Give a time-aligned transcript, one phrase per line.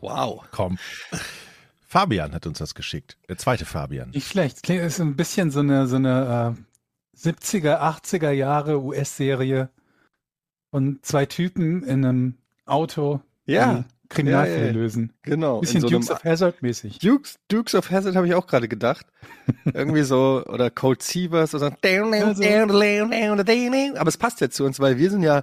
[0.00, 0.44] wow.
[0.50, 0.78] Komm.
[1.86, 3.16] Fabian hat uns das geschickt.
[3.28, 4.10] Der zweite Fabian.
[4.10, 4.62] Nicht schlecht.
[4.62, 6.56] Klingt ist ein bisschen so eine, so eine
[7.16, 9.68] äh, 70er, 80er Jahre US-Serie
[10.70, 12.34] von zwei Typen in einem
[12.66, 14.72] Auto, Ja, Kriminalfälle Ja, ja, ja.
[14.72, 15.12] lösen.
[15.22, 15.60] genau.
[15.60, 16.98] Bisschen so Dukes of Hazzard mäßig.
[16.98, 19.06] Dukes, Dukes of Hazzard habe ich auch gerade gedacht.
[19.72, 21.70] Irgendwie so, oder Cold Seavers oder
[23.96, 25.42] aber es passt ja zu uns, weil wir sind ja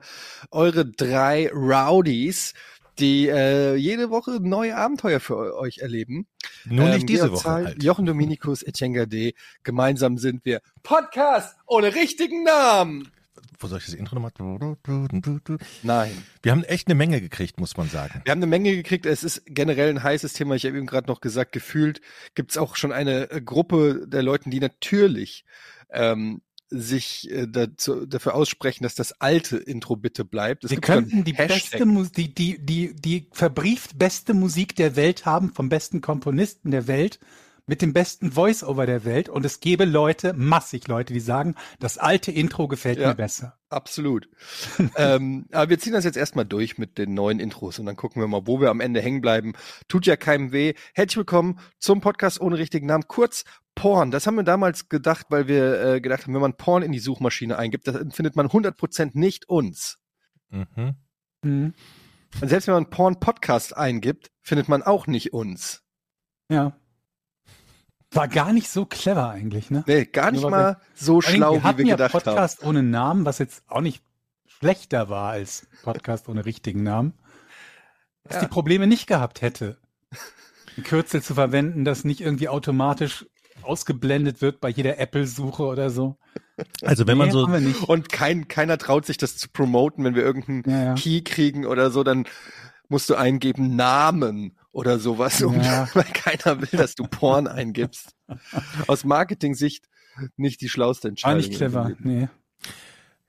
[0.52, 2.54] eure drei Rowdies,
[3.02, 6.28] die äh, jede Woche neue Abenteuer für euch erleben.
[6.66, 7.84] Nur Ähm, nicht diese Georg Woche Zahl, halt.
[7.84, 9.34] Jochen Dominikus, Etienne Gade.
[9.64, 13.12] Gemeinsam sind wir Podcast ohne richtigen Namen.
[13.60, 14.32] Wo soll ich das Intro nochmal?
[15.84, 16.24] Nein.
[16.42, 18.22] Wir haben echt eine Menge gekriegt, muss man sagen.
[18.24, 19.06] Wir haben eine Menge gekriegt.
[19.06, 20.56] Es ist generell ein heißes Thema.
[20.56, 22.02] Ich habe eben gerade noch gesagt, gefühlt
[22.34, 25.46] gibt es auch schon eine äh, Gruppe der Leuten, die natürlich
[25.92, 26.42] ähm,
[26.72, 30.64] sich äh, dazu, dafür aussprechen, dass das alte Intro bitte bleibt.
[30.64, 31.72] Es Wir könnten die Hashtag.
[31.72, 36.72] beste Musik, die, die, die, die verbrieft beste Musik der Welt haben, vom besten Komponisten
[36.72, 37.20] der Welt,
[37.68, 41.98] mit dem besten Voice-Over der Welt und es gäbe Leute, massig Leute, die sagen, das
[41.98, 43.10] alte Intro gefällt Ja.
[43.10, 43.58] mir besser.
[43.70, 44.28] Absolut.
[44.98, 48.22] ähm, aber wir ziehen das jetzt erstmal durch mit den neuen Intros und dann gucken
[48.22, 49.54] wir mal, wo wir am Ende hängen bleiben.
[49.88, 50.74] Tut ja keinem weh.
[50.94, 53.08] Herzlich willkommen zum Podcast ohne richtigen Namen.
[53.08, 54.12] Kurz Porn.
[54.12, 57.00] Das haben wir damals gedacht, weil wir äh, gedacht haben, wenn man Porn in die
[57.00, 59.98] Suchmaschine eingibt, dann findet man 100% nicht uns.
[60.50, 60.96] Mhm.
[61.44, 61.74] Mhm.
[62.42, 65.84] Und selbst wenn man Porn-Podcast eingibt, findet man auch nicht uns.
[66.50, 66.74] Ja.
[68.14, 69.84] War gar nicht so clever eigentlich, ne?
[69.88, 72.24] Nee, gar nicht Nur mal so schlau, wir wie wir ja gedacht haben.
[72.24, 74.04] Podcast ohne Namen, was jetzt auch nicht
[74.46, 77.14] schlechter war als Podcast ohne richtigen Namen.
[78.26, 78.42] Was Ja.
[78.44, 79.78] die Probleme nicht gehabt hätte.
[80.78, 83.26] Ein Kürzel zu verwenden, das nicht irgendwie automatisch
[83.64, 86.18] ausgeblendet wird bei jeder Apple-Suche oder so.
[86.84, 87.84] Also wenn man Nee, so, haben wir nicht.
[87.84, 90.94] Und kein, keiner traut sich das zu promoten, wenn wir irgendeinen Ja, ja.
[90.96, 92.26] Key kriegen oder so, dann
[92.90, 95.88] musst du eingeben Namen oder sowas, um, Ja.
[95.94, 98.16] weil keiner will, dass du Porn eingibst.
[98.88, 99.86] Aus Marketing-Sicht
[100.38, 101.38] nicht die schlauste War Entscheidung.
[101.38, 101.92] nicht clever.
[102.00, 102.28] Nee.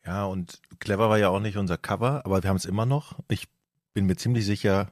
[0.04, 3.18] ja, und clever war ja auch nicht unser Cover, aber wir haben es immer noch.
[3.28, 3.46] Ich
[3.94, 4.90] bin mir ziemlich sicher,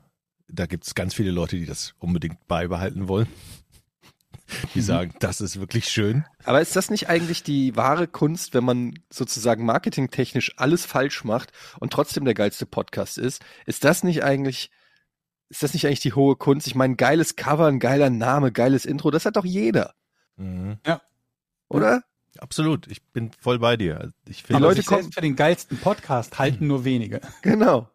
[0.48, 3.26] da gibt es ganz viele Leute, die das unbedingt beibehalten wollen.
[4.74, 6.24] Die sagen, das ist wirklich schön.
[6.44, 11.52] Aber ist das nicht eigentlich die wahre Kunst, wenn man sozusagen marketingtechnisch alles falsch macht
[11.80, 13.42] und trotzdem der geilste Podcast ist?
[13.66, 14.70] Ist das nicht eigentlich,
[15.48, 16.66] ist das nicht eigentlich die hohe Kunst?
[16.66, 19.94] Ich meine, geiles Cover, ein geiler Name, geiles Intro, das hat doch jeder,
[20.36, 20.78] Mhm.
[21.68, 22.02] oder?
[22.38, 24.12] Absolut, ich bin voll bei dir.
[24.28, 27.20] Ich Die finde, Aber Leute kommen- für den geilsten Podcast halten nur wenige.
[27.42, 27.88] Genau.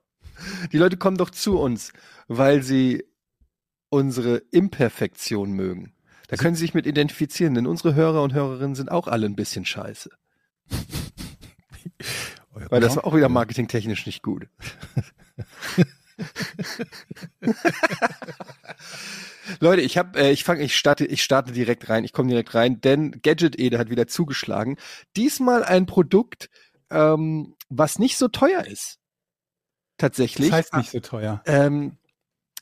[0.74, 1.94] Die Leute kommen doch zu uns,
[2.28, 3.06] weil sie
[3.90, 5.94] unsere Imperfektion mögen.
[6.28, 9.36] Da können sie sich mit identifizieren, denn unsere Hörer und Hörerinnen sind auch alle ein
[9.36, 10.10] bisschen scheiße.
[12.70, 14.48] Weil das war auch wieder marketingtechnisch nicht gut.
[19.60, 22.04] Leute, ich habe, äh, ich fange, ich starte, ich starte direkt rein.
[22.04, 24.78] Ich komme direkt rein, denn Gadget Ede hat wieder zugeschlagen.
[25.16, 26.50] Diesmal ein Produkt,
[26.90, 29.00] ähm, was nicht so teuer ist.
[29.98, 30.50] Tatsächlich.
[30.50, 31.42] Das heißt nicht so teuer.
[31.46, 31.98] Ähm,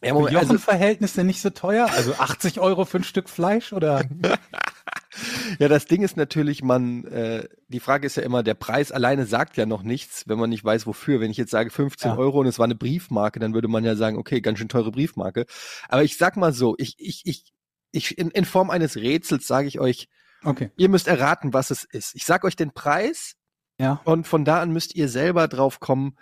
[0.04, 1.90] ja, Moment, also, Jochen-Verhältnisse nicht so teuer?
[1.96, 4.04] Also 80 Euro für ein Stück Fleisch oder?
[5.60, 9.26] ja, das Ding ist natürlich, man, äh, die Frage ist ja immer, der Preis alleine
[9.26, 11.20] sagt ja noch nichts, wenn man nicht weiß, wofür.
[11.20, 12.18] Wenn ich jetzt sage 15 Ja.
[12.18, 14.92] Euro und es war eine Briefmarke, dann würde man ja sagen, okay, ganz schön teure
[14.92, 15.46] Briefmarke.
[15.90, 17.54] Aber ich sag mal so, ich, ich, ich,
[17.92, 20.08] ich in, in Form eines Rätsels sage ich euch,
[20.46, 20.72] Okay.
[20.76, 22.16] ihr müsst erraten, was es ist.
[22.16, 23.36] Ich sag euch den Preis
[23.80, 24.02] Ja.
[24.04, 26.18] und von da an müsst ihr selber drauf kommen,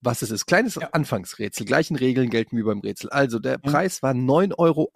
[0.00, 0.46] was es ist.
[0.46, 0.88] Kleines Ja.
[0.92, 1.66] Anfangsrätsel.
[1.66, 3.10] Gleichen Regeln gelten wie beim Rätsel.
[3.10, 3.58] Also der Ja.
[3.58, 4.90] Preis war 9,88 Euro.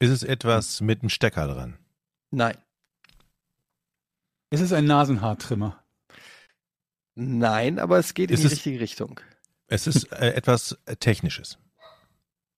[0.00, 1.78] ist es etwas mit einem Stecker dran?
[2.30, 2.56] Nein.
[4.50, 5.82] Es ist ein Nasenhaartrimmer.
[7.14, 9.20] Nein, aber es geht Ist in die es- richtige Richtung.
[9.66, 11.58] Es ist äh, etwas äh, Technisches.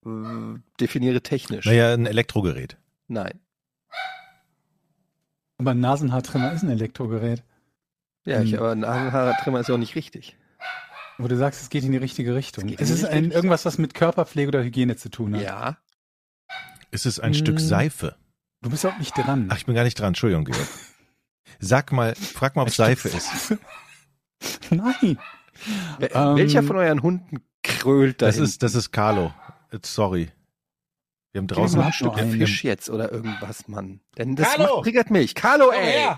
[0.07, 1.65] Äh, definiere technisch.
[1.67, 2.77] Naja, ein Elektrogerät.
[3.09, 3.41] Nein.
[5.59, 7.43] Aber ein Nasenhaartrimmer ist ein Elektrogerät.
[8.25, 8.59] Ja, ich, Hm.
[8.61, 10.37] aber ein Nasenhaartrimmer ist ja auch nicht richtig.
[11.23, 12.69] Wo du sagst, es geht in die richtige Richtung.
[12.69, 13.33] Es Es die ist ein, Richtung.
[13.33, 15.43] irgendwas, was mit Körperpflege oder Hygiene zu tun hat.
[15.43, 15.79] Ja.
[16.91, 17.35] Es ist ein Mm.
[17.35, 18.17] Stück Seife.
[18.63, 19.49] Du bist auch nicht dran.
[19.51, 20.09] Ach, ich bin gar nicht dran.
[20.09, 20.67] Entschuldigung, Georg.
[21.61, 23.55] Sag mal, frag mal, ob es Seife ist.
[24.71, 25.19] Nein.
[25.99, 29.33] Wel- Ähm, Welcher von euren Hunden krölt da Das ist, das ist Carlo.
[29.71, 30.31] Äh, Sorry.
[31.33, 32.19] Wir haben draußen ein Stück.
[32.19, 34.01] Fisch jetzt oder irgendwas, Mann.
[34.19, 34.77] Denn das Carlo!
[34.77, 35.35] macht, triggert mich.
[35.35, 36.15] Carlo, ey!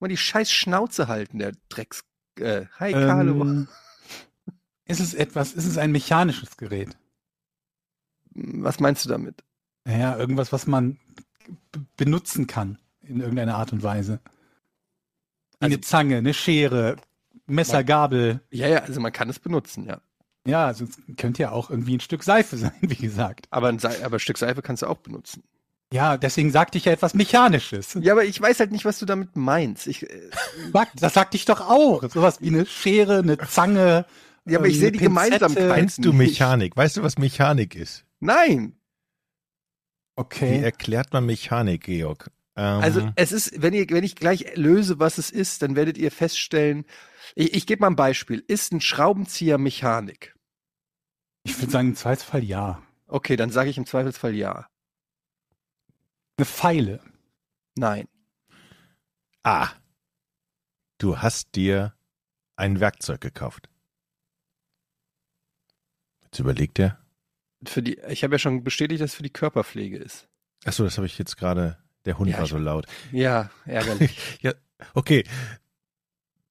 [0.00, 2.04] Mal die scheiß Schnauze halten, der Drecks.
[2.40, 3.66] Äh, hi, Carlo.
[4.86, 6.96] Ist es etwas, ist es ein mechanisches Gerät?
[8.34, 9.42] Was meinst du damit?
[9.84, 10.98] Naja, irgendwas, was man
[11.96, 14.20] benutzen kann in irgendeiner Art und Weise.
[15.60, 16.96] Also- Eine Zange, eine Schere,
[17.46, 18.40] Messer, Man- Gabel.
[18.50, 20.00] Ja, ja, also man kann es benutzen, ja.
[20.46, 23.46] Ja, also es könnte ja auch irgendwie ein Stück Seife sein, wie gesagt.
[23.50, 25.42] Aber ein, Sei aber ein Stück Seife kannst du auch benutzen.
[25.92, 27.96] Ja, deswegen sagte ich ja etwas Mechanisches.
[28.00, 29.86] Ja, aber ich weiß halt nicht, was du damit meinst.
[29.86, 30.30] Ich, äh,
[30.96, 32.02] Das sagte ich doch auch.
[32.10, 34.04] Sowas wie eine Schere, eine Zange.
[34.46, 35.30] Ja, aber ich ähm, sehe die Pinzette.
[35.38, 35.68] Gemeinsamkeit.
[35.68, 36.18] Meinst du nicht.
[36.32, 36.76] Mechanik?
[36.76, 38.04] Weißt du, was Mechanik ist?
[38.20, 38.76] Nein.
[40.16, 40.62] Wie Okay.
[40.62, 42.30] erklärt man Mechanik, Georg?
[42.56, 45.98] Ähm, Also es ist, wenn ihr, wenn ich gleich löse, was es ist, dann werdet
[45.98, 46.84] ihr feststellen.
[47.34, 48.44] Ich, ich gebe mal ein Beispiel.
[48.46, 50.36] Ist ein Schraubenzieher Mechanik?
[51.42, 52.80] Ich würde sagen, im Zweifelsfall ja.
[53.08, 54.68] Okay, dann sage ich im Zweifelsfall ja.
[56.36, 57.00] Eine Pfeile.
[57.76, 58.06] Nein.
[59.42, 59.68] ah,
[60.98, 61.94] du hast dir
[62.56, 63.68] ein Werkzeug gekauft.
[66.34, 66.98] Jetzt überlegt er.
[67.64, 70.26] Für die, ich habe ja schon bestätigt, dass es für die Körperpflege ist.
[70.64, 71.78] Achso, das habe ich jetzt gerade.
[72.06, 72.86] Der Hund Ja, war ich- so laut.
[73.12, 74.18] Ja, ärgerlich.
[74.42, 74.52] ja,
[74.94, 75.22] okay.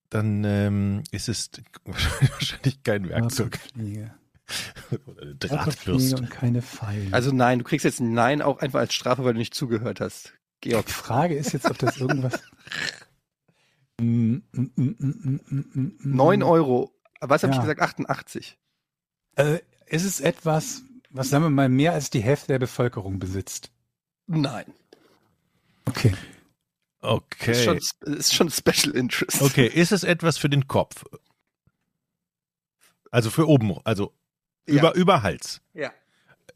[0.09, 1.51] Dann ähm, ist es
[1.83, 4.13] wahrscheinlich kein Werkzeug Körperpflege.
[5.05, 6.15] oder eine Drahtbürste.
[6.15, 7.11] und keine Pfeile.
[7.13, 9.99] also nein, du kriegst jetzt ein Nein auch einfach als Strafe, weil du nicht zugehört
[9.99, 10.33] hast.
[10.61, 10.85] Georg.
[10.85, 12.41] die Frage ist jetzt, ob das irgendwas.
[13.99, 15.39] Mm, mm, mm,
[15.73, 15.91] mm.
[16.03, 16.95] 9 Euro.
[17.19, 17.63] Was habe ich Ja.
[17.63, 17.81] gesagt?
[17.81, 18.57] 88.
[19.35, 23.71] Äh, ist es etwas, was sagen wir mal mehr als die Hälfte der Bevölkerung besitzt?
[24.27, 24.65] Nein.
[25.85, 26.13] Okay.
[27.01, 27.51] Okay.
[27.51, 27.77] Ist, schon,
[28.13, 29.41] ist schon Special Interest.
[29.41, 31.03] Okay, ist es etwas für den Kopf?
[33.11, 34.13] Also für oben, also
[34.67, 34.75] Ja.
[34.75, 35.61] über, über Hals.
[35.73, 35.91] Ja.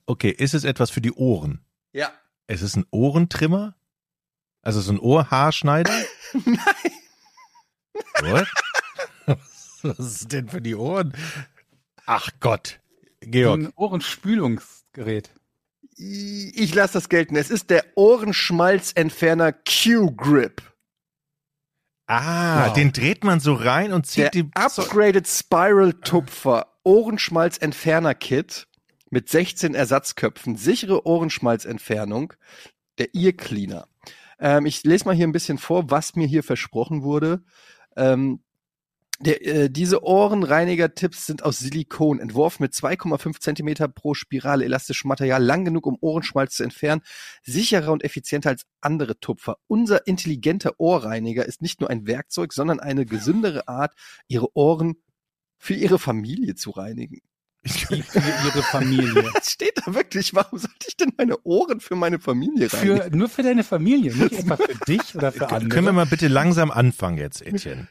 [0.05, 1.63] Okay, ist es etwas für die Ohren?
[1.91, 2.11] Ja.
[2.47, 3.75] Es ist ein Ohrentrimmer?
[4.61, 5.93] Also so ein Ohrhaarschneider?
[6.45, 6.91] Nein.
[8.21, 8.47] What?
[9.83, 11.13] Was ist denn für die Ohren?
[12.05, 12.79] Ach Gott.
[13.21, 13.59] Georg.
[13.61, 15.31] Ein Ohrenspülungsgerät.
[15.95, 17.35] Ich lasse das gelten.
[17.35, 20.61] Es ist der Ohrenschmalzentferner Q-Grip.
[22.07, 22.73] Ah, Wow.
[22.73, 24.49] den dreht man so rein und Der zieht die.
[24.53, 28.67] Upgraded Spiral Tupfer Ohrenschmalzentferner Kit
[29.09, 32.33] mit 16 Ersatzköpfen, sichere Ohrenschmalzentfernung,
[32.97, 33.87] der Ear Cleaner.
[34.39, 37.43] Ähm, ich lese mal hier ein bisschen vor, was mir hier versprochen wurde.
[37.97, 38.41] Ähm,
[39.19, 45.43] der, äh, diese Ohrenreiniger-Tipps sind aus Silikon, entworfen mit 2,5 Zentimeter pro Spirale elastischem Material,
[45.43, 47.01] lang genug, um Ohrenschmalz zu entfernen,
[47.43, 49.57] sicherer und effizienter als andere Tupfer.
[49.67, 53.93] Unser intelligenter Ohrreiniger ist nicht nur ein Werkzeug, sondern eine gesündere Art,
[54.27, 54.95] Ihre Ohren
[55.57, 57.21] für Ihre Familie zu reinigen.
[57.67, 59.29] Für ihre Familie.
[59.33, 60.33] Das steht da wirklich.
[60.33, 63.01] Warum sollte ich denn meine Ohren für meine Familie reinigen?
[63.01, 65.67] Für, nur für deine Familie, nicht etwa für dich oder für andere.
[65.69, 67.87] Können wir mal bitte langsam anfangen jetzt, Etienne?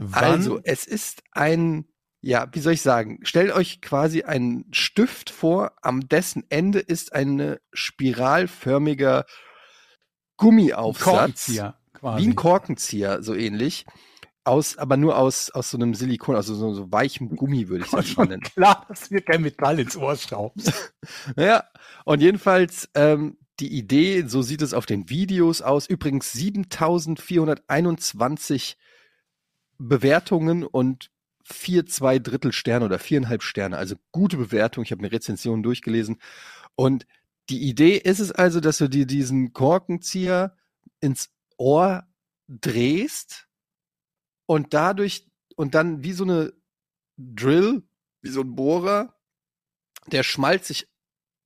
[0.00, 1.86] Wann, Also, es ist ein,
[2.20, 3.20] ja, wie soll ich sagen?
[3.22, 9.24] Stellt euch quasi einen Stift vor, am dessen Ende ist ein spiralförmiger
[10.36, 11.04] Gummiaufsatz.
[11.04, 12.22] Korkenzieher quasi.
[12.22, 13.86] Wie ein Korkenzieher, so ähnlich.
[14.46, 17.92] Aus, aber nur aus, aus so einem Silikon, also so, so weichem Gummi, würde ich
[17.94, 18.42] War das mal nennen.
[18.42, 20.92] klar, dass dir kein Metall ins Ohr schraubst.
[21.36, 21.64] Ja,
[22.04, 28.76] und jedenfalls ähm, die Idee, so sieht es auf den Videos aus, übrigens 7421
[29.78, 31.10] Bewertungen und
[31.44, 34.84] vier, zwei Drittel Sterne oder viereinhalb Sterne, also gute Bewertung.
[34.84, 36.18] Ich habe eine Rezension durchgelesen.
[36.74, 37.06] Und
[37.50, 40.56] die Idee ist es also, dass du dir diesen Korkenzieher
[41.00, 42.06] ins Ohr
[42.48, 43.46] drehst
[44.46, 45.26] und dadurch
[45.56, 46.52] und dann wie so eine
[47.16, 47.82] Drill,
[48.22, 49.14] wie so ein Bohrer,
[50.06, 50.88] der Schmalz sich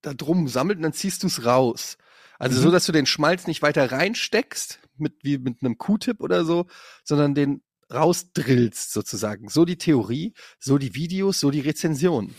[0.02, 1.98] da drum sammelt und dann ziehst du es raus.
[2.38, 2.62] Also Mhm.
[2.62, 6.66] so, dass du den Schmalz nicht weiter reinsteckst, mit, wie mit einem Q-Tip oder so,
[7.04, 9.48] sondern den rausdrillst sozusagen.
[9.48, 12.34] So die Theorie, so die Videos, so die Rezension.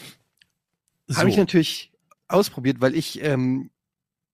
[1.07, 1.91] so, Habe ich natürlich
[2.27, 3.71] ausprobiert, weil ich, ähm,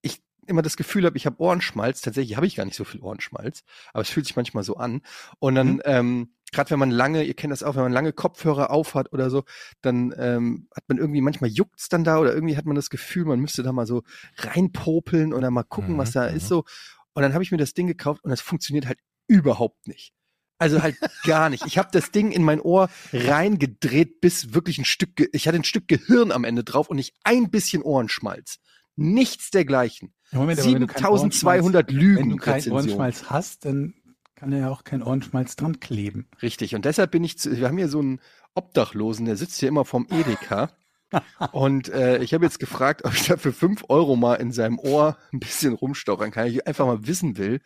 [0.01, 2.01] ich immer das Gefühl habe, ich habe Ohrenschmalz.
[2.01, 5.01] Tatsächlich habe ich gar nicht so viel Ohrenschmalz, aber es fühlt sich manchmal so an.
[5.39, 5.81] Und dann, Mhm.
[5.85, 9.29] ähm, gerade wenn man lange, ihr kennt das auch, wenn man lange Kopfhörer aufhat oder
[9.29, 9.43] so,
[9.81, 13.25] dann ähm, hat man irgendwie, manchmal juckt's dann da oder irgendwie hat man das Gefühl,
[13.25, 14.03] man müsste da mal so
[14.37, 16.37] reinpopeln oder mal gucken, Mhm, was da mhm.
[16.37, 16.65] ist so.
[17.13, 20.13] Und dann habe ich mir das Ding gekauft und das funktioniert halt überhaupt nicht.
[20.57, 20.95] Also halt
[21.25, 21.65] gar nicht.
[21.65, 25.57] Ich habe das Ding in mein Ohr reingedreht, bis wirklich ein Stück, Ge ich hatte
[25.57, 28.59] ein Stück Gehirn am Ende drauf und nicht ein bisschen Ohrenschmalz.
[28.95, 30.13] Nichts dergleichen.
[30.31, 32.29] Moment, aber wenn du keinen 7200 Ohrenschmalz- Wenn Lügen.
[32.29, 32.71] du keinen.
[32.71, 33.93] Ohrenschmalz hast, dann
[34.35, 36.27] kann ja auch kein Ohrenschmalz dran kleben.
[36.41, 36.75] Richtig.
[36.75, 38.19] Und deshalb bin ich, zu, wir haben hier so einen
[38.53, 40.71] Obdachlosen, der sitzt hier immer vorm Edeka.
[41.51, 44.79] und äh, ich habe jetzt gefragt, ob ich da für fünf Euro mal in seinem
[44.79, 46.47] Ohr ein bisschen rumstochern kann.
[46.47, 47.61] Ich einfach mal wissen will,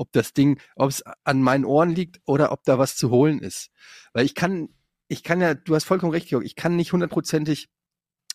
[0.00, 3.38] ob das Ding, ob es an meinen Ohren liegt oder ob da was zu holen
[3.38, 3.70] ist.
[4.12, 4.70] Weil ich kann,
[5.08, 7.68] ich kann ja, du hast vollkommen recht, Georg, ich kann nicht hundertprozentig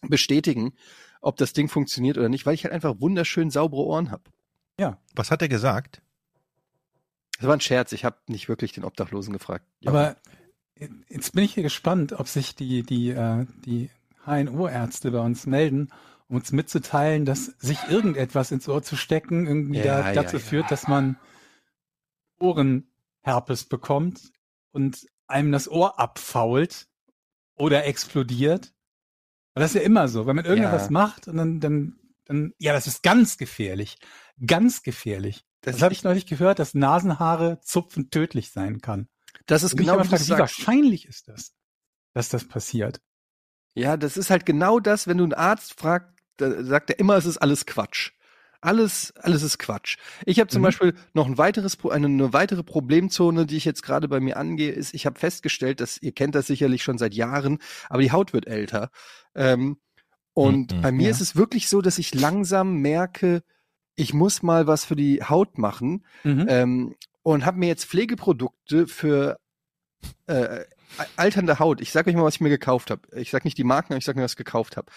[0.02, 0.74] bestätigen,
[1.22, 4.24] ob das Ding funktioniert oder nicht, weil ich halt einfach wunderschön saubere Ohren habe.
[5.16, 6.02] was hat er gesagt?
[7.40, 9.66] Das war ein Scherz, ich habe nicht wirklich den Obdachlosen gefragt.
[9.80, 9.90] Ja.
[9.90, 10.16] Aber
[11.10, 13.90] jetzt bin ich hier gespannt, ob sich die, die, äh, die
[14.26, 15.90] HNO-Ärzte bei uns melden,
[16.28, 20.38] um uns mitzuteilen, dass sich irgendetwas ins Ohr zu stecken irgendwie Ja, da, ja, dazu
[20.38, 20.44] ja.
[20.44, 21.18] führt, dass man
[22.40, 24.32] Ohrenherpes bekommt
[24.72, 26.88] und einem das Ohr abfault
[27.56, 28.74] oder explodiert.
[29.56, 30.92] Und das ist ja immer so, wenn man irgendwas Ja.
[30.92, 33.98] macht und dann, dann, dann, ja, das ist ganz gefährlich.
[34.46, 35.46] Ganz gefährlich.
[35.62, 39.08] Das, Das habe ich neulich gehört, dass Nasenhaare zupfen tödlich sein kann.
[39.46, 41.54] das ist Und genau, habe wie wahrscheinlich ist das,
[42.14, 43.02] dass das passiert?
[43.74, 47.26] Ja, das ist halt genau das, wenn du einen Arzt fragst, sagt er immer, es
[47.26, 48.12] ist alles Quatsch.
[48.62, 49.98] Alles, alles ist Quatsch.
[50.26, 50.66] Ich habe zum Mhm.
[50.66, 54.72] Beispiel noch ein weiteres, eine, eine weitere Problemzone, die ich jetzt gerade bei mir angehe,
[54.72, 57.60] ist, ich habe festgestellt, dass ihr kennt das sicherlich schon seit Jahren,
[57.90, 58.90] aber die Haut wird älter.
[59.36, 59.78] Ähm,
[60.34, 60.82] und Mhm.
[60.82, 61.12] bei mir Ja.
[61.12, 63.44] ist es wirklich so, dass ich langsam merke,
[63.96, 66.46] ich muss mal was für die Haut machen Mhm.
[66.50, 69.38] ähm, und habe mir jetzt Pflegeprodukte für
[70.28, 70.66] äh,
[71.18, 71.82] alternde Haut.
[71.82, 73.02] Ich sage euch mal, was ich mir gekauft habe.
[73.18, 74.92] Ich sage nicht die Marken, aber ich sage mir, was ich gekauft habe.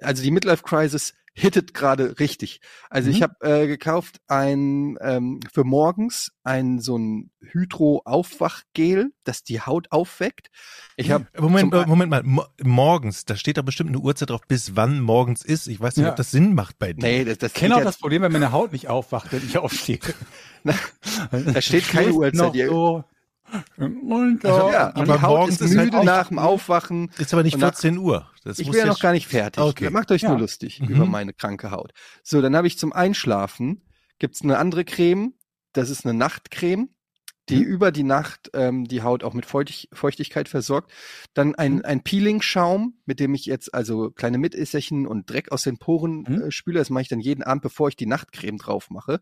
[0.00, 2.60] Also die Midlife Crisis hittet gerade richtig.
[2.90, 3.22] Also ich Mhm.
[3.24, 10.50] habe äh, gekauft ein ähm, für morgens ein so ein Hydro-Aufwachgel, das die Haut aufweckt.
[10.96, 14.30] Ich habe Moment, zum- äh, Moment mal, Mo morgens, da steht da bestimmt eine Uhrzeit
[14.30, 15.66] drauf, bis wann morgens ist.
[15.66, 16.10] Ich weiß nicht, Ja.
[16.10, 17.02] ob das Sinn macht bei dir.
[17.02, 19.58] nee, das, das Ich kenne auch das Problem, wenn meine Haut nicht aufwacht, wenn ich
[19.58, 19.98] aufstehe.
[21.30, 22.34] Da steht keine Uhrzeit.
[22.34, 23.04] noch So.
[23.76, 27.10] Also, ja, aber die Haut morgens ist halt müde auch- nach dem Aufwachen.
[27.18, 28.30] Ist aber nicht Und nach- 14 Uhr.
[28.44, 29.62] Das Ich bin ja noch gar nicht fertig.
[29.62, 29.90] Okay.
[29.90, 30.30] Macht euch Ja.
[30.30, 30.88] nur lustig Mhm.
[30.88, 31.92] über meine kranke Haut.
[32.22, 33.82] So, dann habe ich zum Einschlafen
[34.18, 35.34] gibt's eine andere Creme.
[35.72, 36.88] Das ist eine Nachtcreme,
[37.48, 37.62] die Mhm.
[37.64, 40.92] über die Nacht ähm, die Haut auch mit Feuchtig Feuchtigkeit versorgt.
[41.34, 41.82] Dann ein, Mhm.
[41.84, 46.42] ein Peeling-Schaum, mit dem ich jetzt also kleine Mitässerchen und Dreck aus den Poren Mhm.
[46.42, 46.78] äh, spüle.
[46.78, 49.20] Das mache ich dann jeden Abend, bevor ich die Nachtcreme drauf mache.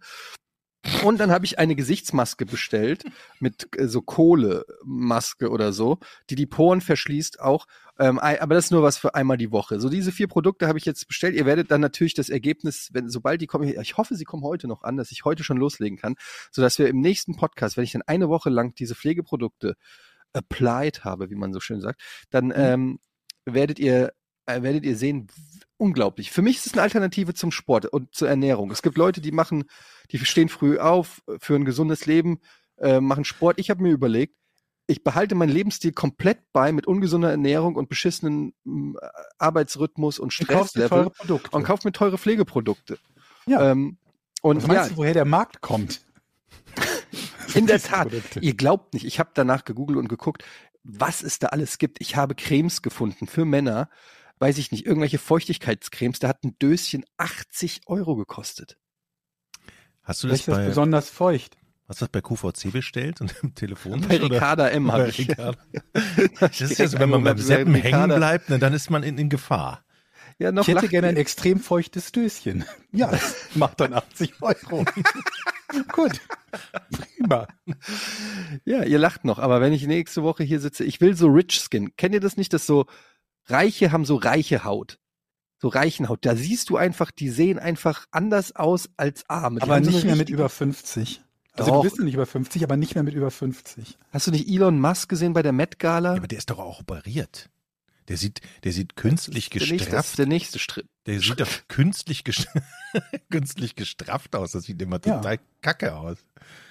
[1.05, 3.05] Und dann habe ich eine Gesichtsmaske bestellt
[3.39, 5.99] mit äh, so Kohlemaske oder so,
[6.29, 7.67] die die Poren verschließt auch.
[7.99, 9.79] Ähm, aber das ist nur was für einmal die Woche.
[9.79, 11.37] So diese vier Produkte habe ich jetzt bestellt.
[11.37, 14.67] Ihr werdet dann natürlich das Ergebnis, wenn sobald die kommen, ich hoffe, sie kommen heute
[14.67, 16.17] noch an, dass ich heute schon loslegen kann,
[16.51, 19.77] so dass wir im nächsten Podcast, wenn ich dann eine Woche lang diese Pflegeprodukte
[20.33, 22.53] applied habe, wie man so schön sagt, dann Mhm.
[22.57, 22.99] ähm,
[23.45, 24.13] werdet ihr
[24.47, 25.29] äh, werdet ihr sehen,
[25.83, 26.31] unglaublich.
[26.31, 28.71] Für mich ist es eine Alternative zum Sport und zur Ernährung.
[28.71, 29.65] Es gibt Leute, die machen,
[30.13, 32.41] die stehen früh auf, äh, für ein gesundes Leben,
[32.79, 33.59] äh, machen Sport.
[33.59, 34.37] Ich habe mir überlegt,
[34.87, 38.97] ich behalte meinen Lebensstil komplett bei mit ungesunder Ernährung und beschissenen m,
[39.39, 41.57] Arbeitsrhythmus und Stresslevel teure Produkte.
[41.57, 42.99] und kaufe mir teure Pflegeprodukte.
[43.47, 43.71] ja.
[43.73, 43.99] Ähm,
[44.41, 46.01] und Was ja, meinst du, woher der Markt kommt?
[47.55, 48.41] in der Tat, Produkte.
[48.41, 50.43] ihr glaubt nicht, ich habe danach gegoogelt und geguckt,
[50.83, 52.01] was es da alles gibt.
[52.01, 53.89] Ich habe Cremes gefunden für Männer,
[54.43, 58.77] weiß ich nicht, irgendwelche Feuchtigkeitscremes, da hat ein Döschen 80 Euro gekostet.
[60.03, 61.57] Hast du das Vielleicht ist das bei, besonders feucht.
[61.89, 64.01] hast du das bei QVC bestellt und im Telefon?
[64.01, 65.29] Bei Ricarda M habe ich.
[66.41, 69.17] Das ist ja so, wenn man beim Seppen hängen bleibt, ne, dann ist man in,
[69.17, 69.85] in Gefahr.
[70.41, 72.65] Ja, noch Ich hätte gerne ein extrem feuchtes Döschen.
[72.93, 74.85] Ja, das macht dann 80 Euro.
[75.93, 76.21] Gut.
[76.91, 77.47] Prima.
[78.65, 81.61] Ja, ihr lacht noch, aber wenn ich nächste Woche hier sitze, ich will so Rich
[81.61, 81.97] Skin.
[81.97, 82.87] Kennt ihr das nicht, dass so
[83.47, 84.99] Reiche haben so reiche Haut?
[85.61, 86.25] So reichen Haut.
[86.27, 89.61] Da siehst du einfach, die sehen einfach anders aus als Arme.
[89.61, 91.23] Die Aber so nicht eine mehr mit über 50.
[91.55, 91.83] Also Doch.
[91.83, 93.99] du bist nicht über 50, aber nicht mehr mit über 50.
[94.11, 96.13] Hast du nicht Elon Musk gesehen bei der Met Gala?
[96.13, 97.51] Ja, aber der ist doch auch operiert.
[98.09, 100.87] Der sieht, der sieht künstlich nächste, das ist der nächste Schritt.
[101.07, 102.47] Der sieht doch künstlich, gest
[103.31, 104.53] künstlich gestrafft aus.
[104.53, 105.17] Das sieht immer Ja.
[105.17, 106.19] total kacke aus.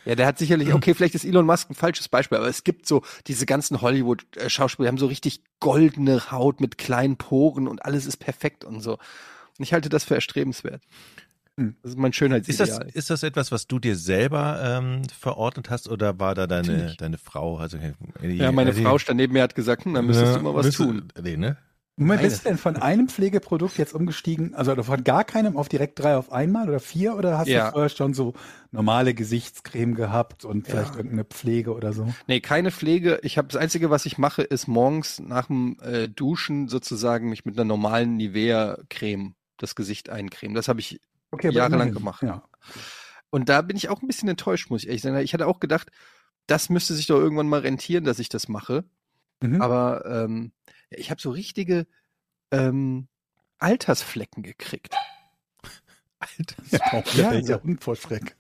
[0.06, 2.86] Ja, der hat sicherlich, okay, vielleicht ist Elon Musk ein falsches Beispiel, aber es gibt
[2.88, 8.06] so diese ganzen Hollywood-Schauspieler, die haben so richtig goldene Haut mit kleinen Poren und alles
[8.06, 8.94] ist perfekt und so.
[8.94, 9.00] Und
[9.64, 10.82] ich halte das für erstrebenswert.
[11.58, 11.76] Hm.
[11.84, 12.88] Das ist mein Ist das, Schönheitsideal.
[12.94, 16.98] ist das etwas, was du dir selber ähm, verordnet hast oder war da deine, Natürlich.
[16.98, 17.58] deine Frau?
[17.58, 17.94] Also, äh,
[18.32, 20.68] ja, meine die- Frau stand neben mir, hat gesagt, hm, dann müsstest du mal was
[20.68, 21.08] müsste- tun.
[21.22, 21.58] Nee, ne?
[22.02, 26.00] Moment, bist du denn von einem Pflegeprodukt jetzt umgestiegen, also von gar keinem auf direkt
[26.00, 27.68] drei auf einmal oder vier oder hast Ja.
[27.68, 28.34] du vorher schon so
[28.72, 30.74] normale Gesichtscreme gehabt und Ja.
[30.74, 32.12] vielleicht irgendeine Pflege oder so?
[32.28, 33.20] Nee, keine Pflege.
[33.24, 37.46] Ich habe das Einzige, was ich mache, ist morgens nach dem äh, Duschen sozusagen mich
[37.46, 40.56] mit einer normalen Nivea-Creme das Gesicht eincremen.
[40.56, 41.00] Das habe ich
[41.32, 42.24] Okay, Jahrelang gemacht.
[42.24, 42.44] Ja.
[43.30, 45.18] Und da bin ich auch ein bisschen enttäuscht, muss ich ehrlich sagen.
[45.20, 45.90] Ich hatte auch gedacht,
[46.48, 48.84] das müsste sich doch irgendwann mal rentieren, dass ich das mache.
[49.42, 49.62] Mhm.
[49.62, 50.52] Aber ähm,
[50.92, 51.88] ich habe so richtige
[52.52, 53.08] ähm,
[53.60, 54.96] Altersflecken gekriegt.
[56.20, 57.04] Alter.
[57.18, 57.64] Ja, Ja, so.
[57.64, 58.36] Hund vor Schreck.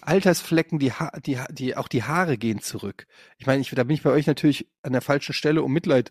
[0.00, 3.06] Altersflecken, die, ha die, ha- die, auch die Haare gehen zurück.
[3.38, 6.10] Ich meine, ich, da bin ich bei euch natürlich an der falschen Stelle um Mitleid.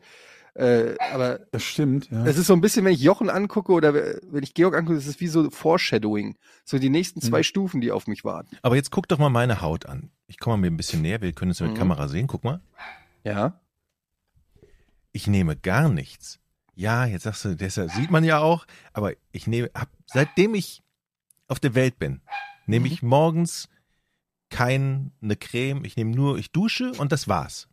[0.56, 2.24] Äh, aber Das stimmt, ja.
[2.28, 5.08] es ist so ein bisschen, wenn ich Jochen angucke oder wenn ich Georg angucke, es
[5.08, 6.38] ist wie so Foreshadowing.
[6.64, 7.44] So die nächsten zwei Mhm.
[7.44, 8.56] Stufen, die auf mich warten.
[8.62, 10.12] Aber jetzt guck doch mal meine Haut an.
[10.28, 11.22] Ich komme mal mir ein bisschen näher.
[11.22, 11.76] Wir können es mit Mhm.
[11.78, 12.28] Kamera sehen.
[12.28, 12.62] Guck mal.
[13.24, 13.60] Ja.
[15.14, 16.40] Ich nehme gar nichts.
[16.76, 20.82] Ja, jetzt sagst du, das sieht man ja auch, aber ich nehme, hab, seitdem ich
[21.48, 22.22] auf der Welt bin,
[22.66, 23.70] nehme ich morgens
[24.50, 27.70] keine Creme, ich nehme nur, ich dusche und das war's.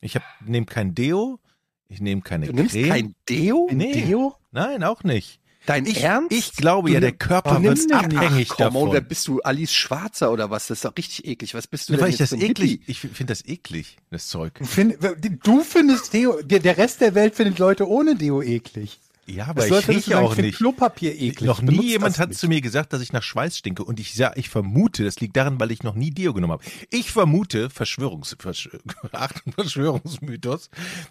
[0.00, 1.40] Ich hab, nehme kein Deo,
[1.88, 2.88] ich nehme keine Du nimmst Creme.
[2.88, 3.68] kein Deo?
[3.72, 3.92] Nee.
[3.92, 4.36] Deo?
[4.52, 5.40] Nein, auch nicht.
[5.66, 6.32] Dein Ich, Ernst?
[6.32, 9.08] ich glaube ja, Du der nimm- Körper Warum wird abhängig Ach, und wer davon.
[9.08, 9.40] bist du?
[9.40, 10.66] Alice Schwarzer oder was?
[10.66, 11.54] Das ist doch richtig eklig.
[11.54, 14.54] Was bist du Nur denn weil ich das eklig, ich finde das eklig, das Zeug.
[14.58, 14.96] Du, find,
[15.42, 18.98] du findest Deo, der, der Rest der Welt findet Leute ohne Deo eklig.
[19.26, 20.58] Ja, aber Das ich rieche auch nicht.
[20.58, 21.46] Klopapier eklig.
[21.46, 22.38] Noch nie jemand hat nicht.
[22.38, 25.34] zu mir gesagt, dass ich nach Schweiß stinke und ich sag, ich vermute, das liegt
[25.34, 26.64] daran, weil ich noch nie Deo genommen habe.
[26.90, 28.68] Ich vermute, Verschwörungs, Versch
[29.12, 30.68] Achtung, Verschwörungsmythos,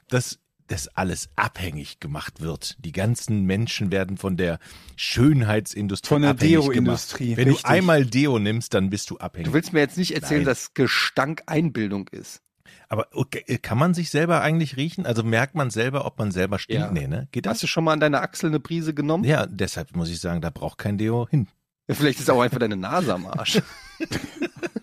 [0.10, 2.78] dass das alles abhängig gemacht wird.
[2.84, 4.60] Die ganzen Menschen werden von der
[4.96, 7.38] Schönheitsindustrie Von der abhängig Deo-Industrie, gemacht.
[7.38, 7.64] Wenn richtig.
[7.64, 9.48] du einmal Deo nimmst, dann bist du abhängig.
[9.48, 10.48] Du willst mir jetzt nicht erzählen, Nein.
[10.48, 12.42] dass Gestank Einbildung ist.
[12.90, 15.06] Aber okay, kann man sich selber eigentlich riechen?
[15.06, 16.82] Also merkt man selber, ob man selber stinkt?
[16.82, 16.92] Ja.
[16.92, 17.28] Nee, ne?
[17.32, 17.62] Geht Hast das?
[17.62, 19.24] du schon mal an deine Achsel eine Prise genommen?
[19.24, 21.48] Ja, deshalb muss ich sagen, da braucht kein Deo hin.
[21.90, 23.62] Vielleicht ist auch einfach deine Nase am Arsch.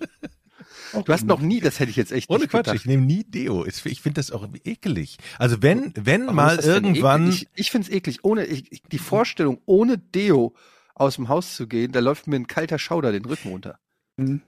[0.93, 2.77] Du hast noch nie, das hätte ich jetzt echt Ohne nicht Quatsch, gedacht.
[2.77, 3.65] ich nehme nie Deo.
[3.67, 5.19] Ich finde das auch ekelig.
[5.39, 7.49] Also wenn, wenn Warum mal irgendwann, eklig?
[7.55, 8.25] Ich, ich finde es eklig.
[8.25, 10.55] Ohne, ich, die Vorstellung, ohne Deo
[10.95, 13.79] aus dem Haus zu gehen, da läuft mir ein kalter Schauder den Rücken runter.
[14.19, 14.43] Hm,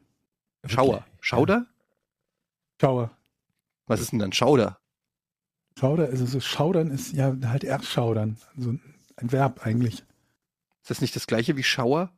[0.66, 1.04] Schauer.
[1.20, 1.66] Schauder?
[2.80, 3.10] Schauer.
[3.86, 4.78] Was ist denn dann Schauder?
[5.78, 8.36] Schauder, also so Schaudern ist ja halt erst Schaudern.
[8.56, 9.94] So ein Verb eigentlich.
[10.82, 12.12] Ist das nicht das gleiche wie Schauer?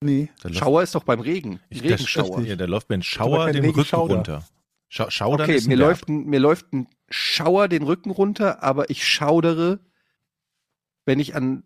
[0.00, 0.30] Nee.
[0.42, 1.60] Läuft- Schauer ist doch beim Regen.
[1.70, 2.38] ich, Regenschauer.
[2.38, 4.46] Das, ja, da läuft mir ein Schauer den Rücken runter.
[4.88, 9.06] Schau, Schaudern Okay, mir läuft, ein, mir läuft ein Schauer den Rücken runter, aber ich
[9.06, 9.80] schaudere,
[11.04, 11.64] wenn ich an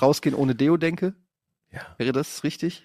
[0.00, 1.14] rausgehen ohne Deo denke.
[1.72, 2.84] Ja, Wäre das richtig?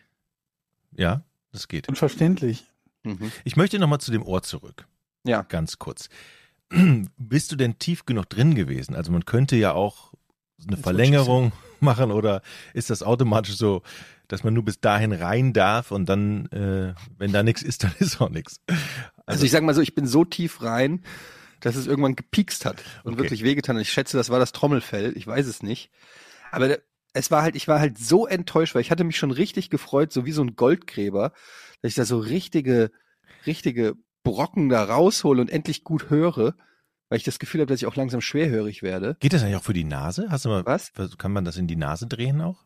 [0.98, 1.88] ja, das geht.
[1.88, 2.66] Unverständlich.
[3.03, 3.32] Mhm.
[3.44, 4.88] Ich möchte nochmal zu dem Ohr zurück.
[5.24, 5.44] Ja.
[5.44, 6.10] Ganz kurz.
[7.18, 8.96] Bist du denn tief genug drin gewesen?
[8.96, 10.14] Also man könnte ja auch
[10.64, 12.41] eine Jetzt Verlängerung machen oder
[12.74, 13.81] ist das automatisch so,
[14.27, 17.94] dass man nur bis dahin rein darf und dann, äh, wenn da nichts ist, dann
[18.00, 18.61] ist auch nichts.
[19.25, 21.03] Also ich sag mal so, ich bin so tief rein,
[21.59, 23.24] dass es irgendwann gepiekst hat und Okay.
[23.24, 23.75] wirklich wehgetan.
[23.75, 23.81] hat.
[23.83, 25.15] Ich schätze, das war das Trommelfell.
[25.15, 25.91] Ich weiß es nicht.
[26.51, 26.77] Aber
[27.13, 30.11] es war halt, ich war halt so enttäuscht, weil ich hatte mich schon richtig gefreut,
[30.11, 31.33] so wie so ein Goldgräber,
[31.81, 32.91] dass ich da so richtige,
[33.46, 36.55] richtige Brocken da raushole und endlich gut höre,
[37.12, 39.18] weil ich das Gefühl habe, dass ich auch langsam schwerhörig werde.
[39.20, 40.28] Geht das eigentlich auch für die Nase?
[40.30, 40.94] Hast du mal, Was?
[41.18, 42.64] kann man das in die Nase drehen auch?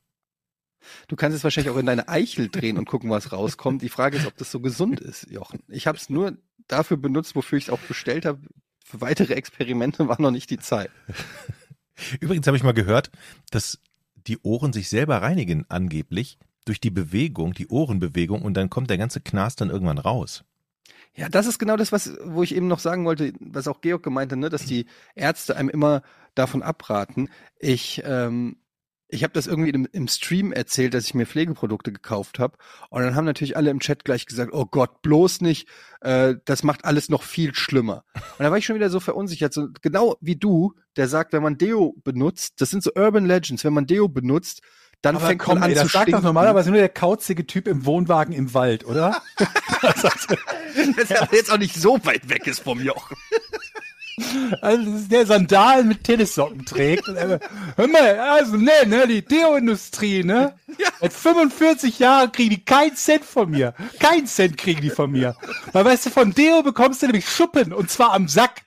[1.08, 3.82] Du kannst es wahrscheinlich auch in deine Eichel drehen und gucken, was rauskommt.
[3.82, 5.64] Die Frage ist, ob das so gesund ist, Jochen.
[5.68, 8.40] Ich habe es nur dafür benutzt, wofür ich es auch bestellt habe.
[8.86, 10.92] Für weitere Experimente war noch nicht die Zeit.
[12.20, 13.10] Übrigens habe ich mal gehört,
[13.50, 13.80] dass
[14.28, 19.00] die Ohren sich selber reinigen angeblich durch die Bewegung, die Ohrenbewegung und dann kommt der
[19.00, 20.44] ganze Knast dann irgendwann raus.
[21.16, 24.04] Ja, das ist genau das, was, wo ich eben noch sagen wollte, was auch Georg
[24.04, 26.02] gemeint hat, ne, dass die Ärzte einem immer
[26.36, 27.30] davon abraten.
[27.58, 28.58] Ich, ähm,
[29.08, 32.58] ich habe das irgendwie im, im Stream erzählt, dass ich mir Pflegeprodukte gekauft habe.
[32.90, 35.70] Und dann haben natürlich alle im Chat gleich gesagt, oh Gott, bloß nicht,
[36.02, 38.04] äh, das macht alles noch viel schlimmer.
[38.14, 41.44] Und da war ich schon wieder so verunsichert, so genau wie du, der sagt, wenn
[41.44, 44.62] man Deo benutzt, das sind so Urban Legends, wenn man Deo benutzt,
[45.06, 46.24] dann Aber fängt komm, man an ey, zu das sagt doch stinken.
[46.24, 49.22] normalerweise nur der kauzige Typ im Wohnwagen im Wald, oder?
[49.82, 53.16] das ja jetzt auch nicht so weit weg ist vom Jochen.
[54.62, 57.08] Also ist der Sandalen mit Tennissocken trägt.
[57.08, 57.40] Und er,
[57.76, 60.58] hör mal, also ne, ne, die Deo-Industrie, ne?
[61.02, 63.74] Seit 45 Jahren kriegen die keinen Cent von mir.
[64.00, 65.36] Keinen Cent kriegen die von mir.
[65.74, 68.62] Weil weißt du, von Deo bekommst du nämlich Schuppen und zwar am Sack.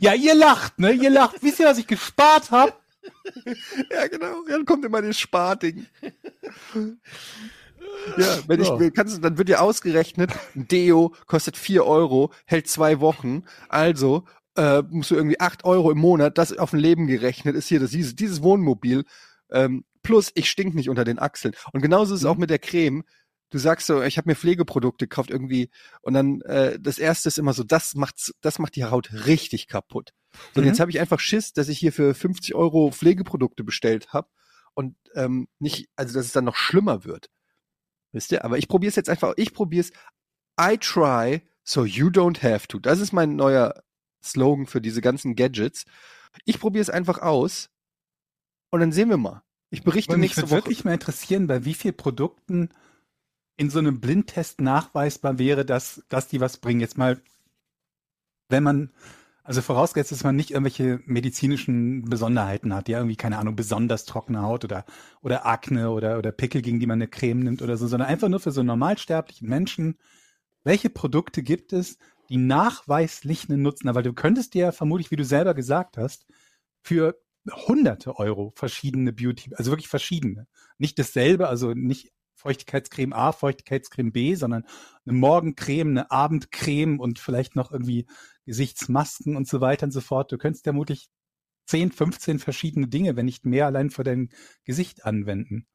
[0.00, 0.92] Ja, ihr lacht, ne?
[0.92, 1.42] Ihr lacht.
[1.42, 2.72] Wisst ihr, was ich gespart habe?
[3.90, 4.44] Ja, genau.
[4.48, 5.86] Dann kommt immer das Sparding.
[8.16, 8.78] Ja, wenn ich Ja.
[8.78, 14.24] will, kannst dann wird dir ausgerechnet, ein Deo kostet vier Euro, hält zwei Wochen, also
[14.56, 17.80] äh, musst du irgendwie acht Euro im Monat, das auf ein Leben gerechnet ist hier
[17.80, 19.04] das, dieses, dieses Wohnmobil,
[19.50, 21.54] ähm, plus ich stink nicht unter den Achseln.
[21.72, 23.04] Und genauso ist es auch mit der Creme.
[23.52, 27.38] Du sagst so, ich habe mir Pflegeprodukte gekauft irgendwie und dann äh, das erste ist
[27.38, 30.12] immer so, das macht's, das macht die Haut richtig kaputt.
[30.54, 30.68] So, und Mhm.
[30.68, 34.28] jetzt habe ich einfach Schiss, dass ich hier für 50 Euro Pflegeprodukte bestellt habe
[34.74, 37.28] und ähm, nicht, also dass es dann noch schlimmer wird.
[38.12, 38.44] Wisst ihr?
[38.44, 39.92] Aber ich probiere es jetzt einfach, ich probiere es.
[40.60, 42.78] I try, so you don't have to.
[42.78, 43.82] Das ist mein neuer
[44.24, 45.84] Slogan für diese ganzen Gadgets.
[46.46, 47.68] Ich probiere es einfach aus
[48.70, 49.42] und dann sehen wir mal.
[49.70, 50.58] Ich berichte Und mich nächste würde Woche.
[50.60, 52.70] wirklich mal interessieren, bei wie vielen Produkten
[53.56, 56.80] in so einem Blindtest nachweisbar wäre, dass, dass die was bringen.
[56.80, 57.20] Jetzt mal,
[58.48, 58.90] wenn man,
[59.44, 64.42] also vorausgesetzt, dass man nicht irgendwelche medizinischen Besonderheiten hat, ja, irgendwie, keine Ahnung, besonders trockene
[64.42, 64.84] Haut oder,
[65.20, 68.28] oder Akne oder, oder Pickel, gegen die man eine Creme nimmt oder so, sondern einfach
[68.28, 69.98] nur für so einen normalsterblichen Menschen.
[70.64, 75.54] Welche Produkte gibt es, die nachweislichen Nutzen, aber du könntest dir vermutlich, wie du selber
[75.54, 76.26] gesagt hast,
[76.80, 77.20] für
[77.66, 80.46] hunderte Euro verschiedene Beauty, also wirklich verschiedene.
[80.78, 82.12] Nicht dasselbe, also nicht
[82.42, 84.64] Feuchtigkeitscreme A, Feuchtigkeitscreme B, sondern
[85.06, 88.06] eine Morgencreme, eine Abendcreme und vielleicht noch irgendwie
[88.44, 90.32] Gesichtsmasken und so weiter und so fort.
[90.32, 91.08] Du könntest vermutlich
[91.66, 94.30] 10, 15 verschiedene Dinge, wenn nicht mehr, allein für dein
[94.64, 95.66] Gesicht anwenden.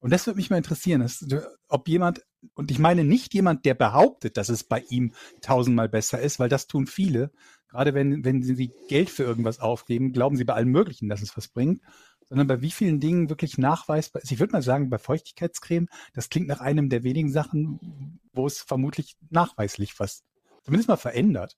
[0.00, 1.26] Und das würde mich mal interessieren, dass,
[1.68, 6.20] ob jemand, und ich meine nicht jemand, der behauptet, dass es bei ihm tausendmal besser
[6.20, 7.32] ist, weil das tun viele.
[7.68, 11.36] Gerade wenn, wenn sie Geld für irgendwas aufgeben, glauben sie bei allem Möglichen, dass es
[11.36, 11.82] was bringt,
[12.28, 14.30] sondern bei wie vielen Dingen wirklich nachweisbar ist.
[14.32, 18.60] Ich würde mal sagen, bei Feuchtigkeitscreme, das klingt nach einem der wenigen Sachen, wo es
[18.60, 20.24] vermutlich nachweislich was,
[20.62, 21.56] zumindest mal verändert.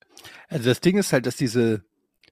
[0.48, 1.84] Also das Ding ist halt, dass diese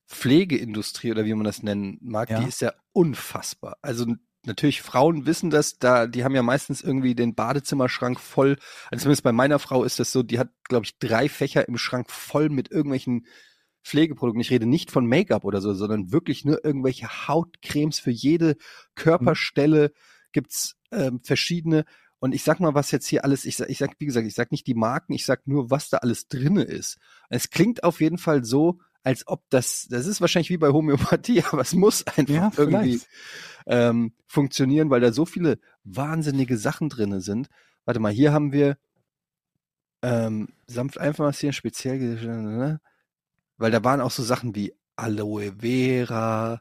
[0.07, 2.41] Pflegeindustrie oder wie man das nennen mag, Ja.
[2.41, 3.77] die ist ja unfassbar.
[3.83, 4.07] Also
[4.47, 8.57] natürlich Frauen wissen das, da die haben ja meistens irgendwie den Badezimmerschrank voll.
[8.91, 11.77] Also zumindest bei meiner Frau ist das so, die hat glaube ich drei Fächer im
[11.77, 13.27] Schrank voll mit irgendwelchen
[13.89, 14.41] Pflegeprodukten.
[14.41, 18.57] Ich rede nicht von Make-up oder so, sondern wirklich nur irgendwelche Hautcremes für jede
[18.95, 19.93] Körperstelle
[20.33, 21.85] gibt's ähm, verschiedene.
[22.21, 24.35] Und ich sag mal, was jetzt hier alles, ich sag, ich sag, wie gesagt, ich
[24.35, 26.99] sag nicht die Marken, ich sag nur, was da alles drinne ist.
[27.31, 31.43] Es klingt auf jeden Fall so, als ob das, das ist wahrscheinlich wie bei Homöopathie,
[31.51, 33.01] aber es muss einfach Ja, irgendwie
[33.67, 37.49] ähm, funktionieren, weil da so viele wahnsinnige Sachen drinne sind.
[37.85, 38.77] Warte mal, hier haben wir
[40.03, 42.81] ähm, sanft einfach massieren, speziell, ne?
[43.59, 46.61] Weil da waren auch so Sachen wie Aloe Vera,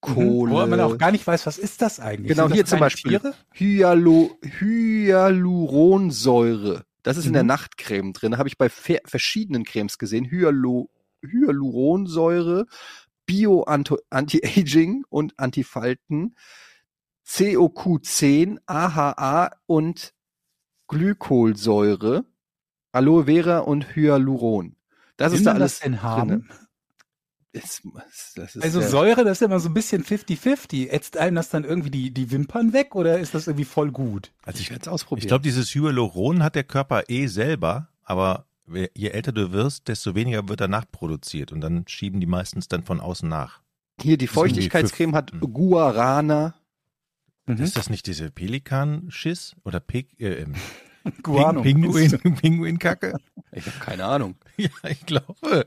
[0.00, 0.50] Kohle.
[0.50, 0.50] Mhm.
[0.50, 2.28] Wo man auch gar nicht weiß, was ist das eigentlich?
[2.28, 3.20] Genau, das hier zum Beispiel.
[3.52, 4.38] Hyalo,
[5.50, 6.84] Hyaluronsäure.
[7.02, 7.48] Das ist in der Mhm.
[7.48, 8.36] Nachtcreme drin.
[8.38, 10.30] Habe ich bei ver- verschiedenen Cremes gesehen.
[10.30, 10.90] Hyalo,
[11.22, 12.66] Hyaluronsäure,
[13.26, 16.34] Bio-Anti-Aging und Antifalten,
[17.26, 20.12] COQ10, AHA und
[20.88, 22.24] Glykolsäure,
[22.92, 24.76] Aloe Vera und Hyaluron.
[25.20, 26.02] Das ist da alles das denn drinne.
[26.02, 26.48] haben?
[27.52, 27.82] Ist,
[28.36, 30.88] das ist Also ja- Säure, das ist immer so ein bisschen 50-50.
[30.90, 34.30] Ätzt einem das dann irgendwie die, die Wimpern weg oder ist das irgendwie voll gut?
[34.44, 35.24] Also ich, werde es ausprobieren.
[35.24, 38.46] ich glaube, dieses Hyaluron hat der Körper eh selber, aber
[38.94, 42.84] je älter du wirst, desto weniger wird danach produziert und dann schieben die meistens dann
[42.84, 43.60] von außen nach.
[44.00, 46.54] hier die Feuchtigkeitscreme hat Guarana.
[47.46, 47.56] Mhm.
[47.56, 50.54] Ist das nicht diese Pelikanschiss oder Pik, äh, ähm,
[51.22, 51.62] Guano.
[51.62, 53.16] Ping Pinguin, Pinguinkacke?
[53.52, 54.36] Ich habe keine Ahnung.
[54.56, 55.66] Ja, ich glaube.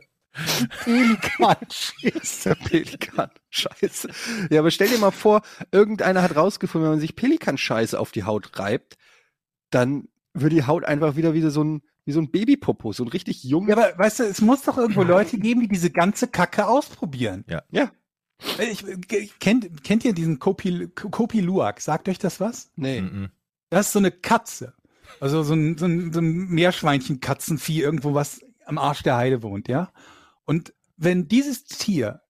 [0.84, 2.43] Pelikan-Schiss.
[2.43, 3.30] Der Pelikan.
[3.50, 4.10] Scheiße.
[4.52, 5.41] Ja, aber stell dir mal vor,
[5.72, 8.98] irgendeiner hat rausgefunden, wenn man sich Pelikan-Scheiße auf die Haut reibt,
[9.69, 13.10] dann wird die Haut einfach wieder wie so ein, wie so ein Babypopo, so ein
[13.10, 13.76] richtig junges.
[13.76, 17.46] Ja, aber weißt du, es muss doch irgendwo Leute geben, die diese ganze Kacke ausprobieren.
[17.72, 17.91] ja.
[18.60, 21.80] Ich, ich, kennt, kennt ihr diesen Kopi, Kopi Luwak?
[21.80, 22.72] Sagt euch das was?
[22.76, 23.02] Nee.
[23.02, 23.30] Mhm.
[23.69, 24.74] Das ist so eine Katze.
[25.19, 29.67] Also so ein, so ein, so ein Meerschweinchen-Katzenvieh irgendwo, was am Arsch der Heide wohnt,
[29.67, 29.91] ja?
[30.45, 32.21] Und wenn dieses Tier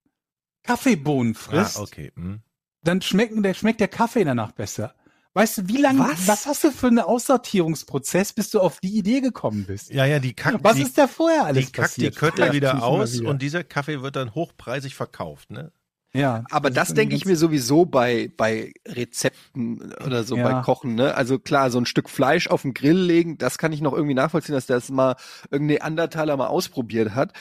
[0.64, 2.12] Kaffeebohnen Ah, frisst, okay.
[2.16, 2.42] Mhm.
[2.84, 4.96] dann schmecken, der, schmeckt der Kaffee danach besser.
[5.36, 6.28] Weißt du, wie lange, Was?
[6.28, 6.46] was?
[6.46, 9.92] hast du für einen Aussortierungsprozess, bis du auf die Idee gekommen bist?
[9.92, 12.16] Ja, ja, die kackt, Was die, ist da vorher alles die kackt die passiert?
[12.18, 15.72] Kötter Frag ich wieder aus und dieser Kaffee wird dann hochpreisig verkauft, ne?
[16.16, 20.44] Ja, Aber das ist denke ich mir sowieso bei, bei Rezepten oder so Ja.
[20.44, 21.16] bei Kochen, ne?
[21.16, 24.14] Also klar, so ein Stück Fleisch auf den Grill legen, das kann ich noch irgendwie
[24.14, 25.16] nachvollziehen, dass das mal
[25.50, 27.34] irgendein Neandertaler mal ausprobiert hat.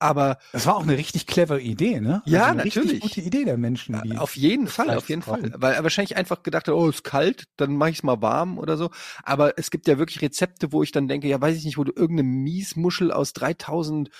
[0.00, 2.22] Aber Das war auch eine richtig clevere Idee, ne?
[2.24, 2.92] Ja, eine natürlich.
[2.92, 4.00] Richtig gute Idee der Menschen.
[4.04, 5.22] Die Auf jeden das Fall, Fleisch auf jeden.
[5.22, 5.52] Fall.
[5.56, 8.58] Weil er wahrscheinlich einfach gedacht hat, oh, ist kalt, dann mache ich es mal warm
[8.58, 8.90] oder so.
[9.24, 11.84] Aber es gibt ja wirklich Rezepte, wo ich dann denke, ja, weiß ich nicht, wo
[11.84, 14.10] du irgendeine Miesmuschel aus 3000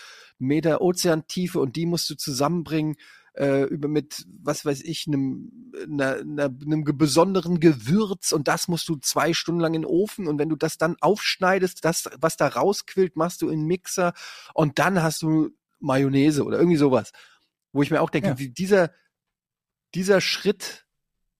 [0.41, 2.97] Meter Ozeantiefe und die musst du zusammenbringen
[3.35, 8.89] äh, über mit, was weiß ich, einem, einer, einer, einem besonderen Gewürz und das musst
[8.89, 12.37] du zwei Stunden lang in den Ofen und wenn du das dann aufschneidest, das, was
[12.37, 14.13] da rausquillt, machst du in den Mixer
[14.55, 17.13] und dann hast du Mayonnaise oder irgendwie sowas.
[17.73, 18.39] Wo ich mir auch denke, Ja.
[18.39, 18.91] wie dieser,
[19.95, 20.87] dieser Schritt,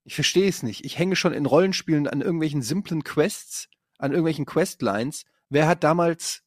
[0.05, 0.85] ich verstehe es nicht.
[0.85, 5.25] Ich hänge schon in Rollenspielen an irgendwelchen simplen Quests, an irgendwelchen Questlines.
[5.51, 6.43] Wer hat damals,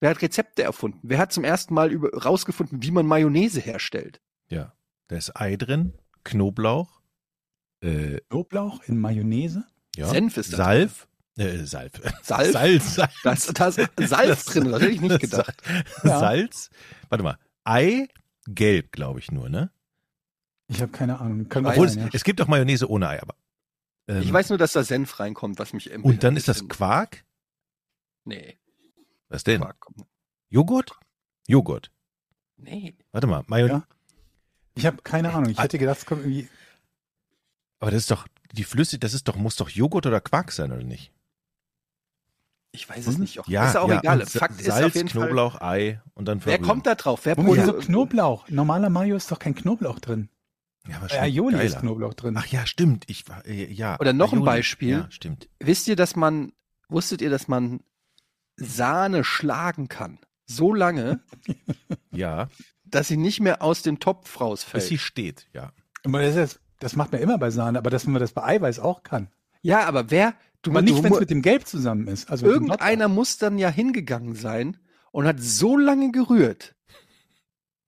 [0.00, 1.00] wer hat Rezepte erfunden?
[1.02, 4.20] Wer hat zum ersten Mal über, rausgefunden, wie man Mayonnaise herstellt?
[4.52, 4.72] Ja.
[5.08, 5.92] Da ist Ei drin,
[6.24, 7.00] Knoblauch,
[7.82, 9.64] äh, Knoblauch in Mayonnaise?
[9.96, 11.92] ja, Senf ist da Salf, äh, Salf.
[12.22, 12.52] Salz?
[12.52, 13.20] Salz, Salz.
[13.22, 13.76] Da ist, da ist
[14.08, 15.62] Salz Das- drin, das hätte ich nicht das- gedacht.
[16.04, 16.18] Ja.
[16.20, 16.70] Salz.
[17.08, 17.38] Warte mal.
[17.64, 18.08] Ei,
[18.46, 19.70] gelb, glaube ich nur, ne?
[20.68, 21.48] Ich habe keine Ahnung.
[21.48, 22.10] Kann Obwohl, sein, es, ja.
[22.14, 23.34] es gibt auch Mayonnaise ohne Ei, aber.
[24.08, 26.66] ähm, Ich weiß nur, dass da Senf reinkommt, was mich irgendwie und dann ist das
[26.68, 27.24] Quark.
[28.24, 28.58] Nee,
[29.28, 29.60] Was denn?
[29.60, 30.06] Quark kommt.
[30.48, 30.92] Joghurt?
[31.48, 31.90] Joghurt.
[32.56, 32.94] Nee.
[33.10, 33.84] Warte mal, Mayonnaise.
[33.88, 33.91] Ja.
[34.74, 35.50] Ich habe keine Ahnung.
[35.50, 36.48] Ich hätte gedacht, es kommt irgendwie.
[37.80, 40.72] Aber das ist doch, die Flüssig, das ist doch, muss doch Joghurt oder Quark sein,
[40.72, 41.12] oder nicht?
[42.74, 43.34] Ich weiß es nicht.
[43.34, 43.50] Jochen.
[43.52, 44.20] Ja, ist auch ja, egal.
[44.20, 45.26] und Fakt ist Salz, auf jeden Fall.
[45.26, 46.62] Knoblauch, Ei und dann Wer verrühren.
[46.66, 47.20] kommt da drauf?
[47.24, 47.66] Wer Wo ja.
[47.66, 48.48] so Knoblauch?
[48.48, 50.30] Normaler Mayo ist doch kein Knoblauch drin.
[50.88, 51.80] Ja, aber Bei schmeckt Aioli ist geiler.
[51.80, 52.34] Knoblauch drin.
[52.38, 53.04] Ach ja, stimmt.
[53.08, 54.00] Ich war, äh, ja.
[54.00, 54.46] Oder noch ein Aioli.
[54.46, 54.90] Beispiel.
[54.90, 55.50] Ja, stimmt.
[55.60, 56.52] Wisst ihr, dass man,
[56.88, 57.80] wusstet ihr, dass man
[58.56, 60.18] Sahne schlagen kann?
[60.46, 61.20] So lange,
[62.10, 62.48] Ja,
[62.94, 64.84] dass sie nicht mehr aus dem Topf bis rausfällt.
[64.84, 65.72] sie steht, ja.
[66.04, 68.78] Aber das, ist, das macht man immer bei Sahne, aber dass man das bei Eiweiß
[68.78, 69.28] auch kann.
[69.62, 72.30] Ja, aber wer, du, Aber nicht, du, wenn es mit dem Gelb zusammen ist.
[72.30, 74.76] Also irgendeiner muss dann ja hingegangen sein
[75.12, 76.74] und hat so lange gerührt,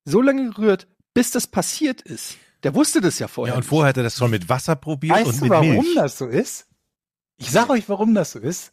[0.04, 2.36] so lange gerührt, bis das passiert ist.
[2.62, 3.54] Der wusste das ja vorher.
[3.54, 5.68] Ja, und vorher hat er das schon mit Wasser probiert Weißt und du, mit warum
[5.68, 5.94] Milch.
[5.94, 6.66] das so ist?
[7.36, 8.72] Ich sag euch, warum das so ist.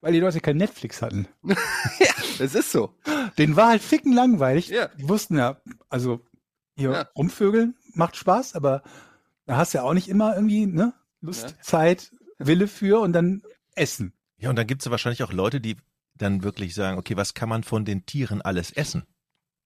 [0.00, 1.28] Weil die Leute kein Netflix hatten.
[2.38, 2.94] Das ist so.
[3.38, 4.68] Den war halt ficken langweilig.
[4.68, 4.88] Ja.
[4.88, 6.24] Die wussten ja, also
[6.76, 7.08] hier Ja.
[7.16, 8.82] rumvögeln macht Spaß, aber
[9.46, 11.60] da hast du ja auch nicht immer irgendwie ne, Lust, Ja.
[11.62, 13.42] Zeit, Wille für und dann
[13.74, 14.12] Essen.
[14.38, 15.76] Ja, und dann gibt es wahrscheinlich auch Leute, die
[16.14, 19.04] dann wirklich sagen, okay, was kann man von den Tieren alles essen?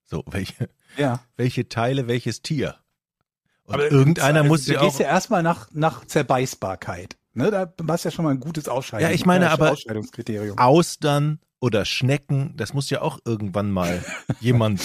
[0.04, 1.20] So, welche, Ja.
[1.36, 2.76] welche Teile, welches Tier?
[3.64, 5.00] Und Aber irgendeiner muss du ja gehst auch.
[5.00, 7.16] ja erstmal nach, nach Zerbeißbarkeit.
[7.34, 9.08] Ne, da hast ja schon mal ein gutes Ausscheiden.
[9.08, 10.58] Ja, ich meine aber- Ausscheidungskriterium.
[10.58, 14.04] Austern oder Schnecken, das muss ja auch irgendwann mal
[14.40, 14.82] jemand.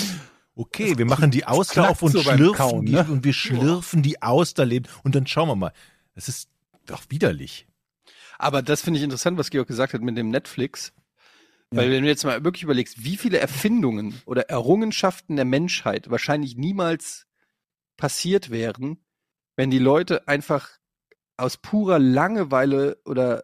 [0.56, 3.06] Okay, wir machen die Auster auf und so schlürfen Kauen, die ne?
[3.10, 5.72] und wir schlürfen die Austerleben und dann schauen wir mal.
[6.16, 6.50] Das ist
[6.88, 7.68] doch widerlich.
[8.40, 10.94] Aber das finde ich interessant, was Georg gesagt hat mit dem Netflix.
[11.72, 11.82] Ja.
[11.82, 16.56] Weil wenn du jetzt mal wirklich überlegst, wie viele Erfindungen oder Errungenschaften der Menschheit wahrscheinlich
[16.56, 17.28] niemals
[17.98, 18.98] passiert wären,
[19.58, 20.70] wenn die Leute einfach
[21.38, 23.44] aus purer Langeweile oder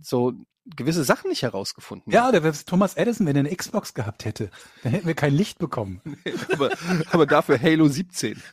[0.00, 0.34] so
[0.66, 4.50] gewisse Sachen nicht herausgefunden Ja, der wäre Thomas Edison, wenn er eine Xbox gehabt hätte.
[4.82, 6.00] Dann hätten wir kein Licht bekommen.
[6.52, 6.70] aber,
[7.10, 8.42] aber dafür Halo 17.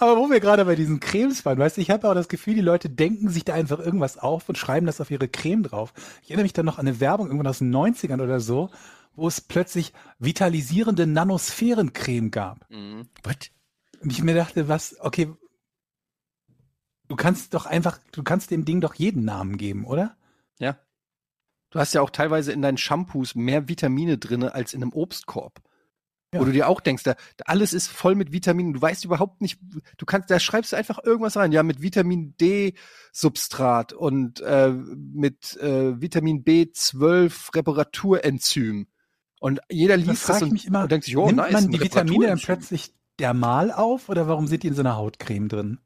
[0.00, 2.54] Aber wo wir gerade bei diesen Cremes waren, weißt du, ich habe auch das Gefühl,
[2.54, 5.92] die Leute denken sich da einfach irgendwas auf und schreiben das auf ihre Creme drauf.
[6.22, 8.70] Ich erinnere mich dann noch an eine Werbung irgendwann aus den 90ern oder so,
[9.16, 12.66] wo es plötzlich vitalisierende Nanosphärencreme gab.
[13.24, 13.36] Was?
[14.00, 15.32] Und ich mir dachte, was, okay,
[17.08, 20.16] du kannst doch einfach, du kannst dem Ding doch jeden Namen geben, oder?
[20.58, 20.78] Ja.
[21.70, 25.60] Du hast ja auch teilweise in deinen Shampoos mehr Vitamine drinne als in einem Obstkorb.
[26.32, 26.40] Ja.
[26.40, 27.16] Wo du dir auch denkst, da,
[27.46, 28.74] alles ist voll mit Vitaminen.
[28.74, 29.58] Du weißt überhaupt nicht,
[29.96, 31.52] du kannst, da schreibst du einfach irgendwas rein.
[31.52, 32.74] Ja, mit Vitamin D
[33.12, 38.88] Substrat und äh, mit äh, Vitamin B12 Reparaturenzym.
[39.40, 40.82] Und jeder Das liest das ich und, immer.
[40.82, 41.52] und denkt sich, oh, Nimmt nice.
[41.52, 45.48] man die Vitamine dann plötzlich dermal auf oder warum sind die in so einer Hautcreme
[45.48, 45.78] drin?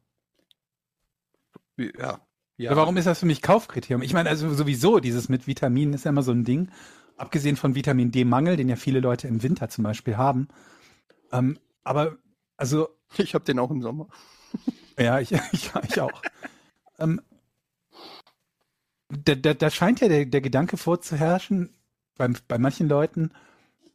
[1.99, 2.21] Ja.
[2.57, 2.77] ja.
[2.77, 4.03] Warum ist das für mich Kaufkriterium?
[4.03, 6.71] Ich meine, also sowieso, dieses mit Vitaminen ist ja immer so ein Ding.
[7.17, 10.49] Abgesehen von Vitamin D-Mangel, den ja viele Leute im Winter zum Beispiel haben.
[11.31, 12.17] Ähm, aber,
[12.57, 14.09] also, Ich habe den auch im Sommer.
[14.99, 16.23] ja, ich, ich, ich auch.
[16.99, 17.21] ähm,
[19.09, 21.71] da, da, da scheint ja der, der Gedanke vorzuherrschen,
[22.17, 23.31] bei, bei manchen Leuten,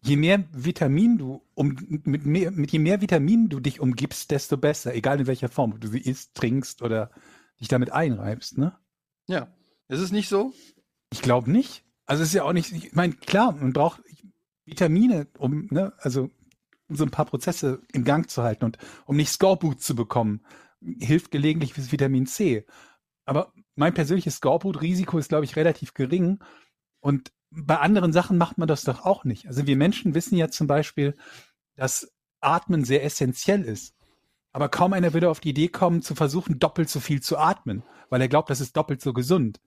[0.01, 4.57] je mehr Vitamin du, um, mit, mehr, mit je mehr Vitamin du dich umgibst, desto
[4.57, 7.09] besser, egal in welcher Form, ob du sie isst, trinkst oder
[7.59, 8.77] dich damit einreibst, ne?
[9.27, 9.53] Ja.
[9.87, 10.53] Ist es nicht so?
[11.11, 11.85] Ich glaube nicht.
[12.05, 14.01] Also es ist ja auch nicht, ich meine, klar, man braucht
[14.65, 16.29] Vitamine, um, ne, also
[16.87, 20.45] um so ein paar Prozesse in Gang zu halten und um nicht Skorbut zu bekommen,
[20.99, 22.65] hilft gelegentlich fürs Vitamin C.
[23.25, 26.39] Aber mein persönliches Skorbut-Risiko ist, glaube ich, relativ gering.
[26.99, 29.47] Und bei anderen Sachen macht man das doch auch nicht.
[29.47, 31.15] Also wir Menschen wissen ja zum Beispiel,
[31.75, 33.95] dass Atmen sehr essentiell ist.
[34.57, 37.83] Aber kaum einer würde auf die Idee kommen, zu versuchen, doppelt so viel zu atmen,
[38.09, 39.59] weil er glaubt, das ist doppelt so gesund.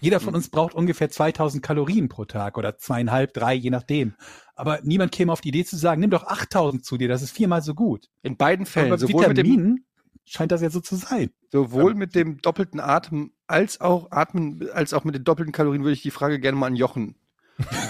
[0.00, 0.38] Jeder von Mhm.
[0.38, 4.14] uns braucht ungefähr 2000 Kalorien pro Tag oder zweieinhalb, drei, je nachdem.
[4.56, 7.30] Aber niemand käme auf die Idee zu sagen, nimm doch 8000 zu dir, das ist
[7.30, 8.08] viermal so gut.
[8.22, 9.86] In beiden Fällen, Aber sowohl mit dem Vitaminen
[10.24, 11.30] scheint das ja so zu sein.
[11.52, 15.92] Sowohl mit dem doppelten Atmen als auch Atmen, als auch mit den doppelten Kalorien würde
[15.92, 17.14] ich die Frage gerne mal an Jochen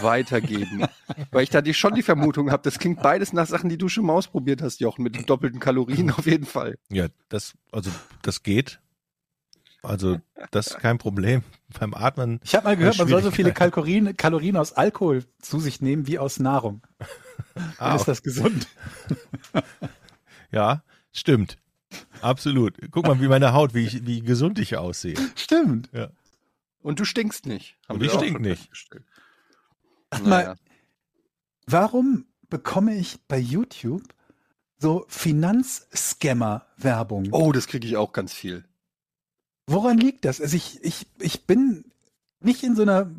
[0.02, 0.86] weitergeben.
[1.30, 3.88] Weil ich da die, schon die Vermutung habe, das klingt beides nach Sachen, die du
[3.88, 6.78] schon mal ausprobiert hast, Jochen, mit den doppelten Kalorien auf jeden Fall.
[6.90, 7.90] Ja, das, also,
[8.22, 8.80] das geht.
[9.82, 10.18] Also,
[10.50, 11.42] das ist kein Problem.
[11.78, 13.52] Beim Atmen, Ich habe mal gehört, man soll so viele.
[13.52, 16.82] Kalorien, Kalorien aus Alkohol zu sich nehmen wie aus Nahrung.
[17.54, 18.66] Dann ah, ist das gesund.
[20.52, 21.58] ja, stimmt.
[22.22, 22.78] Absolut.
[22.90, 25.16] Guck mal, wie meine Haut, wie, ich, wie gesund ich aussehe.
[25.36, 25.90] Stimmt.
[26.80, 27.76] Und du stinkst nicht.
[27.88, 28.70] Und ich stink nicht.
[30.22, 30.48] Naja.
[30.48, 30.56] mal,
[31.66, 34.04] warum bekomme ich bei YouTube
[34.78, 37.28] so Finanzscammer-Werbung?
[37.32, 38.64] Oh, das kriege ich auch ganz viel.
[39.66, 40.40] Woran liegt das?
[40.40, 41.84] Also ich, ich, ich bin
[42.40, 43.10] nicht in so einer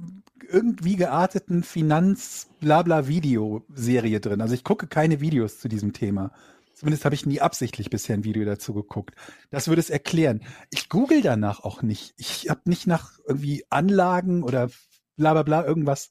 [0.47, 4.41] irgendwie gearteten Finanz-Blabla-Videoserie drin.
[4.41, 6.31] Also ich gucke keine Videos zu diesem Thema.
[6.75, 9.15] Zumindest habe ich nie absichtlich bisher ein Video dazu geguckt.
[9.49, 10.43] Das würde es erklären.
[10.69, 12.13] Ich google danach auch nicht.
[12.17, 14.69] Ich habe nicht nach irgendwie Anlagen oder
[15.15, 16.10] bla bla bla irgendwas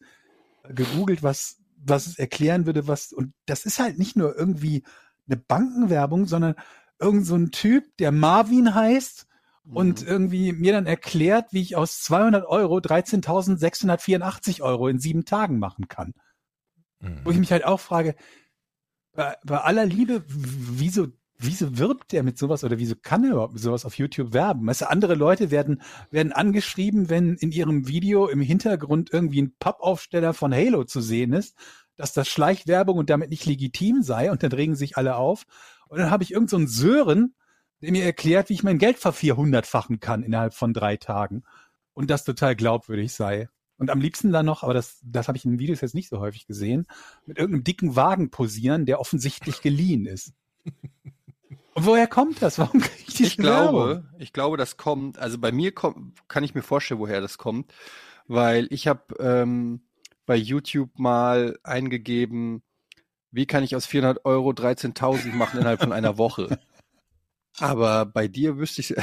[0.69, 4.85] gegoogelt, was, was es erklären würde, was, und das ist halt nicht nur irgendwie
[5.27, 6.55] eine Bankenwerbung, sondern
[7.01, 9.27] irgend so ein Typ, der Marvin heißt
[9.73, 10.07] und Mhm.
[10.07, 15.89] irgendwie mir dann erklärt, wie ich aus 200 Euro 13.684 Euro in sieben Tagen machen
[15.89, 16.13] kann.
[17.25, 17.41] Wo ich Mhm.
[17.41, 18.15] mich halt auch frage,
[19.13, 23.55] bei, bei aller Liebe, wieso, wieso wirbt der mit sowas oder wieso kann er überhaupt
[23.55, 24.67] mit sowas auf YouTube werben?
[24.67, 29.55] Weißt du, andere Leute werden, werden angeschrieben, wenn in ihrem Video im Hintergrund irgendwie ein
[29.59, 31.57] Pappaufsteller von Halo zu sehen ist,
[31.97, 35.45] dass das Schleichwerbung und damit nicht legitim sei und dann regen sich alle auf.
[35.89, 37.35] Und dann habe ich irgend so Sören,
[37.81, 41.45] der mir erklärt, wie ich mein Geld vervierhundertfachen kann innerhalb von drei Tagen
[41.93, 43.49] und das total glaubwürdig sei.
[43.77, 46.21] Und am liebsten dann noch, aber das, das habe ich in Videos jetzt nicht so
[46.21, 46.87] häufig gesehen,
[47.27, 50.33] mit irgendeinem dicken Wagen posieren, der offensichtlich geliehen ist.
[51.75, 52.59] Und woher kommt das?
[52.59, 54.09] Warum kriege ich diese Ich glaube, Werbung?
[54.19, 57.73] ich glaube, das kommt, also bei mir kommt, kann ich mir vorstellen, woher das kommt,
[58.27, 59.83] weil ich habe ähm,
[60.27, 62.63] bei YouTube mal eingegeben,
[63.31, 66.59] wie kann ich aus 400 Euro 13.000 machen innerhalb von einer Woche.
[67.59, 68.95] Aber bei dir wüsste ich,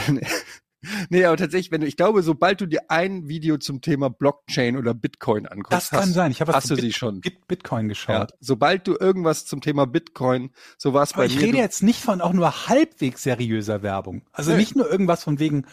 [1.10, 4.78] nee, aber tatsächlich, wenn du, ich glaube, sobald du dir ein Video zum Thema Blockchain
[4.78, 6.32] oder Bitcoin anguckst, Das kann hast, sein.
[6.32, 7.22] Ich habe hast du sie Bit schon.
[7.22, 8.34] Bit Bitcoin Ja, geschaut.
[8.39, 11.41] sobald du irgendwas zum Thema Bitcoin, so war es bei ich mir.
[11.44, 14.24] rede du, jetzt nicht von auch nur halbwegs seriöser Werbung.
[14.32, 14.58] Also Nee.
[14.58, 15.65] nicht nur irgendwas von wegen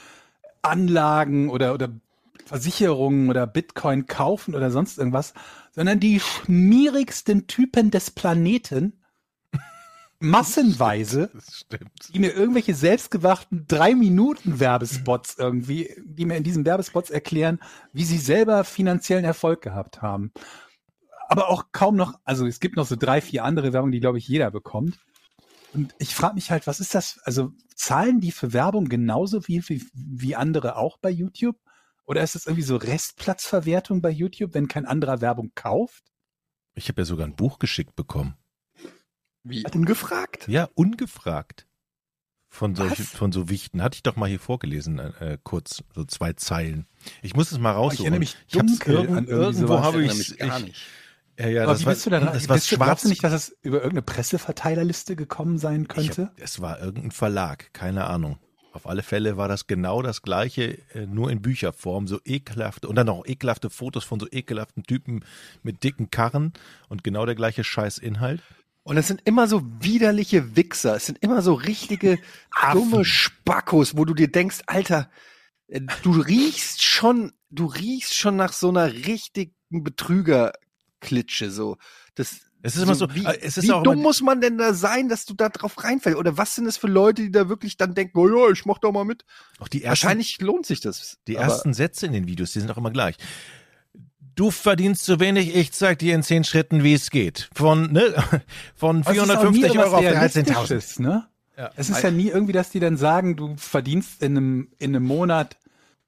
[0.62, 1.90] Anlagen oder, oder
[2.44, 5.34] Versicherungen oder Bitcoin kaufen oder sonst irgendwas,
[5.72, 8.94] sondern die schmierigsten Typen des Planeten
[10.20, 11.30] massenweise,
[12.12, 17.60] die mir irgendwelche selbstgewachten drei Minuten Werbespots irgendwie, die mir in diesen Werbespots erklären,
[17.92, 20.32] wie sie selber finanziellen Erfolg gehabt haben.
[21.28, 24.18] Aber auch kaum noch, also es gibt noch so drei, vier andere Werbung, die glaube
[24.18, 24.98] ich jeder bekommt.
[25.74, 27.20] Und ich frage mich halt, was ist das?
[27.24, 31.56] Also zahlen die für Werbung genauso viel wie, wie andere auch bei YouTube?
[32.06, 36.04] Oder ist das irgendwie so Restplatzverwertung bei YouTube, wenn kein anderer Werbung kauft?
[36.74, 38.38] Ich habe ja sogar ein Buch geschickt bekommen.
[39.48, 40.46] Wie ungefragt?
[40.48, 41.66] Ja, ungefragt.
[42.50, 43.10] Von solchen, Was?
[43.10, 43.82] von so Wichten.
[43.82, 46.86] Hatte ich doch mal hier vorgelesen, äh, kurz, so zwei Zeilen.
[47.20, 48.04] Ich muss es mal ich raussuchen.
[48.06, 50.86] erinnere mich ich dunkel an irgendwo habe Ich ich mich gar ich, nicht.
[51.38, 52.32] Ja, ja, Aber das wie war, bist du da dran?
[52.32, 53.02] das war schwarz.
[53.02, 56.22] du nicht, dass es über irgendeine Presseverteilerliste gekommen sein Ich könnte?
[56.28, 58.38] hab, es war irgendein Verlag, keine Ahnung.
[58.72, 62.96] Auf alle Fälle war das genau das gleiche, äh, nur in Bücherform, so ekelhafte, und
[62.96, 65.24] dann noch ekelhafte Fotos von so ekelhaften Typen
[65.62, 66.52] mit dicken Karren
[66.88, 68.42] und genau der gleiche Scheißinhalt.
[68.88, 70.96] Und es sind immer so widerliche Wichser.
[70.96, 72.18] Es sind immer so richtige
[72.72, 75.10] dumme Spackos, wo du dir denkst, Alter,
[75.66, 81.76] äh, du riechst schon, du riechst schon nach so einer richtigen Betrügerklitsche, so.
[82.14, 84.56] Das, Es ist immer so, wie, äh, es ist wie auch dumm muss man denn
[84.56, 86.18] da sein, dass du da drauf reinfällst?
[86.18, 88.78] Oder was sind es für Leute, die da wirklich dann denken, oh ja, ich mach
[88.78, 89.26] doch mal mit?
[89.58, 91.18] auch die ersten, Wahrscheinlich lohnt sich das.
[91.26, 93.16] die ersten Sätze in den Videos, die sind auch immer gleich.
[94.38, 97.50] Du verdienst zu wenig, ich zeig dir in zehn Schritten, wie es geht.
[97.56, 98.14] Von, ne,
[98.76, 100.50] von Aber es ist auch nie 450 Euro auf irgendwas 13.000.
[100.50, 101.26] Realistisches, Ne?
[101.56, 101.70] Ja.
[101.74, 105.04] Es ist ja nie irgendwie, dass die dann sagen, du verdienst in einem, in einem
[105.04, 105.56] Monat,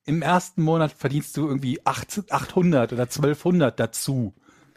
[0.04, 4.32] im ersten Monat verdienst du irgendwie 8, 800 oder 1200 dazu.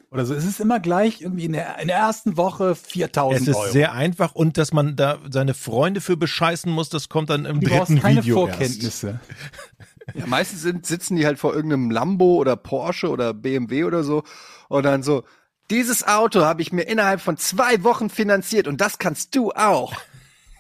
[0.10, 0.34] Oder so.
[0.34, 3.72] Es ist immer gleich irgendwie in der, in der ersten Woche 4000 Es ist Euro.
[3.72, 7.60] sehr einfach und dass man da seine Freunde für bescheißen muss, das kommt dann im
[7.60, 9.08] du brauchst dritten keine Video erst.
[10.14, 14.24] Ja, meistens sind, sitzen die halt vor irgendeinem Lambo oder Porsche oder BMW oder so
[14.70, 15.24] und dann so,
[15.70, 19.94] dieses Auto habe ich mir innerhalb von zwei Wochen finanziert und das kannst du auch.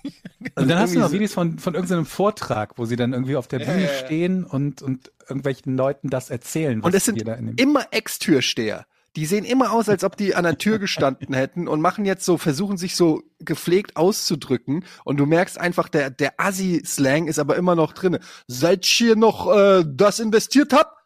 [0.56, 3.38] Und dann hast du noch so- Videos von, von irgendeinem Vortrag, wo sie dann irgendwie
[3.38, 6.82] auf der Bühne stehen und, und irgendwelchen Leuten das erzählen.
[6.82, 7.24] Und es sind
[7.58, 8.86] immer Ex-Türsteher.
[9.16, 12.26] Die sehen immer aus, als ob die an der Tür gestanden hätten und machen jetzt
[12.26, 14.86] so, versuchen sich so gepflegt auszudrücken.
[15.04, 18.20] Und du merkst einfach, der, der Assi-Slang ist aber immer noch drinne.
[18.48, 20.98] Seit ich hier noch äh, das investiert hab,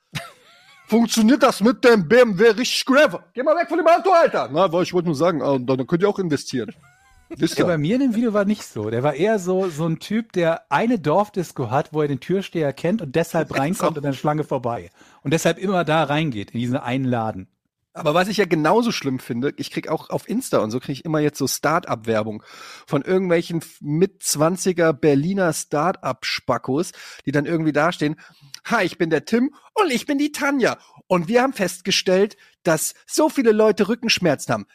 [0.88, 3.26] funktioniert das mit dem BMW richtig clever.
[3.34, 4.50] Geh mal weg von dem Auto, Alter.
[4.54, 6.73] Na, weil ich wollte nur sagen, äh, dann könnt ihr auch investieren.
[7.29, 7.77] Wisst Ja, bei ihr?
[7.77, 8.90] mir in dem Video war nicht so.
[8.90, 12.71] Der war eher so, so ein Typ, der eine Dorfdisco hat, wo er den Türsteher
[12.71, 14.92] kennt und deshalb reinkommt und an der Schlange vorbei.
[15.23, 17.50] Und deshalb immer da reingeht, in diesen einen Laden.
[17.98, 20.93] Aber was ich ja genauso schlimm finde, ich krieg auch auf Insta und so kriege
[20.93, 22.43] ich immer jetzt so Start-up-Werbung
[22.85, 26.91] von irgendwelchen mit 20er Berliner Start-up-Spackos,
[27.25, 28.15] die dann irgendwie dastehen,
[28.65, 30.77] hi, ich bin der Tim und ich bin die Tanja.
[31.08, 34.67] Und wir haben festgestellt, dass so viele Leute Rückenschmerzen haben.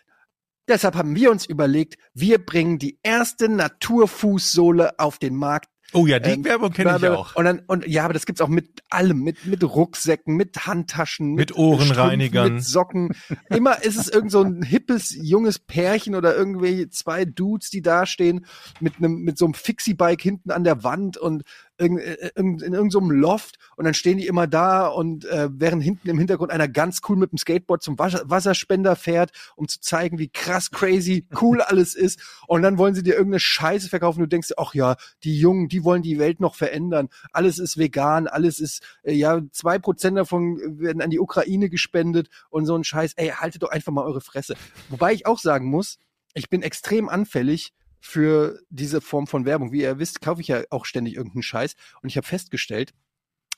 [0.68, 5.68] Deshalb haben wir uns überlegt, wir bringen die erste Naturfußsohle auf den Markt.
[5.92, 7.36] Oh ja, die Ähm, Werbung kenne ich auch.
[7.36, 11.34] Und dann, und ja, aber das gibt's auch mit allem, mit, mit Rucksäcken, mit Handtaschen,
[11.34, 12.46] Mit Ohrenreinigern.
[12.46, 13.10] Strümpfen, mit Socken.
[13.50, 18.46] Immer ist es irgend so ein hippes, junges Pärchen oder irgendwie zwei Dudes, die dastehen
[18.80, 21.42] mit einem, mit so einem Fixie-Bike hinten an der Wand und
[21.82, 25.48] irgend- äh, irgend- in irgendeinem so Loft und dann stehen die immer da und äh,
[25.52, 29.68] während hinten im Hintergrund einer ganz cool mit dem Skateboard zum Wasser Wasserspender fährt, um
[29.68, 32.20] zu zeigen, wie krass crazy cool alles ist.
[32.46, 34.20] Und dann wollen sie dir irgendeine Scheiße verkaufen.
[34.20, 38.26] Du denkst, ach ja, die Jungen, die wollen die Welt noch verändern, alles ist vegan,
[38.28, 42.84] alles ist, äh, ja, zwei Prozent davon werden an die Ukraine gespendet und so ein
[42.84, 44.54] Scheiß, ey, haltet doch einfach mal eure Fresse.
[44.88, 45.98] Wobei ich auch sagen muss,
[46.34, 47.72] ich bin extrem anfällig
[48.04, 49.70] für diese Form von Werbung.
[49.72, 51.76] Wie ihr wisst, kaufe ich ja auch ständig irgendeinen Scheiß.
[52.02, 52.92] Und ich habe festgestellt,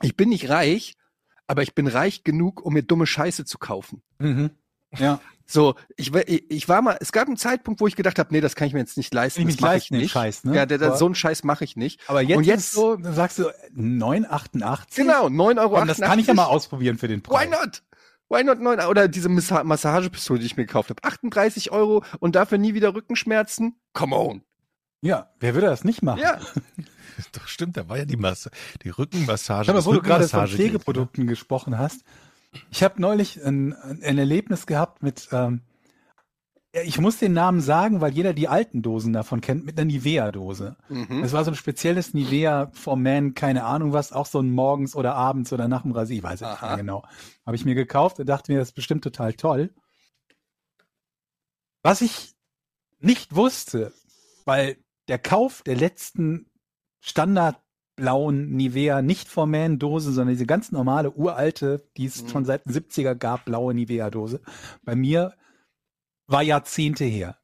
[0.02, 0.94] ich bin nicht reich,
[1.46, 4.02] aber ich bin reich genug, um mir dumme Scheiße zu kaufen.
[4.18, 4.50] Mhm.
[4.96, 8.32] Ja, So, ich, ich ich war mal, es gab einen Zeitpunkt, wo ich gedacht habe,
[8.32, 9.40] nee, das kann ich mir jetzt nicht leisten.
[9.40, 10.54] Ich das nicht mache leisten, den Scheiß, ne?
[10.54, 12.00] Ja, der, der, so einen Scheiß mache ich nicht.
[12.08, 14.94] aber jetzt, Und jetzt- so, sagst du 9,88.
[14.96, 15.84] Genau, 9,88 Euro.
[15.84, 17.46] Das kann ich ja mal ausprobieren für den Preis.
[17.46, 17.82] Why not?
[18.28, 21.02] Why not 9 Oder diese Massa Massagepistole, die ich mir gekauft habe.
[21.04, 23.76] 38 Euro und dafür nie wieder Rückenschmerzen?
[23.92, 24.42] Come on.
[25.02, 26.20] Ja, wer würde das nicht machen?
[26.20, 26.40] Ja.
[27.32, 28.50] Doch, stimmt, da war ja die Masse,
[28.82, 29.66] die Rückenmassage.
[29.66, 32.02] Schau mal, das wo du gerade von Pflegeprodukten gesprochen hast.
[32.70, 35.60] Ich habe neulich ein, ein Erlebnis gehabt mit, ähm,
[36.74, 39.84] ja, ich muss den Namen sagen, weil jeder die alten Dosen davon kennt, mit einer
[39.84, 40.76] Nivea-Dose.
[40.88, 41.22] Mhm.
[41.22, 44.96] Es war so ein spezielles Nivea for Man, keine Ahnung was, auch so ein morgens
[44.96, 47.04] oder abends oder nach dem Rasier, ich weiß es nicht mehr genau.
[47.46, 49.72] Habe ich mir gekauft und dachte mir, das ist bestimmt total toll.
[51.82, 52.34] Was ich
[52.98, 53.92] nicht wusste,
[54.44, 56.50] weil der Kauf der letzten
[57.00, 62.28] standardblauen Nivea nicht for Man Dose, sondern diese ganz normale uralte, die es Mhm.
[62.30, 64.40] schon seit den 70er gab, blaue Nivea Dose,
[64.82, 65.34] bei mir
[66.26, 67.38] war Jahrzehnte her.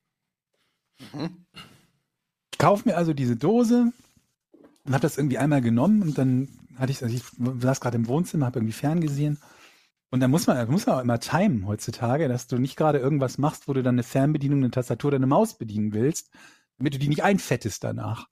[1.12, 1.46] Mhm.
[2.52, 3.92] Ich kaufe mir also diese Dose
[4.84, 7.22] und habe das irgendwie einmal genommen und dann hatte ich, also ich
[7.60, 9.38] saß gerade im Wohnzimmer, habe irgendwie ferngesehen
[10.10, 13.38] und dann muss man, muss man auch immer timen heutzutage, dass du nicht gerade irgendwas
[13.38, 16.30] machst, wo du dann eine Fernbedienung, eine Tastatur oder eine Maus bedienen willst,
[16.78, 18.26] damit du die nicht einfettest danach.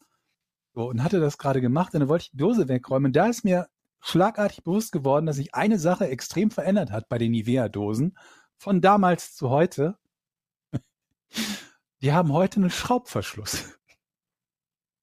[0.74, 3.06] So, und hatte das gerade gemacht und dann wollte ich die Dose wegräumen.
[3.06, 3.68] Und da ist mir
[4.00, 8.16] schlagartig bewusst geworden, dass sich eine Sache extrem verändert hat bei den Nivea-Dosen
[8.56, 9.96] von damals zu heute.
[12.00, 13.78] Die haben heute einen Schraubverschluss.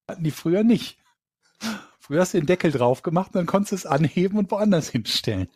[0.07, 0.97] Hatten die früher nicht.
[1.99, 4.89] Früher hast du den Deckel drauf gemacht und dann konntest du es anheben und woanders
[4.89, 5.49] hinstellen.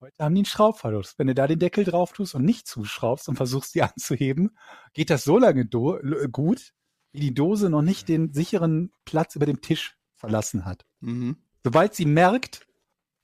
[0.00, 1.14] Heute haben die einen Schraubverschluss.
[1.16, 4.56] Wenn du da den Deckel drauf tust und nicht zuschraubst und versuchst, die anzuheben,
[4.92, 6.72] geht das so lange gut,
[7.12, 10.84] wie die Dose noch nicht den sicheren Platz über dem Tisch verlassen hat.
[11.00, 11.36] Mhm.
[11.64, 12.66] Sobald sie merkt,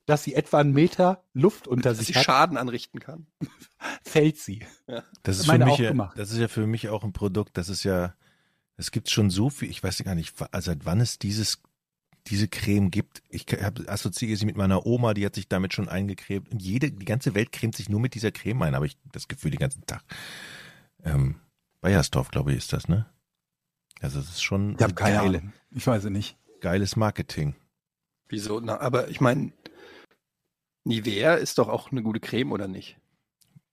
[0.08, 3.26] dass sie etwa einen Meter Luft unter Dass sich ich hat, Schaden anrichten kann.
[4.02, 4.64] fällt sie.
[5.22, 7.68] Das ist für mich auch ja, das ist ja für mich auch ein Produkt, das
[7.68, 8.14] ist ja,
[8.76, 11.60] es gibt schon so viel, ich weiß gar nicht, also seit wann es dieses,
[12.26, 13.22] diese Creme gibt.
[13.28, 16.50] Ich hab, assoziiere sie mit meiner Oma, die hat sich damit schon eingecremt.
[16.50, 19.28] Und jede, die ganze Welt cremt sich nur mit dieser Creme ein, habe ich das
[19.28, 20.02] Gefühl den ganzen Tag.
[21.04, 21.36] Ähm,
[21.80, 23.06] Bayersdorf, glaube ich, ist das, ne?
[24.00, 25.52] Also es ist schon Ich habe keine geile, Ahnung.
[25.70, 26.36] Ich weiß es nicht.
[26.60, 27.56] geiles Marketing.
[28.28, 28.60] Wieso?
[28.60, 29.52] Na, aber ich meine,
[30.88, 32.96] Nivea ist doch auch eine gute Creme, oder nicht?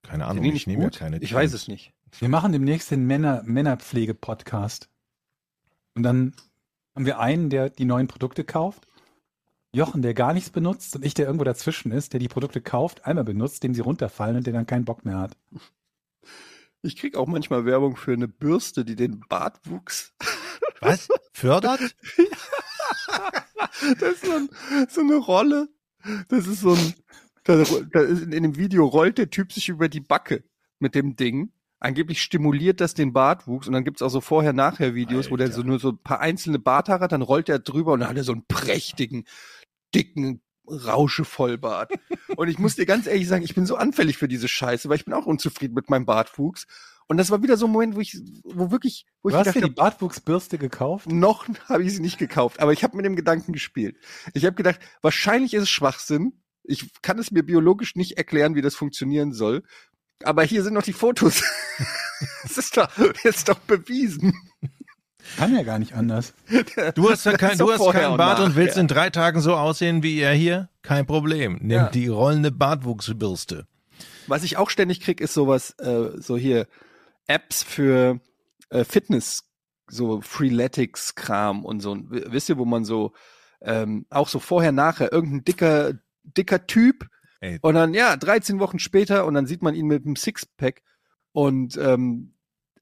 [0.04, 1.00] Keine Ahnung, ich nehme ja gut?
[1.00, 1.94] keine Ich weiß es nicht.
[2.20, 4.90] Wir machen demnächst den Männer, Männerpflege-Podcast.
[5.96, 6.36] Und dann
[6.94, 8.86] haben wir einen, der die neuen Produkte kauft.
[9.72, 13.06] Jochen, der gar nichts benutzt und ich, der irgendwo dazwischen ist, der die Produkte kauft,
[13.06, 15.38] einmal benutzt, dem sie runterfallen und der dann keinen Bock mehr hat.
[16.82, 20.14] Ich krieg auch manchmal Werbung für eine Bürste, die den Bartwuchs.
[20.82, 21.08] Was?
[21.32, 21.80] Fördert?
[24.00, 24.50] Das ist so, ein,
[24.90, 25.68] so eine Rolle.
[26.30, 26.94] Das ist so ein.
[27.44, 30.44] Da, da ist in, dem Video rollt der Typ sich über die Backe
[30.80, 31.52] mit dem Ding.
[31.80, 35.78] Angeblich stimuliert das den Bartwuchs und dann gibt's auch so Vorher-Nachher-Videos, wo der so nur
[35.78, 38.32] so ein paar einzelne Barthaare hat, dann rollt er drüber und dann hat er so
[38.32, 39.26] einen prächtigen,
[39.94, 41.94] dicken Rauschevollbart.
[42.36, 44.98] und ich muss dir ganz ehrlich sagen, ich bin so anfällig für diese Scheiße, weil
[44.98, 46.66] ich bin auch unzufrieden mit meinem Bartwuchs.
[47.08, 49.48] Und das war wieder so ein Moment, wo ich, wo wirklich, wo Du ich hast
[49.54, 51.12] gedacht dir die Bartwuchsbürste gekauft?
[51.12, 53.98] noch habe ich sie nicht gekauft, aber ich habe mit dem Gedanken gespielt.
[54.34, 56.34] Ich habe gedacht, wahrscheinlich ist es Schwachsinn.
[56.64, 59.62] Ich kann es mir biologisch nicht erklären, wie das funktionieren soll.
[60.24, 61.44] Aber hier sind noch die Fotos.
[62.46, 62.88] Es ist doch,
[63.26, 64.34] ist doch bewiesen.
[65.38, 66.34] Kann ja gar nicht anders.
[66.96, 68.56] Du hast, ja kein, du hast keinen und Bart und nachher.
[68.56, 70.70] willst in drei Tagen so aussehen wie er hier?
[70.82, 71.58] Kein Problem.
[71.62, 71.90] Nimm Ja.
[71.90, 73.68] die rollende Bartwuchsbürste.
[74.28, 76.68] Was ich auch ständig krieg, ist sowas, äh, so hier
[77.28, 78.20] Apps für
[78.70, 79.44] äh, Fitness,
[79.88, 81.98] so Freeletics-Kram und so.
[82.10, 83.14] Wisst ihr, wo man so
[83.62, 87.08] ähm, auch so vorher, nachher irgendein dicker, dicker Typ
[87.42, 87.60] Ey.
[87.62, 90.82] und dann ja 13 Wochen später und dann sieht man ihn mit einem Sixpack
[91.32, 92.34] und ähm,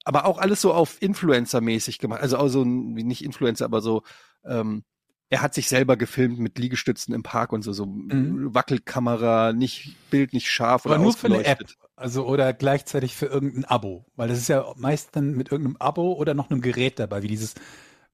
[0.04, 2.20] aber auch alles so auf Influencer-mäßig gemacht.
[2.20, 4.02] Also auch so ein, nicht Influencer, aber so
[4.44, 4.84] ähm,
[5.30, 8.54] er hat sich selber gefilmt mit Liegestützen im Park und so, so Mhm.
[8.54, 11.76] Wackelkamera, nicht Bild nicht scharf Aber oder nur für eine ausgeleuchtet.
[11.80, 11.83] App.
[11.96, 14.04] Also oder gleichzeitig für irgendein Abo.
[14.16, 17.28] Weil das ist ja meist dann mit irgendeinem Abo oder noch einem Gerät dabei, wie
[17.28, 17.54] dieses,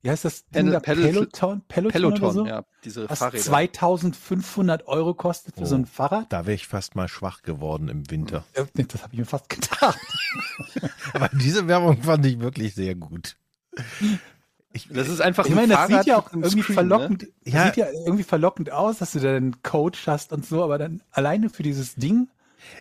[0.02, 0.80] wie heißt das Ding da?
[0.80, 1.62] Pedal- Peloton?
[1.66, 2.46] Peloton, Peloton, oder so?
[2.46, 3.42] ja, diese Was Fahrräder.
[3.42, 5.78] 2500 Euro kostet für so Oh.
[5.78, 6.30] ein Fahrrad?
[6.32, 8.44] Da wäre ich fast mal schwach geworden im Winter.
[8.54, 8.66] Das
[9.02, 9.98] habe ich mir fast gedacht.
[11.14, 13.36] Aber diese Werbung fand ich wirklich sehr gut.
[14.72, 16.74] Ich, Das ist einfach Ich meine, das Fahrrad sieht ja auch irgendwie Screen, ne?
[16.74, 17.64] verlockend, das Ja.
[17.66, 21.02] sieht ja irgendwie verlockend aus, dass du da einen Coach hast und so, aber dann
[21.10, 22.28] alleine für dieses Ding.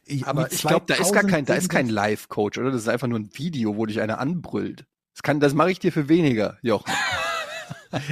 [0.06, 2.72] Ich, Aber ich glaube, da ist gar kein, da ist 2000 kein Live-Coach, oder?
[2.72, 4.86] Das ist einfach nur ein Video, wo dich einer anbrüllt.
[5.14, 6.92] Das kann, das mache ich dir für weniger, Jochen.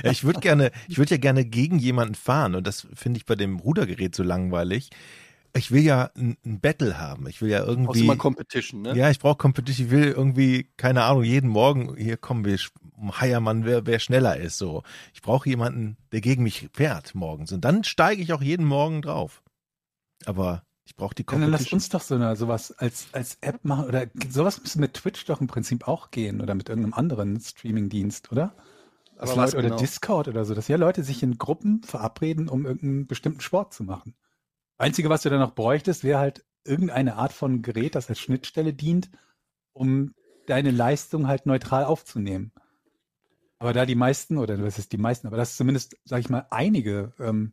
[0.04, 3.28] Ja, ich würde gerne, ich würde ja gerne gegen jemanden fahren und das finde ich
[3.28, 4.90] bei dem Rudergerät so langweilig.
[5.56, 7.28] Ich will ja ein, ein Battle haben.
[7.28, 8.00] Ich will ja Brauchst irgendwie.
[8.02, 8.96] du mal Competition, ne?
[8.96, 9.88] Ja, ich brauche Competition.
[9.88, 12.58] Ich will irgendwie, keine Ahnung, jeden Morgen, hier kommen wir,
[13.20, 14.58] Heiermann, wer, wer schneller ist.
[14.58, 17.52] So, Ich brauche jemanden, der gegen mich fährt morgens.
[17.52, 19.44] Und dann steige ich auch jeden Morgen drauf.
[20.26, 21.78] Aber ich brauche die Dann lass Competition.
[21.78, 25.42] uns doch so eine, sowas als, als App machen oder sowas müsste mit Twitch doch
[25.42, 28.56] im Prinzip auch gehen oder mit irgendeinem anderen Streaming-Dienst, oder?
[29.18, 29.76] Dass Aber was Leute, genau?
[29.76, 33.74] Oder Discord oder so, dass ja Leute sich in Gruppen verabreden, um irgendeinen bestimmten Sport
[33.74, 34.16] zu machen.
[34.78, 38.74] Einzige, was du dann noch bräuchtest, wäre halt irgendeine Art von Gerät, das als Schnittstelle
[38.74, 39.10] dient,
[39.74, 40.14] um
[40.46, 42.54] deine Leistung halt neutral aufzunehmen.
[43.60, 46.30] Aber da die meisten, oder was ist die meisten, aber dass es zumindest, sag ich
[46.30, 47.52] mal, einige ähm,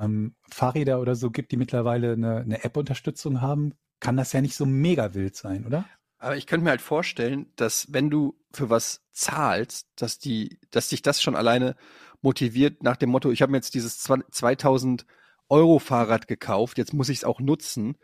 [0.00, 4.56] ähm, Fahrräder oder so gibt, die mittlerweile eine, eine App-Unterstützung haben, kann das ja nicht
[4.56, 5.84] so mega wild sein, oder?
[6.18, 10.88] Aber ich könnte mir halt vorstellen, dass wenn du für was zahlst, dass die, dass
[10.88, 11.76] dich das schon alleine
[12.20, 15.06] motiviert nach dem Motto, ich habe mir jetzt dieses 2000
[15.48, 17.96] Euro Fahrrad gekauft, jetzt muss ich es auch nutzen.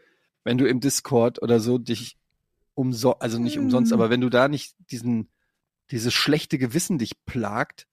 [0.45, 2.19] Wenn du im Discord oder so dich
[2.75, 3.99] umso, also nicht umsonst, Hm.
[3.99, 5.31] aber wenn du da nicht diesen,
[5.91, 7.87] dieses schlechte Gewissen dich plagt,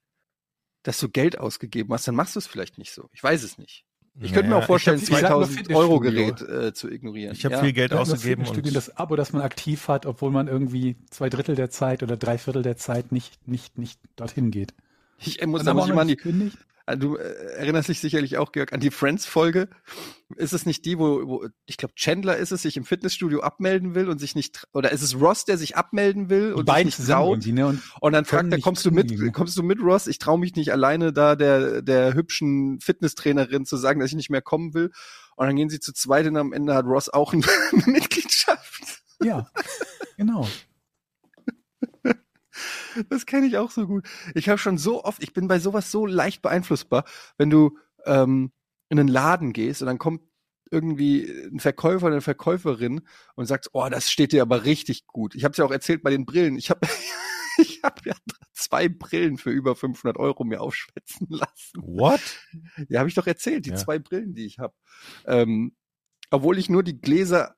[0.83, 3.09] dass du Geld ausgegeben hast, dann machst du es vielleicht nicht so.
[3.13, 3.85] Ich weiß es nicht.
[4.21, 5.99] Ich könnte mir auch vorstellen, ich hab- ich sag nur 2000 Euro.
[5.99, 7.33] Gerät äh, zu ignorieren.
[7.33, 7.61] Ich habe Ja.
[7.61, 10.95] viel Geld das ausgegeben Fitnessstudio, und das Abo, das man aktiv hat, obwohl man irgendwie
[11.09, 14.73] zwei Drittel der Zeit oder drei Viertel der Zeit nicht, nicht, nicht dorthin geht.
[15.17, 16.07] Ich äh, muss, Dann da aber muss ich noch mal an
[16.49, 16.51] die,
[16.85, 17.21] Du äh,
[17.55, 19.69] erinnerst dich sicherlich auch, Georg, an die Friends-Folge.
[20.35, 23.95] Ist es nicht die, wo, wo ich glaube, Chandler ist es, sich im Fitnessstudio abmelden
[23.95, 26.65] will und sich nicht, oder ist es Ross, der sich abmelden will Die und sich
[26.65, 27.35] beiden nicht traut?
[27.37, 27.67] irgendwie, ne?
[27.67, 30.07] Und Und dann fragt er, kommst du mit, kommst du mit, Ross?
[30.07, 34.29] Ich traue mich nicht alleine da der, der hübschen Fitnesstrainerin zu sagen, dass ich nicht
[34.29, 34.91] mehr kommen will.
[35.37, 37.43] Und dann gehen sie zu zweit und am Ende hat Ross auch eine
[37.85, 39.03] Mitgliedschaft.
[39.23, 39.47] ja,
[40.17, 40.47] genau.
[43.09, 44.07] Das kenne ich auch so gut.
[44.35, 47.05] Ich habe schon so oft, ich bin bei sowas so leicht beeinflussbar,
[47.37, 48.51] wenn du ähm,
[48.89, 50.21] in einen Laden gehst und dann kommt
[50.71, 53.01] irgendwie ein Verkäufer oder eine Verkäuferin
[53.35, 55.35] und sagt, oh, das steht dir aber richtig gut.
[55.35, 56.57] Ich habe es ja auch erzählt bei den Brillen.
[56.57, 56.81] Ich habe
[57.57, 58.13] ich hab ja
[58.53, 61.81] zwei Brillen für über 500 Euro mir aufschwätzen lassen.
[61.81, 62.21] What?
[62.89, 63.75] Ja, habe ich doch erzählt, die Ja.
[63.75, 64.73] zwei Brillen, die ich habe.
[65.25, 65.75] Ähm,
[66.31, 67.55] obwohl ich nur die Gläser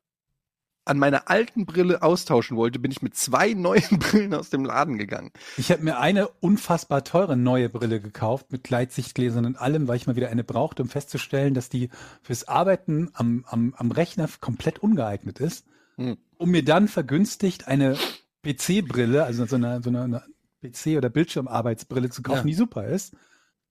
[0.86, 4.98] an meiner alten Brille austauschen wollte, bin ich mit zwei neuen Brillen aus dem Laden
[4.98, 5.32] gegangen.
[5.58, 10.08] Ich habe mir eine unfassbar teure neue Brille gekauft mit Gleitsichtgläsern und allem, weil ich
[10.08, 11.90] mal wieder eine brauchte, um festzustellen, dass die
[12.22, 15.66] fürs Arbeiten am, am, am Rechner komplett ungeeignet ist.
[15.98, 16.18] Hm.
[16.38, 17.98] Um mir dann vergünstigt eine
[18.44, 20.24] PC-Brille, also so eine, so eine, eine
[20.64, 22.44] PC- oder Bildschirmarbeitsbrille zu kaufen, Ja.
[22.44, 23.16] die super ist.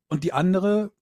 [0.09, 0.93] Und die andere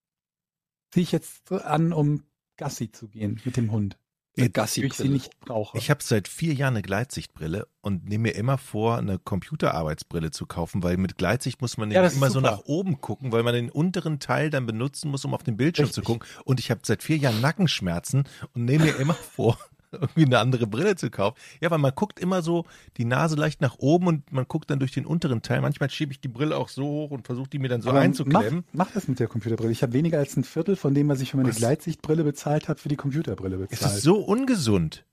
[0.91, 2.25] ziehe ich jetzt an, um
[2.57, 3.99] Gassi zu gehen mit dem Hund.
[4.37, 4.51] Weil
[4.87, 5.77] ich sie nicht brauche.
[5.77, 10.47] Ich habe seit vier Jahren eine Gleitsichtbrille und nehme mir immer vor, eine Computerarbeitsbrille zu
[10.47, 13.69] kaufen, weil mit Gleitsicht muss man Ja, immer so nach oben gucken, weil man den
[13.71, 16.05] unteren Teil dann benutzen muss, um auf den Bildschirm zu Richtig.
[16.21, 16.29] gucken.
[16.45, 18.25] Und ich habe seit vier Jahren Nackenschmerzen
[18.55, 19.59] und nehme mir immer vor,
[19.93, 21.37] irgendwie eine andere Brille zu kaufen.
[21.61, 22.65] Ja, weil man guckt immer so
[22.97, 25.61] die Nase leicht nach oben und man guckt dann durch den unteren Teil.
[25.61, 28.01] Manchmal schiebe ich die Brille auch so hoch und versuche die mir dann so Aber
[28.01, 28.65] einzuklemmen.
[28.73, 29.71] Mach, mach das mit der Computerbrille.
[29.73, 31.57] Ich habe weniger als ein Viertel von dem, was ich für meine Was?
[31.57, 33.97] Gleitsichtbrille bezahlt habe, für die Computerbrille Es bezahlt.
[33.97, 35.05] ist so ungesund.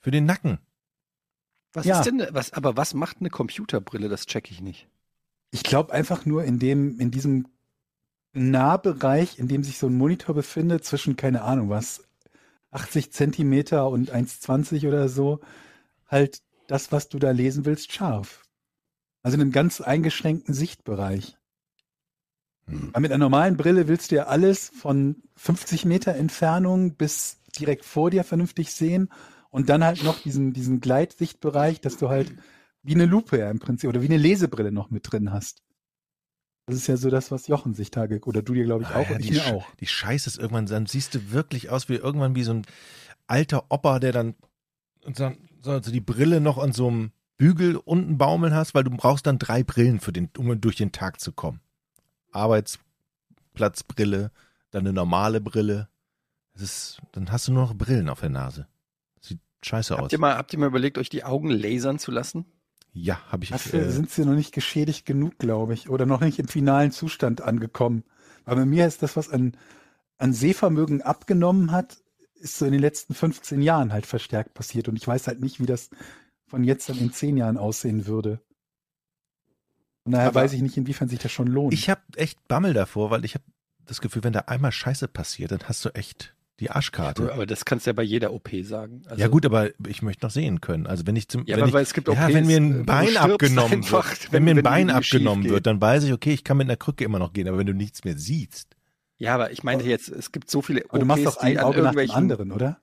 [0.00, 0.58] Für den Nacken.
[1.72, 2.00] Was Ja.
[2.00, 4.08] ist denn, was, aber was macht eine Computerbrille?
[4.08, 4.88] Das check ich nicht.
[5.52, 7.46] Ich glaube einfach nur in dem, in diesem
[8.32, 12.04] Nahbereich, in dem sich so ein Monitor befindet, zwischen, keine Ahnung was,
[12.70, 15.40] 80 Zentimeter und 1,20 oder so,
[16.06, 18.42] halt das, was du da lesen willst, scharf.
[19.22, 21.36] Also in einem ganz eingeschränkten Sichtbereich.
[22.66, 22.90] Hm.
[22.92, 27.84] Weil mit einer normalen Brille willst du ja alles von 50 Meter Entfernung bis direkt
[27.84, 29.08] vor dir vernünftig sehen
[29.50, 32.32] und dann halt noch diesen, diesen Gleitsichtbereich, dass du halt
[32.82, 35.62] wie eine Lupe ja im Prinzip oder wie eine Lesebrille noch mit drin hast.
[36.70, 38.98] Das ist ja so das, was Jochen sich tage oder du dir glaube ich Ah,
[39.00, 39.74] auch ja, und ich die, mir Sch- auch.
[39.76, 42.66] die Scheiße ist irgendwann, dann siehst du wirklich aus wie irgendwann wie so ein
[43.26, 44.34] alter Opa, der dann
[45.04, 48.84] und dann so also die Brille noch an so einem Bügel unten baumeln hast, weil
[48.84, 51.60] du brauchst dann drei Brillen für den, um durch den Tag zu kommen.
[52.32, 52.78] Arbeits
[53.60, 54.30] Arztplatzbrille,
[54.70, 55.88] dann eine normale Brille.
[56.52, 58.66] Das ist, dann hast du nur noch Brillen auf der Nase.
[59.20, 60.12] Sieht scheiße Habt aus.
[60.12, 62.44] ihr, mal, habt ihr mal überlegt, euch die Augen lasern zu lassen?
[62.92, 63.50] Ja, habe ich.
[63.50, 66.90] Dafür Äh, sind sie noch nicht geschädigt genug, glaube ich, oder noch nicht im finalen
[66.92, 68.04] Zustand angekommen.
[68.44, 69.56] Aber bei mir ist das, was an,
[70.18, 71.98] an Sehvermögen abgenommen hat,
[72.34, 74.88] ist so in den letzten 15 Jahren halt verstärkt passiert.
[74.88, 75.90] Und ich weiß halt nicht, wie das
[76.46, 78.40] von jetzt dann in 10 Jahren aussehen würde.
[80.02, 81.74] Von daher Aber- weiß ich nicht, inwiefern sich das schon lohnt.
[81.74, 83.44] ich habe echt Bammel davor, weil ich habe
[83.84, 87.32] das Gefühl, wenn da einmal Scheiße passiert, dann hast du echt die Arschkarte.
[87.32, 89.02] Aber das kannst du ja bei jeder OP sagen.
[89.06, 90.86] Also, ja gut, aber ich möchte noch sehen können.
[90.86, 92.60] Also wenn ich zum, Ja, wenn aber ich, es gibt ja, OPs, wenn mir äh,
[92.60, 95.80] ein du Bein abgenommen einfach, wird, wenn, wenn- mir ein wenn Bein abgenommen wird, dann
[95.80, 97.48] weiß ich, okay, ich kann mit einer Krücke immer noch gehen.
[97.48, 98.76] Aber wenn du nichts mehr siehst,
[99.18, 101.52] Ja, aber ich meinte jetzt, es gibt so viele Aber du machst OPs, doch ein
[101.52, 102.80] die an Auge nach dem irgendwelchen- anderen, oder?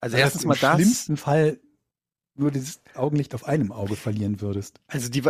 [0.00, 0.74] Also Dass erstens du mal im das.
[0.76, 1.58] schlimmsten Fall
[2.38, 4.80] nur dieses Augenlicht auf einem Auge verlieren würdest.
[4.88, 5.22] Also die,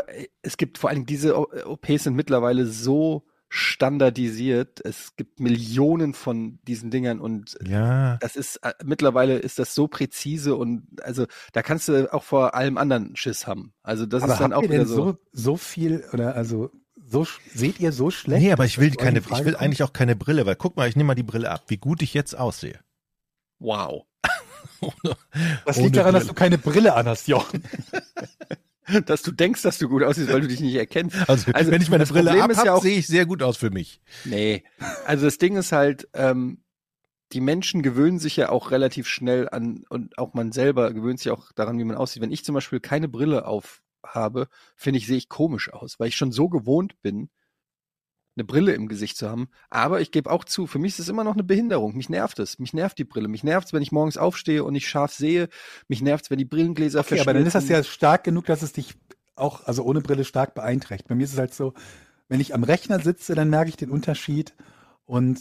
[0.43, 1.37] es gibt vor allem diese
[1.69, 4.85] OPs sind mittlerweile so standardisiert.
[4.85, 9.89] Es gibt Millionen von diesen Dingern und ja, das ist äh, mittlerweile ist das so
[9.89, 13.73] präzise und also da kannst du auch vor allem anderen Schiss haben.
[13.83, 14.95] Also das Aber ist dann auch wieder so.
[14.95, 18.43] so, so viel, oder also, so, seht ihr so schlecht?
[18.43, 20.89] nee, aber ich will dass keine, ich will eigentlich auch keine Brille, weil guck mal,
[20.89, 22.81] ich nehme mal die Brille ab, wie gut ich jetzt aussehe.
[23.59, 24.05] Wow.
[25.65, 26.35] Das ohne liegt daran, dass Brille.
[26.35, 27.63] du keine Brille anhast, Jochen.
[29.07, 31.17] Dass du denkst, dass du gut aussiehst, weil du dich nicht erkennst.
[31.29, 33.43] Also, Also, wenn ich meine Brille Problem ist ab ja auch- sehe ich sehr gut
[33.43, 34.01] aus für mich.
[34.25, 34.63] Nee.
[35.07, 36.63] Also das Ding ist halt, ähm,
[37.33, 41.33] die Menschen gewöhnen sich ja auch relativ schnell an und auch man selber gewöhnt sich
[41.33, 42.23] auch daran, wie man aussieht.
[42.23, 46.07] Wenn ich zum Beispiel keine Brille auf habe, finde ich, sehe ich komisch aus, weil
[46.09, 47.29] ich schon so gewohnt bin,
[48.37, 49.49] eine Brille im Gesicht zu haben.
[49.71, 51.97] Aber ich gebe auch zu, für mich ist es immer noch eine Behinderung.
[51.97, 52.59] Mich nervt es.
[52.59, 53.29] Mich nervt die Brille.
[53.29, 55.49] Mich nervt es, wenn ich morgens aufstehe und nicht scharf sehe.
[55.89, 58.63] Mich nervt es, wenn die Brillengläser Okay, aber dann ist das ja stark genug, dass
[58.63, 58.95] es dich
[59.35, 61.09] auch, also ohne Brille stark beeinträchtigt.
[61.09, 61.75] Bei mir ist es halt so,
[62.29, 64.55] wenn ich am Rechner sitze, dann merke ich den Unterschied
[65.05, 65.41] und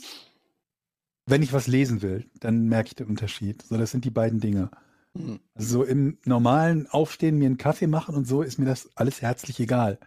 [1.26, 3.64] wenn ich was lesen will, dann merke ich den Unterschied.
[3.64, 4.70] So, das sind die beiden Dinge.
[5.18, 5.40] Hm.
[5.56, 9.22] Also so im normalen Aufstehen, mir einen Kaffee machen und so, ist mir das alles
[9.22, 10.00] herzlich egal.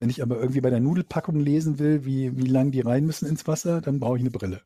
[0.00, 3.28] Wenn ich aber irgendwie bei der Nudelpackung lesen will, wie, wie lang die rein müssen
[3.28, 4.62] ins Wasser, dann brauche ich eine Brille.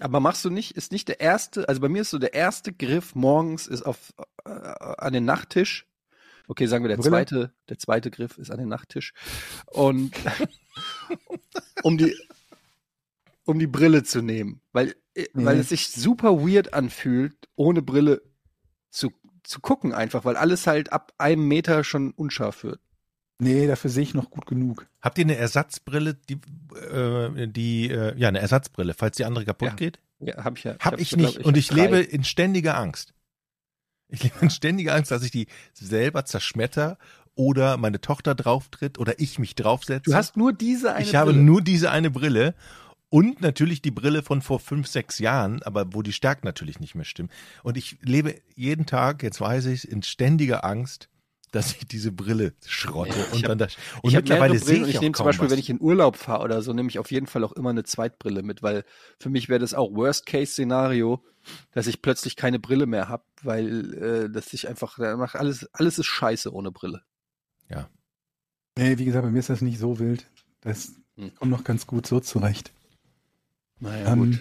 [0.00, 2.72] Aber machst du nicht, ist nicht der erste, also bei mir ist so der erste
[2.72, 4.14] Griff morgens ist auf
[4.44, 5.86] äh, an den Nachttisch.
[6.46, 7.10] Okay, sagen wir der Brille?
[7.10, 9.12] zweite, der zweite Griff ist an den Nachttisch.
[9.66, 10.12] Und
[11.82, 12.16] um die
[13.44, 15.60] um die Brille zu nehmen, weil äh, weil Nee.
[15.62, 18.22] es sich super weird anfühlt, ohne Brille
[18.90, 19.10] zu
[19.42, 22.80] zu gucken einfach, weil alles halt ab einem Meter schon unscharf wird.
[23.40, 24.86] Nee, dafür sehe ich noch gut genug.
[25.00, 26.40] Habt ihr eine Ersatzbrille, die,
[26.92, 29.74] äh, die, äh, ja, eine Ersatzbrille, falls die andere kaputt Ja.
[29.74, 30.00] geht?
[30.20, 30.72] Ja, hab ich ja.
[30.80, 31.44] Hab hab ich glaub nicht.
[31.46, 31.82] und ich drei.
[31.82, 33.14] lebe in ständiger Angst.
[34.08, 36.98] Ich lebe in ständiger Angst, dass ich die selber zerschmetter
[37.36, 40.10] oder meine Tochter drauftritt oder ich mich draufsetze.
[40.10, 41.44] Du hast nur diese eine ich habe Brille.
[41.44, 42.54] nur diese eine Brille
[43.10, 46.96] und natürlich die Brille von vor fünf, sechs Jahren, aber wo die Stärken natürlich nicht
[46.96, 47.30] mehr stimmen.
[47.62, 51.08] Und ich lebe jeden Tag, jetzt weiß ich in ständiger Angst,
[51.52, 53.10] dass ich diese Brille schrotte.
[53.18, 55.52] Ja, und hab- dann das, und ich mittlerweile sehe ich, ich nehme zum Beispiel, was.
[55.52, 57.84] wenn ich in Urlaub fahre oder so, nehme ich auf jeden Fall auch immer eine
[57.84, 58.84] Zweitbrille mit, weil
[59.18, 61.22] für mich wäre das auch Worst-Case-Szenario,
[61.72, 65.98] dass ich plötzlich keine Brille mehr habe, weil äh, dass ich einfach danach alles alles
[65.98, 67.02] ist scheiße ohne Brille.
[68.80, 70.24] Nee, wie gesagt, bei mir ist das nicht so wild.
[70.60, 71.34] Das Hm.
[71.34, 72.72] kommt noch ganz gut so zurecht.
[73.80, 74.40] Naja, Ähm,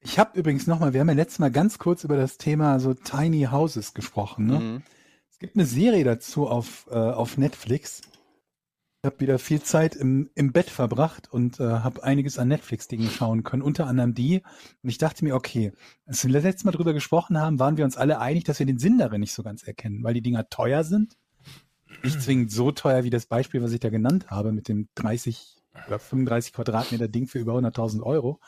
[0.00, 2.94] Ich habe übrigens nochmal, wir haben ja letztes Mal ganz kurz über das Thema so
[2.94, 4.46] Tiny Houses gesprochen.
[4.46, 4.58] Ne?
[4.60, 4.82] Mhm.
[5.42, 8.02] Gibt eine Serie dazu auf, äh, auf Netflix.
[9.02, 13.10] Ich habe wieder viel Zeit im, im Bett verbracht und äh, habe einiges an Netflix-Dingen
[13.10, 14.44] schauen können, unter anderem die.
[14.84, 15.72] Und ich dachte mir, okay,
[16.06, 18.66] als wir das letzte Mal drüber gesprochen haben, waren wir uns alle einig, dass wir
[18.66, 21.16] den Sinn darin nicht so ganz erkennen, weil die Dinger teuer sind.
[22.04, 25.56] Nicht zwingend so teuer wie das Beispiel, was ich da genannt habe, mit dem 30
[25.88, 28.38] oder 35 Quadratmeter Ding für über 100.000 Euro.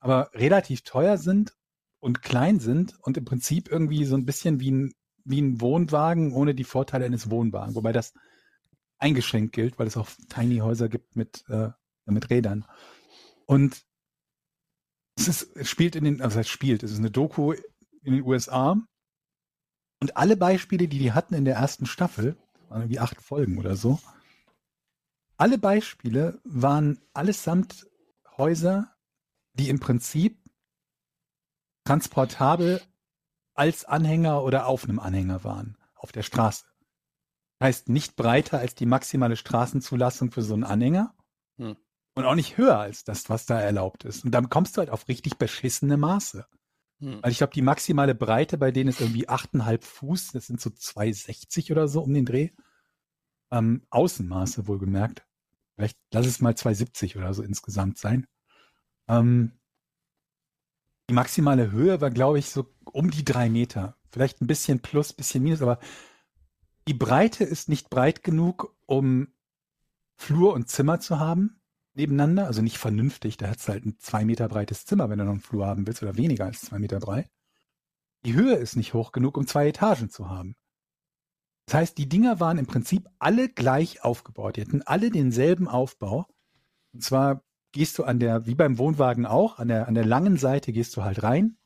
[0.00, 1.54] Aber relativ teuer sind
[2.00, 4.94] und klein sind und im Prinzip irgendwie so ein bisschen wie ein,
[5.24, 7.74] wie ein Wohnwagen ohne die Vorteile eines Wohnwagens.
[7.74, 8.14] Wobei das
[8.98, 11.70] eingeschränkt gilt, weil es auch Tiny Häuser gibt mit, äh,
[12.06, 12.64] mit Rädern.
[13.46, 13.84] Und
[15.16, 17.52] es ist, spielt in den, also es spielt, es ist eine Doku
[18.02, 18.76] in den USA.
[20.00, 22.36] Und alle Beispiele, die die hatten in der ersten Staffel,
[22.68, 24.00] waren irgendwie acht Folgen oder so,
[25.36, 27.86] alle Beispiele waren allesamt
[28.36, 28.94] Häuser,
[29.54, 30.38] die im Prinzip
[31.84, 32.80] transportabel
[33.54, 36.64] als Anhänger oder auf einem Anhänger waren, auf der Straße.
[37.62, 41.14] Heißt nicht breiter als die maximale Straßenzulassung für so einen Anhänger
[41.58, 41.76] Hm.
[42.14, 44.24] und auch nicht höher als das, was da erlaubt ist.
[44.24, 46.46] Und dann kommst du halt auf richtig beschissene Maße.
[46.98, 47.22] Mhm.
[47.22, 50.70] Weil ich glaube, die maximale Breite bei denen ist irgendwie 8,5 Fuß, das sind so
[50.70, 52.50] 2,60 oder so um den Dreh.
[53.50, 55.24] Ähm, Außenmaße wohlgemerkt.
[55.76, 58.26] Vielleicht lass es mal 2,70 oder so insgesamt sein.
[59.08, 59.52] Ähm,
[61.08, 63.96] die maximale Höhe war, glaube ich, so um die drei Meter.
[64.10, 65.78] Vielleicht ein bisschen plus, bisschen minus, aber
[66.86, 69.28] die Breite ist nicht breit genug, um
[70.16, 71.60] Flur und Zimmer zu haben
[71.94, 72.46] nebeneinander.
[72.46, 73.36] Also nicht vernünftig.
[73.36, 76.02] Da hat halt ein zwei Meter breites Zimmer, wenn du noch einen Flur haben willst,
[76.02, 77.30] oder weniger als zwei Meter breit.
[78.24, 80.56] Die Höhe ist nicht hoch genug, um zwei Etagen zu haben.
[81.66, 84.56] Das heißt, die Dinger waren im Prinzip alle gleich aufgebaut.
[84.56, 86.26] Die hatten alle denselben Aufbau.
[86.92, 87.42] Und zwar
[87.74, 90.96] gehst du an der, wie beim Wohnwagen auch, an der, an der langen Seite gehst
[90.96, 91.58] du halt rein,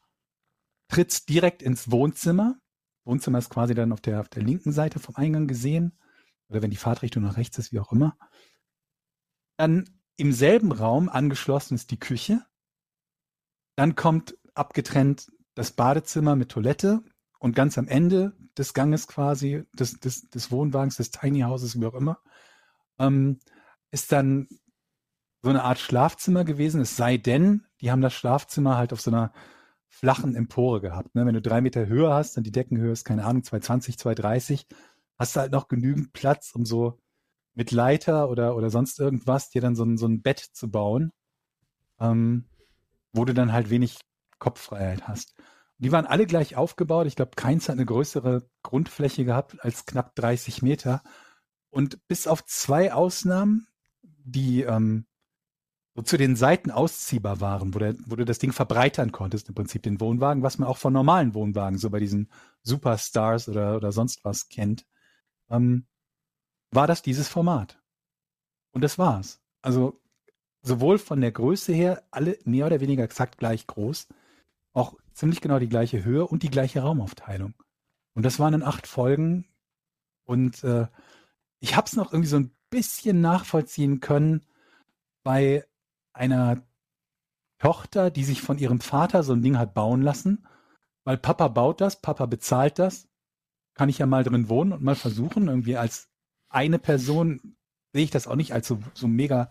[0.89, 2.59] trittst direkt ins Wohnzimmer.
[3.05, 5.99] Wohnzimmer ist quasi dann auf der, auf der linken Seite vom Eingang gesehen.
[6.49, 8.17] Oder wenn die Fahrtrichtung nach rechts ist, wie auch immer.
[9.59, 9.85] Dann
[10.17, 12.43] im selben Raum angeschlossen ist die Küche.
[13.77, 17.03] Dann kommt abgetrennt das Badezimmer mit Toilette
[17.39, 21.87] und ganz am Ende des Ganges quasi, des, des, des Wohnwagens, des Tiny Houses, wie
[21.87, 22.19] auch immer,
[22.99, 23.41] ähm,
[23.91, 24.49] ist dann
[25.43, 26.81] so eine Art Schlafzimmer gewesen.
[26.81, 29.33] Es sei denn, die haben das Schlafzimmer halt auf so einer
[29.89, 31.15] flachen Empore gehabt.
[31.15, 31.27] Ne?
[31.27, 34.67] Wenn du drei Meter Höhe hast, dann die Deckenhöhe ist, keine Ahnung, 220, 230,
[35.19, 37.01] hast du halt noch genügend Platz, um so
[37.55, 41.13] mit Leiter oder, oder sonst irgendwas dir dann so ein, so ein Bett zu bauen,
[41.99, 42.49] ähm,
[43.13, 43.99] wo du dann halt wenig
[44.39, 45.35] Kopffreiheit hast.
[45.79, 47.07] Die waren alle gleich aufgebaut.
[47.07, 51.03] Ich glaube, keins hat eine größere Grundfläche gehabt als knapp 30 Meter.
[51.71, 53.69] Und bis auf zwei Ausnahmen,
[54.03, 55.07] die ähm,
[55.99, 59.57] so zu den Seiten ausziehbar waren, wo, der, wo du das Ding verbreitern konntest, im
[59.57, 62.31] Prinzip den Wohnwagen, was man auch von normalen Wohnwagen, so bei diesen
[62.63, 64.87] Superstars oder, oder sonst was kennt,
[65.51, 65.89] ähm,
[66.71, 67.83] war das dieses Format.
[68.71, 69.41] Und das war's.
[69.61, 70.01] Also
[70.63, 74.07] sowohl von der Größe her, alle mehr oder weniger exakt gleich groß,
[74.75, 77.55] auch ziemlich genau die gleiche Höhe und die gleiche Raumaufteilung.
[78.15, 79.49] Und das waren dann acht Folgen.
[80.23, 80.87] Und äh,
[81.59, 84.47] ich habe es noch irgendwie so ein bisschen nachvollziehen können
[85.25, 85.65] bei
[86.19, 86.63] einer
[87.59, 90.47] Tochter, die sich von ihrem Vater so ein Ding hat bauen lassen,
[91.05, 93.09] weil Papa baut das, Papa bezahlt das,
[93.75, 96.09] kann ich ja mal drin wohnen und mal versuchen, irgendwie als
[96.49, 97.57] eine Person
[97.93, 99.51] sehe ich das auch nicht als so, so mega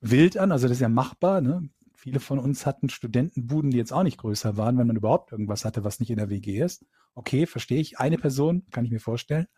[0.00, 1.68] wild an, also das ist ja machbar, ne?
[1.94, 5.64] Viele von uns hatten Studentenbuden, die jetzt auch nicht größer waren, wenn man überhaupt irgendwas
[5.64, 6.86] hatte, was nicht in der WG ist.
[7.16, 7.98] Okay, verstehe ich.
[7.98, 9.48] Eine Person, kann ich mir vorstellen.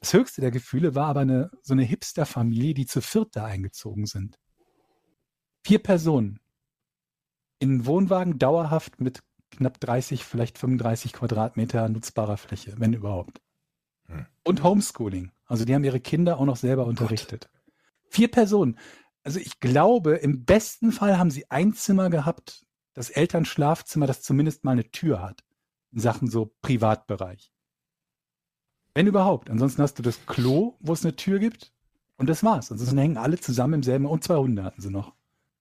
[0.00, 4.06] Das höchste der Gefühle war aber eine, so eine Hipster-Familie, die zu viert da eingezogen
[4.06, 4.36] sind.
[5.68, 6.40] Vier Personen.
[7.58, 13.40] In Wohnwagen dauerhaft mit knapp 30, vielleicht 35 Quadratmeter nutzbarer Fläche, wenn überhaupt.
[14.06, 14.26] Hm.
[14.44, 15.30] Und Homeschooling.
[15.46, 17.50] Also die haben ihre Kinder auch noch selber oh unterrichtet.
[17.50, 17.74] Gott.
[18.10, 18.78] Vier Personen
[19.28, 22.64] also ich glaube, im besten Fall haben sie ein Zimmer gehabt,
[22.94, 25.44] das Elternschlafzimmer, das zumindest mal eine Tür hat.
[25.92, 27.52] In Sachen so Privatbereich.
[28.94, 29.50] Wenn überhaupt.
[29.50, 31.74] Ansonsten hast du das Klo, wo es eine Tür gibt.
[32.16, 32.72] Und das war's.
[32.72, 35.14] Ansonsten hängen alle zusammen im selben, und zwei Hunde hatten sie noch.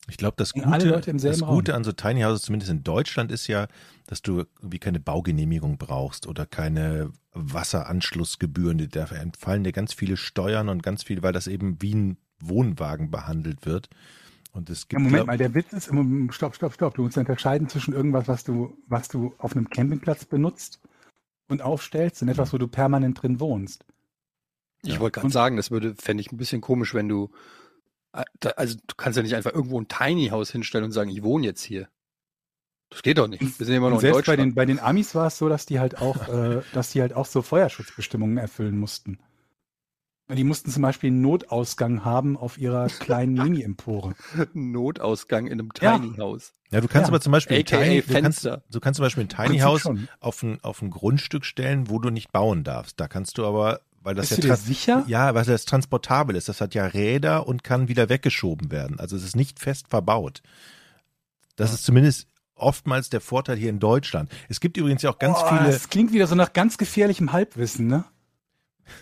[0.09, 3.67] Ich glaube, das, Gute, das Gute an so Tiny Houses, zumindest in Deutschland, ist ja,
[4.07, 8.87] dass du irgendwie keine Baugenehmigung brauchst oder keine Wasseranschlussgebühren.
[8.89, 13.11] Da entfallen dir ganz viele Steuern und ganz viel, weil das eben wie ein Wohnwagen
[13.11, 13.89] behandelt wird.
[14.53, 15.91] Und es gibt, ja, Moment mal, der Witz ist,
[16.31, 16.95] stopp, stopp, stopp.
[16.95, 20.79] Du musst unterscheiden zwischen irgendwas, was du, was du auf einem Campingplatz benutzt
[21.47, 23.85] und aufstellst und etwas, wo du permanent drin wohnst.
[24.83, 24.99] Ich ja.
[24.99, 27.29] wollte gerade sagen, das würde, fände ich ein bisschen komisch, wenn du,
[28.11, 31.45] also du kannst ja nicht einfach irgendwo ein Tiny House hinstellen und sagen, ich wohne
[31.45, 31.89] jetzt hier.
[32.89, 33.41] Das geht doch nicht.
[33.41, 34.37] Wir sind immer noch und in selbst Deutschland.
[34.37, 37.01] Bei den, bei den Amis war es so, dass die halt auch, äh, dass die
[37.01, 39.19] halt auch so Feuerschutzbestimmungen erfüllen mussten.
[40.29, 44.13] Die mussten zum Beispiel einen Notausgang haben auf ihrer kleinen Mini-Empore.
[44.53, 46.17] Notausgang in einem Tiny ja.
[46.17, 46.53] House.
[46.69, 47.13] Ja, du kannst ja.
[47.13, 49.89] aber zum Beispiel AKA Tiny, du kannst, du kannst zum Beispiel ein Tiny House
[50.19, 52.99] auf ein, auf ein Grundstück stellen, wo du nicht bauen darfst.
[52.99, 55.03] Da kannst du aber, weil das Bist ja du dir sicher?
[55.07, 56.47] Ja, weil das transportabel ist.
[56.47, 59.01] Das hat ja Räder und kann wieder weggeschoben werden.
[59.01, 60.43] Also es ist nicht fest verbaut.
[61.57, 61.75] Das ja.
[61.75, 64.31] ist zumindest oftmals der Vorteil hier in Deutschland.
[64.47, 65.69] Es gibt übrigens ja auch ganz oh, viele.
[65.69, 68.05] Das klingt wieder so nach ganz gefährlichem Halbwissen, ne?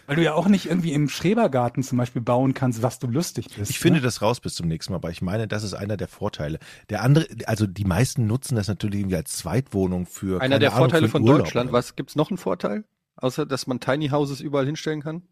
[0.07, 3.49] Weil du ja auch nicht irgendwie im Schrebergarten zum Beispiel bauen kannst, was du lustig
[3.55, 3.69] bist.
[3.69, 3.81] Ich ne?
[3.83, 6.57] finde das raus bis zum nächsten Mal, aber ich meine, das ist einer der Vorteile.
[6.89, 10.41] Der andere, also die meisten nutzen das natürlich irgendwie als Zweitwohnung für.
[10.41, 11.69] Einer der Ahnung, Vorteile von Urlaub, Deutschland.
[11.69, 11.77] Oder?
[11.77, 12.85] Was gibt's noch einen Vorteil?
[13.25, 15.23] Außer, dass man Tiny Houses überall hinstellen kann?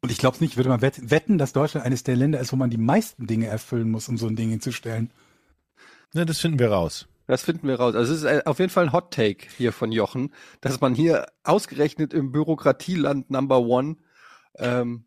[0.00, 2.52] Und ich glaube es nicht, ich würde mal wetten, dass Deutschland eines der Länder ist,
[2.52, 5.12] wo man die meisten Dinge erfüllen muss, um so ein Ding hinzustellen.
[6.14, 7.06] Ja, das finden wir raus.
[7.28, 7.94] Das finden wir raus.
[7.94, 10.96] Also es ist äh, auf jeden Fall ein Hot Take hier von Jochen, dass man
[10.96, 13.98] hier ausgerechnet im Bürokratieland Number One
[14.56, 15.04] ähm,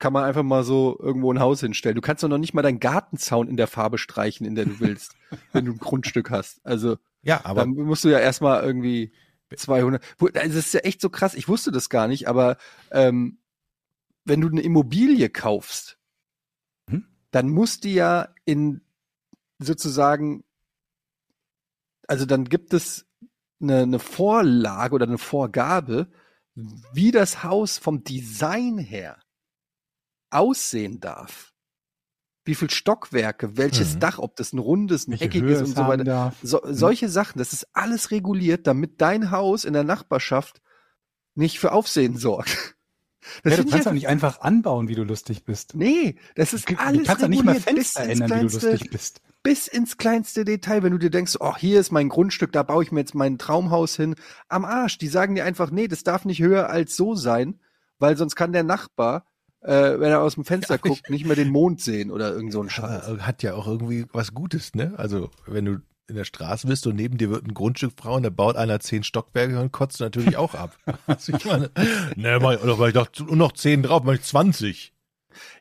[0.00, 1.94] kann man einfach mal so irgendwo ein Haus hinstellen.
[1.94, 4.80] Du kannst doch noch nicht mal deinen Gartenzaun in der Farbe streichen, in der du
[4.80, 5.14] willst,
[5.52, 6.60] wenn du ein Grundstück hast.
[6.66, 9.12] Also ja, aber dann musst du ja erstmal irgendwie
[9.54, 10.02] 200.
[10.20, 11.34] Also das ist ja echt so krass.
[11.34, 12.56] Ich wusste das gar nicht, aber
[12.90, 13.38] ähm,
[14.24, 15.98] wenn du eine Immobilie kaufst,
[16.88, 17.06] hm?
[17.30, 18.82] dann musst du ja in
[19.58, 20.44] sozusagen,
[22.06, 23.06] also dann gibt es
[23.60, 26.10] eine, eine Vorlage oder eine Vorgabe,
[26.92, 29.18] wie das Haus vom Design her
[30.30, 31.49] aussehen darf.
[32.50, 34.00] Wie viel Stockwerke, welches Mhm.
[34.00, 36.34] Dach, ob das ein rundes, ein Welche eckiges Höhe und so weiter.
[36.42, 40.60] So, solche Sachen, das ist alles reguliert, damit dein Haus in der Nachbarschaft
[41.36, 42.74] nicht für Aufsehen sorgt.
[43.44, 45.76] Das Ja, du kannst doch einfach- nicht einfach anbauen, wie du lustig bist.
[45.76, 49.20] Nee, das ist Du alles kannst doch nicht mal Fenster ändern, wie du lustig bist.
[49.44, 52.82] bis ins kleinste Detail, wenn du dir denkst, oh, hier ist mein Grundstück, da baue
[52.82, 54.16] ich mir jetzt mein Traumhaus hin.
[54.48, 57.60] Am Arsch, die sagen dir einfach, nee, das darf nicht höher als so sein,
[58.00, 59.26] weil sonst kann der Nachbar,
[59.62, 62.32] äh, wenn er aus dem Fenster Ja, ich- guckt, nicht mehr den Mond sehen oder
[62.32, 63.06] irgend so ein Scheiß.
[63.20, 64.94] Hat ja auch irgendwie was Gutes, ne?
[64.96, 68.30] Also, wenn du in der Straße bist und neben dir wird ein Grundstück und da
[68.30, 70.76] baut einer zehn Stockwerke und kotzt natürlich auch ab.
[71.06, 71.70] Also ich meine,
[72.16, 74.92] ne, mach ich, oder mach ich doch nur noch zehn drauf, mach ich 20.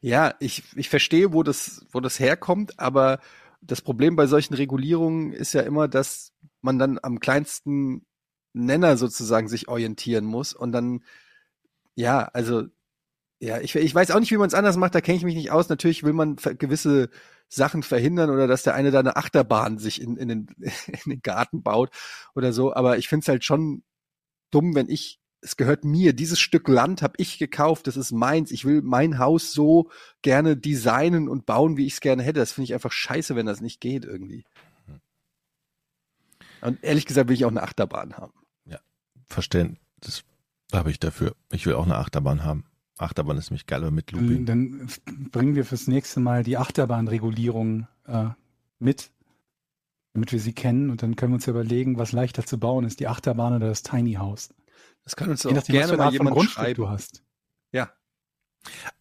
[0.02, 3.20] Ja, ich, ich verstehe, wo das, wo das herkommt, aber
[3.62, 6.32] das Problem bei solchen Regulierungen ist ja immer, dass
[6.62, 8.06] man dann am kleinsten
[8.54, 11.04] Nenner sozusagen sich orientieren muss und dann,
[11.95, 12.64] ja, also,
[13.40, 15.36] ja, ich, ich weiß auch nicht, wie man es anders macht, da kenne ich mich
[15.36, 15.70] nicht aus.
[15.70, 17.10] Natürlich will man gewisse
[17.48, 20.48] Sachen verhindern oder dass der eine da eine Achterbahn sich in, in, den,
[20.88, 21.90] in den Garten baut
[22.36, 23.84] oder so, aber ich finde es halt schon
[24.52, 28.52] dumm, wenn ich es gehört mir, dieses Stück Land habe ich gekauft, das ist meins.
[28.52, 29.90] Ich will mein Haus so
[30.22, 32.42] gerne designen und bauen, wie ich es gerne hätte.
[32.42, 34.44] Das finde ich einfach scheiße, wenn das nicht geht irgendwie.
[36.60, 38.34] Und ehrlich gesagt will ich auch eine Achterbahn haben.
[39.28, 40.24] Verständnis, das
[40.74, 41.36] habe ich dafür.
[41.52, 42.66] Ich will auch eine Achterbahn haben.
[43.00, 44.45] Achterbahn ist nämlich geil, aber mit Dann, Looping.
[44.45, 48.26] dann f- bringen wir fürs nächste Mal die Achterbahnregulierung äh,
[48.80, 49.12] mit,
[50.14, 52.86] damit wir sie kennen und dann können wir uns ja überlegen, was leichter zu bauen
[52.86, 54.54] ist, die Achterbahn oder das Tiny House.
[55.04, 56.76] Das kann uns Je auch nachdem, gerne mal jemand Grundstück schreiben.
[56.76, 57.24] du hast.
[57.72, 57.89] Ja,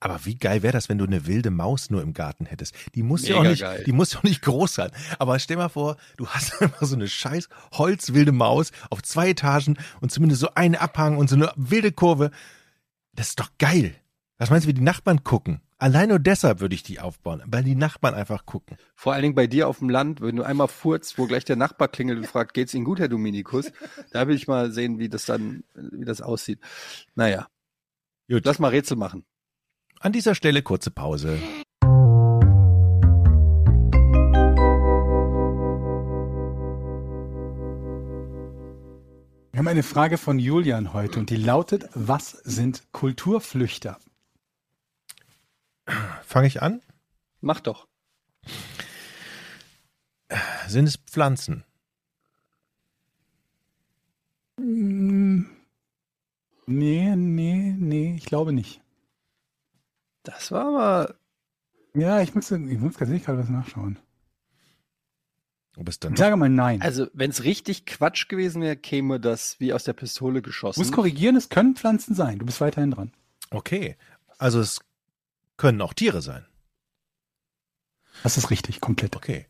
[0.01, 2.75] Aber wie geil wäre das, wenn du eine wilde Maus nur im Garten hättest?
[2.95, 3.83] Die muss ja auch Mega nicht, geil.
[3.85, 4.91] die muss ja auch nicht groß sein.
[5.19, 9.77] Aber stell mal vor, du hast einfach so eine scheiß holzwilde Maus auf zwei Etagen
[10.01, 12.31] und zumindest so einen Abhang und so eine wilde Kurve.
[13.19, 13.97] Das ist doch geil.
[14.39, 15.61] Was meinst du, wie die Nachbarn gucken?
[15.79, 18.77] Allein nur deshalb würde ich die aufbauen, weil die Nachbarn einfach gucken.
[18.95, 21.57] vor allen Dingen bei dir auf dem Land, wenn du einmal furzt, wo gleich der
[21.57, 23.73] Nachbar klingelt und fragt, geht's Ihnen gut, Herr Dominikus?
[24.13, 26.61] Da will ich mal sehen, wie das dann, wie das aussieht.
[27.17, 27.49] Naja,
[28.29, 28.45] Gut.
[28.45, 29.25] lass mal Rätsel machen.
[29.99, 31.41] An dieser Stelle kurze Pause.
[39.59, 43.99] Wir haben eine Frage von Julian heute und die lautet, was sind Kulturflüchter?
[46.23, 46.81] Fange ich an?
[47.41, 47.89] Mach doch.
[50.69, 51.65] Sind es Pflanzen?
[54.61, 55.47] Mm,
[56.67, 58.81] Nee, nee, nee, ich glaube nicht.
[60.23, 61.15] Das war aber
[61.95, 63.99] Ja, ich muss, ich muss tatsächlich gerade was nachschauen.
[65.79, 66.83] Ob es dann Ich sage mal nein.
[66.83, 70.81] Also, wenn es richtig Quatsch gewesen wäre, käme das wie aus der Pistole geschossen.
[70.81, 72.39] muss korrigieren, es können Pflanzen sein.
[72.41, 73.13] Du bist weiterhin dran.
[73.51, 73.97] Okay.
[74.39, 74.81] Also es
[75.57, 76.45] können auch Tiere sein.
[78.25, 79.15] Das ist richtig, komplett.
[79.17, 79.47] Okay.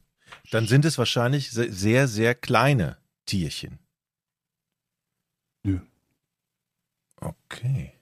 [0.51, 3.79] Dann sind es wahrscheinlich se- sehr, sehr kleine Tierchen.
[5.65, 5.81] Nö.
[7.17, 7.95] Okay.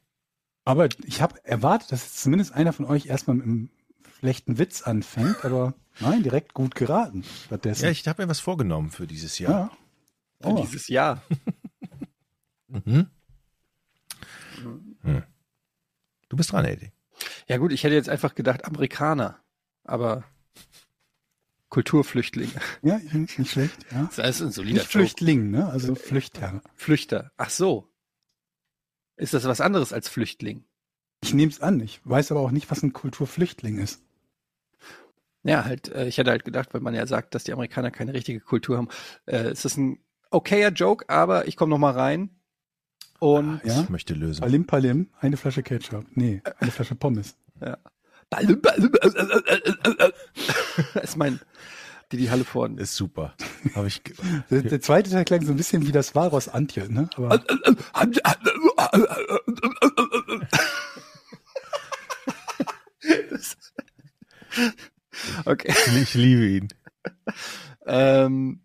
[0.65, 3.71] Aber ich habe erwartet, dass zumindest einer von euch erstmal mit einem
[4.19, 7.25] schlechten Witz anfängt, aber nein, direkt gut geraten.
[7.45, 7.85] Stattdessen.
[7.85, 9.51] Ja, ich habe mir was vorgenommen für dieses Jahr.
[9.53, 9.71] ja.
[10.41, 10.63] Für Oh.
[10.63, 11.23] dieses Jahr.
[12.69, 13.09] Mhm.
[15.03, 15.23] Hm.
[16.29, 16.91] Du bist dran, Eddie.
[17.47, 19.41] Ja gut, ich hätte jetzt einfach gedacht Amerikaner,
[19.85, 20.25] aber
[21.69, 22.53] Kulturflüchtlinge.
[22.83, 23.77] Ja, nicht nicht schlecht.
[23.93, 24.11] Ja.
[24.17, 25.69] Das ist ein solider Nicht Flüchtling, ne?
[25.69, 26.61] Also Flüchter.
[26.75, 27.31] Flüchter.
[27.37, 27.89] Ach so.
[29.17, 30.65] Ist das was anderes als Flüchtling?
[31.23, 31.81] Ich nehme es an.
[31.81, 34.03] Ich weiß aber auch nicht, was ein Kulturflüchtling ist.
[35.47, 38.13] Ja, halt, äh, ich hätte halt gedacht, weil man ja sagt, dass die Amerikaner keine
[38.15, 38.89] richtige Kultur haben.
[39.27, 39.99] Äh, ist das ein
[40.31, 42.31] okayer Joke, aber ich komme noch mal rein.
[43.19, 43.81] Und Ja?
[43.83, 44.41] Ich möchte lösen.
[44.43, 46.05] Palim Palim, eine Flasche Ketchup.
[46.15, 47.37] Nee, eine Flasche Pommes.
[47.61, 50.13] Äh, äh, äh, äh, äh.
[50.95, 51.41] das ist mein
[52.13, 52.77] Didi Halle vorn.
[52.79, 53.35] Ist super.
[53.75, 54.03] Habe ich.
[54.51, 57.09] Der, der zweite Teil klang so ein bisschen wie das Varos Antje, ne?
[57.17, 57.39] Aber
[63.31, 63.57] Das-
[65.45, 65.75] okay.
[66.03, 66.69] Ich liebe ihn.
[67.87, 68.61] Ähm,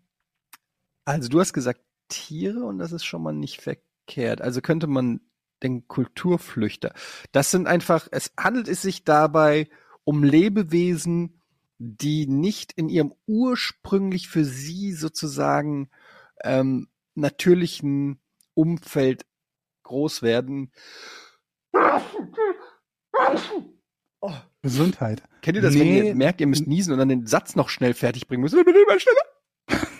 [1.04, 4.40] also du hast gesagt Tiere und das ist schon mal nicht verkehrt.
[4.42, 5.20] Also könnte man
[5.62, 6.92] den Kulturflüchter.
[7.30, 9.68] Das sind einfach, es handelt es sich dabei
[10.04, 11.40] um Lebewesen,
[11.78, 15.90] die nicht in ihrem ursprünglich für sie sozusagen
[16.44, 18.20] ähm, natürlichen
[18.54, 19.24] Umfeld
[19.82, 20.72] groß werden.
[24.22, 25.22] Oh, Gesundheit.
[25.42, 26.08] Kennt ihr das, wenn Nee.
[26.08, 28.54] ihr merkt, ihr müsst niesen und dann den Satz noch schnell fertig bringen müsst?
[28.54, 29.90] Bitte mal schneller.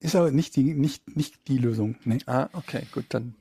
[0.00, 1.96] Ist aber nicht die, nicht, nicht die Lösung.
[2.04, 2.18] Nee.
[2.26, 3.36] Ah, okay, gut, dann.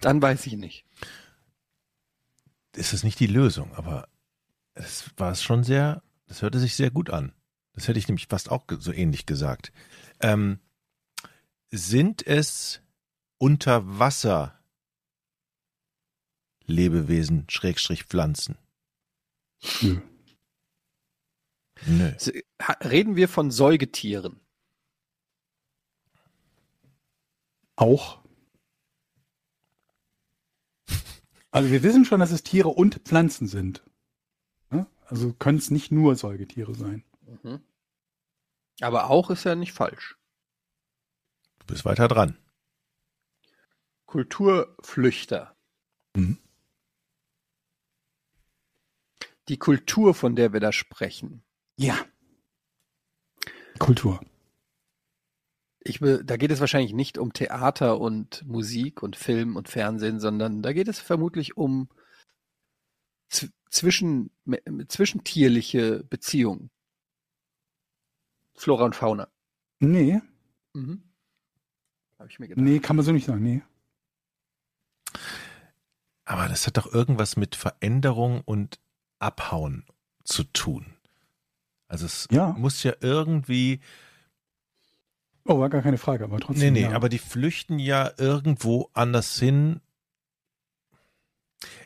[0.00, 0.84] Dann weiß ich nicht.
[2.76, 4.08] ist das nicht die Lösung, aber
[4.74, 7.32] es war es schon sehr, das hörte sich sehr gut an.
[7.74, 9.72] Das hätte ich nämlich fast auch so ähnlich gesagt.
[10.20, 10.60] Ähm,
[11.70, 12.80] sind es
[13.38, 14.59] Unterwasser
[16.70, 18.56] Lebewesen, Schrägstrich Pflanzen?
[19.82, 20.00] Nö.
[21.86, 22.12] Nö.
[22.82, 24.40] Reden wir von Säugetieren?
[27.76, 28.20] Auch.
[31.50, 33.82] Also wir wissen schon, dass es Tiere und Pflanzen sind.
[35.10, 37.02] Also können es nicht nur Säugetiere sein.
[37.42, 37.60] Mhm.
[38.80, 40.16] Aber auch ist ja nicht falsch.
[41.58, 42.38] Du bist weiter dran.
[44.06, 45.56] Kulturflüchter.
[46.14, 46.38] Mhm.
[49.50, 51.42] Die Kultur, von der wir da sprechen.
[51.76, 51.98] Ja.
[53.78, 54.20] Kultur.
[55.80, 60.20] Ich, be- da geht es wahrscheinlich nicht um Theater und Musik und Film und Fernsehen,
[60.20, 61.88] sondern da geht es vermutlich um
[63.70, 64.30] zwischen,
[64.88, 66.70] zwischentierliche Beziehungen.
[68.54, 69.28] Flora und Fauna.
[69.80, 70.20] Nee,
[70.74, 71.02] Mhm.
[72.28, 72.62] Ich mir gedacht.
[72.62, 73.42] nee, kann man so nicht sagen.
[73.42, 73.62] Nee.
[76.24, 78.78] Aber das hat doch irgendwas mit Veränderung und
[79.20, 79.84] Abhauen
[80.24, 80.86] zu tun.
[81.86, 82.48] Also es Ja.
[82.58, 83.80] muss ja irgendwie,
[85.44, 86.72] Oh, war gar keine Frage, aber nee, trotzdem.
[86.74, 86.92] nee, ja.
[86.92, 89.80] aber die flüchten ja irgendwo anders hin.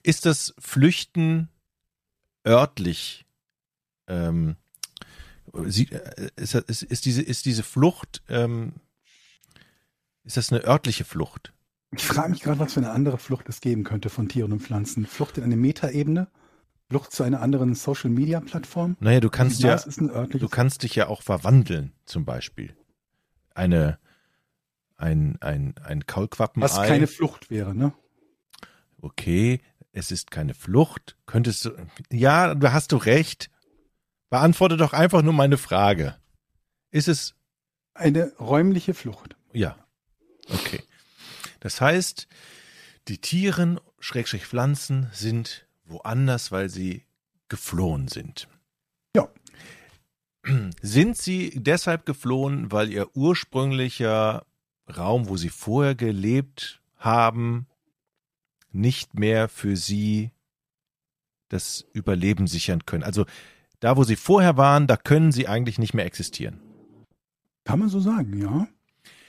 [0.02, 1.48] Ist das Flüchten
[2.46, 3.24] örtlich?
[4.06, 4.56] Ähm,
[5.66, 8.74] sie, äh, ist, ist, ist, diese, ist diese Flucht, ähm,
[10.24, 11.52] ist das eine örtliche Flucht?
[11.92, 14.60] Ich frage mich gerade, was für eine andere Flucht es geben könnte von Tieren und
[14.60, 15.06] Pflanzen.
[15.06, 16.28] Flucht in eine Metaebene?
[16.90, 18.96] Flucht zu einer anderen Social-Media-Plattform?
[19.00, 19.76] Naja, du kannst ja.
[19.76, 22.76] Du kannst dich ja auch verwandeln, zum Beispiel.
[23.54, 23.98] Eine,
[24.96, 26.64] ein, ein, ein Kaulquappenei.
[26.64, 27.92] was keine Flucht wäre, ne?
[29.04, 29.60] okay,
[29.92, 31.16] es ist keine Flucht.
[31.26, 31.70] Könntest du,
[32.10, 33.50] ja, da hast du recht.
[34.30, 36.16] Beantworte doch einfach nur meine Frage.
[36.90, 37.34] Ist es,
[37.92, 39.36] Eine räumliche Flucht.
[39.52, 39.76] ja,
[40.48, 40.82] okay.
[41.60, 42.28] Das heißt,
[43.08, 47.04] die Tieren, Schrägstrich Pflanzen, sind woanders, weil sie
[47.48, 48.48] geflohen sind.
[49.16, 49.28] Ja.
[50.82, 54.44] Sind sie deshalb geflohen, weil ihr ursprünglicher
[54.94, 57.66] Raum, wo sie vorher gelebt haben,
[58.70, 60.30] nicht mehr für sie
[61.48, 63.04] das Überleben sichern können?
[63.04, 63.24] Also
[63.80, 66.60] da, wo sie vorher waren, da können sie eigentlich nicht mehr existieren.
[67.64, 68.66] Kann man so sagen, ja.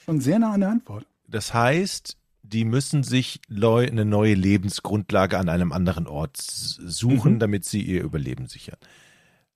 [0.05, 1.05] Schon sehr nah an der Antwort.
[1.27, 2.17] Das heißt,
[2.47, 7.39] die müssen sich eine neue Lebensgrundlage an einem anderen Ort suchen, Mhm.
[7.39, 8.77] damit sie ihr Überleben sichern.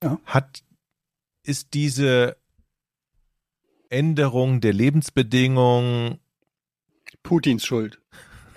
[0.03, 0.19] Ja.
[0.25, 0.63] Hat
[1.43, 2.37] ist diese
[3.89, 6.19] Änderung der Lebensbedingungen
[7.23, 7.99] Putins Schuld.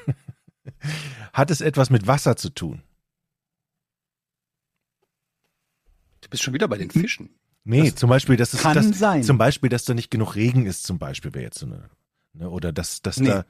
[1.32, 2.82] hat es etwas mit Wasser zu tun?
[6.20, 7.30] Du bist schon wieder bei den Fischen.
[7.64, 9.22] Nee, Das zum Beispiel, dass es kann das, sein.
[9.22, 11.90] zum Beispiel, dass da nicht genug Regen ist, zum Beispiel wäre jetzt so eine,
[12.32, 13.28] ne, oder dass, dass Nee.
[13.28, 13.44] da,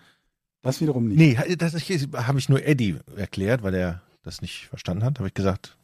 [0.62, 1.18] Das wiederum nicht.
[1.18, 5.34] nee, das habe ich nur Eddie erklärt, weil er das nicht verstanden hat, habe ich
[5.34, 5.76] gesagt,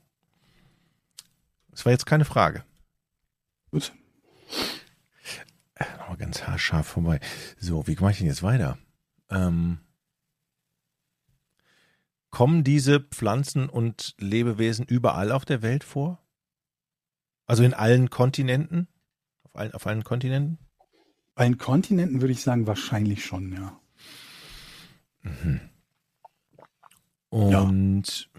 [1.72, 2.64] es war jetzt keine Frage.
[3.70, 3.92] Gut.
[5.98, 7.20] Nochmal ganz haarscharf vorbei.
[7.58, 8.78] So, wie mache ich denn jetzt weiter?
[9.30, 9.78] Ähm,
[12.30, 16.18] kommen diese Pflanzen und Lebewesen überall auf der Welt vor?
[17.46, 18.88] Also in allen Kontinenten?
[19.44, 20.58] Auf allen, auf allen Kontinenten?
[21.34, 23.78] Bei den Kontinenten würde ich sagen, wahrscheinlich schon, ja.
[25.22, 25.60] Mhm.
[27.30, 28.30] Und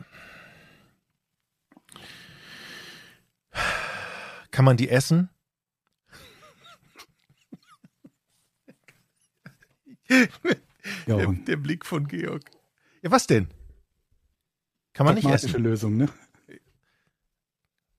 [4.51, 5.29] kann man die essen?
[10.09, 10.25] ja
[11.05, 12.49] Der, der Blick von Georg.
[13.01, 13.47] Ja, was denn?
[14.93, 15.61] Kann man nicht essen?
[15.61, 16.09] Lösung, ne?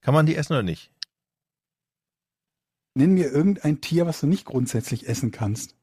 [0.00, 0.92] Kann man die essen oder nicht?
[2.94, 5.76] Nenn mir irgendein Tier, was du nicht grundsätzlich essen kannst.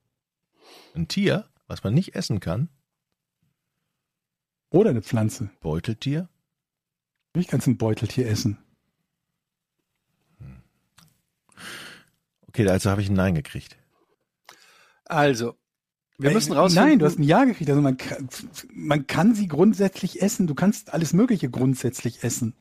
[0.93, 2.69] Ein Tier, was man nicht essen kann?
[4.69, 5.49] Oder eine Pflanze.
[5.61, 6.29] Beuteltier?
[7.33, 8.57] Natürlich kannst du ein Beuteltier essen.
[12.47, 13.77] Okay, also habe ich ein Nein gekriegt.
[15.05, 15.55] Also,
[16.17, 16.89] wir Äh, müssen rausfinden.
[16.89, 17.69] Nein, du hast ein Ja gekriegt.
[17.69, 18.27] Also man kann,
[18.73, 20.47] man kann sie grundsätzlich essen.
[20.47, 22.53] Du kannst alles Mögliche grundsätzlich essen.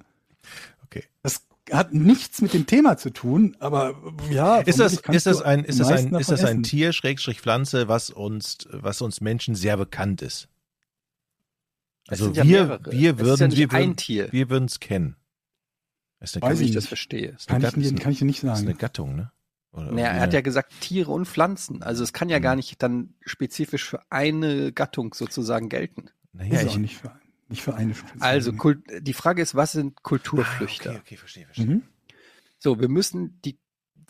[0.85, 1.05] Okay.
[1.23, 4.01] Das hat nichts mit dem Thema zu tun, aber
[4.31, 4.59] ja.
[4.59, 6.63] Ist das, ist das ein, ist das ein, ist das ein essen.
[6.63, 10.49] Tier, Schrägstrich Pflanze, was uns, was uns Menschen sehr bekannt ist?
[12.07, 14.33] Es Also sind ja wir, wir würden, ja wir würden, ein Tier.
[14.33, 15.17] wir würden es kennen.
[16.21, 17.29] Das ist eine, Weiß Gattung, ich das verstehe.
[17.31, 18.79] ist Kann ich, Gattung, dir- kann ich dir nicht das ist eine sagen.
[18.79, 19.33] Gattung, ne?
[19.73, 21.83] Oder Naja, er hat ja gesagt Tiere und Pflanzen.
[21.83, 22.43] Also es kann ja Mhm.
[22.43, 26.09] gar nicht dann spezifisch für eine Gattung sozusagen gelten.
[26.33, 28.23] naja, ist auch ich, nicht für, nicht für eine spezielle.
[28.23, 30.91] Also Kult, die Frage ist, was sind ah, Kulturflüchter?
[30.91, 31.67] okay, okay, verstehe, verstehe.
[31.67, 31.83] Mhm.
[32.59, 33.59] So, wir müssen die,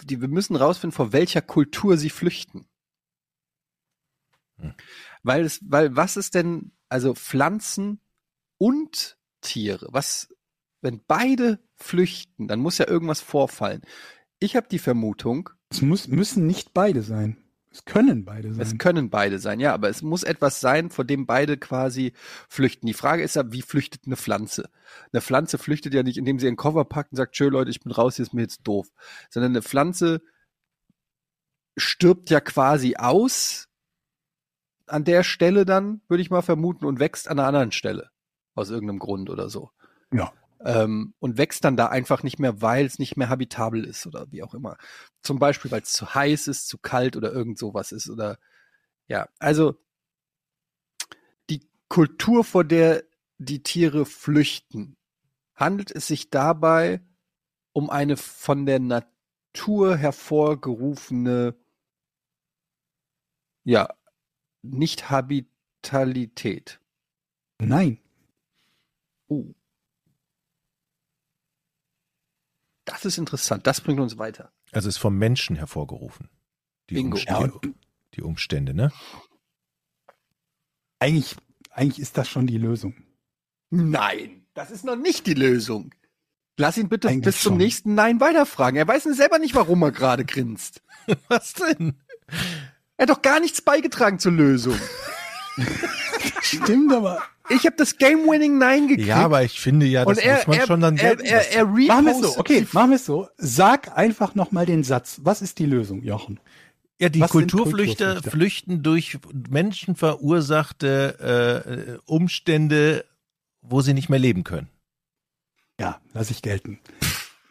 [0.05, 2.67] die, wir müssen rausfinden, vor welcher Kultur sie flüchten.
[4.59, 4.75] Hm.
[5.23, 8.01] Weil es, weil was ist denn, also Pflanzen
[8.59, 10.29] und Tiere, was,
[10.81, 13.83] wenn beide flüchten, dann muss ja irgendwas vorfallen.
[14.39, 17.39] Ich habe die Vermutung, Es muss, müssen nicht beide sein.
[17.77, 18.79] Es können beide es sein.
[18.79, 22.15] können beide sein, ja, aber es muss etwas sein, vor dem beide quasi
[22.49, 22.87] flüchten.
[22.87, 24.71] Die Frage ist ja, wie flüchtet eine Pflanze?
[25.13, 27.81] Eine Pflanze flüchtet ja nicht, indem sie ihren Koffer packt und sagt, tschö Leute, ich
[27.81, 28.89] bin raus, hier ist mir jetzt doof.
[29.29, 30.23] Sondern eine Pflanze
[31.77, 33.66] stirbt ja quasi aus
[34.87, 38.11] an der Stelle dann, würde ich mal vermuten, und wächst an einer anderen Stelle.
[38.55, 39.71] Aus irgendeinem Grund oder so.
[40.13, 40.33] Ja.
[40.61, 44.31] Ähm, und wächst dann da einfach nicht mehr, weil es nicht mehr habitabel ist oder
[44.33, 44.79] wie auch immer.
[45.23, 48.39] Zum Beispiel, weil es zu heiß ist, zu kalt oder irgend sowas ist oder
[49.09, 49.77] ja, also
[51.51, 53.05] die Kultur, vor der
[53.39, 54.97] die Tiere flüchten,
[55.55, 57.03] handelt es sich dabei
[57.73, 61.55] um eine von der Natur hervorgerufene,
[63.65, 63.95] ja,
[64.71, 66.81] Nicht-Habitalität.
[67.59, 67.99] Nein.
[69.29, 69.55] Oh.
[72.85, 73.67] Das ist interessant.
[73.67, 74.53] Das bringt uns weiter.
[74.73, 76.29] Also ist vom Menschen hervorgerufen.
[76.91, 77.17] Die, Bingo.
[77.17, 77.75] Umst- Ja, die,
[78.15, 78.93] die Umstände, ne?
[80.99, 81.37] Eigentlich,
[81.71, 82.95] eigentlich ist das schon die Lösung.
[83.71, 85.95] Nein, das ist noch nicht die Lösung.
[86.59, 87.59] Lass ihn bitte Eigentlich bis zum schon.
[87.59, 88.79] nächsten Nein weiterfragen.
[88.79, 90.83] Er weiß selber nicht, warum er gerade grinst.
[91.29, 92.01] Was denn?
[92.97, 94.79] Er hat doch gar nichts beigetragen zur Lösung.
[96.43, 97.23] Stimmt aber.
[97.49, 99.09] Ich habe das Game-Winning Nein gekriegt.
[99.09, 101.27] Ja, aber ich finde ja, das und er, muss man er, schon dann er, gelten
[101.27, 101.53] er, lassen.
[101.53, 102.39] er Machen wir es so.
[102.39, 103.29] Okay, machen wir es so.
[103.37, 105.21] Sag einfach nochmal den Satz.
[105.23, 106.41] Was ist die Lösung, Jochen?
[106.99, 108.31] Ja, die Kulturflüchter Kulturflüchter?
[108.31, 109.19] flüchten durch
[109.51, 113.05] menschenverursachte äh, äh, Umstände,
[113.61, 114.69] wo sie nicht mehr leben können.
[115.79, 116.81] Ja, lass ich gelten.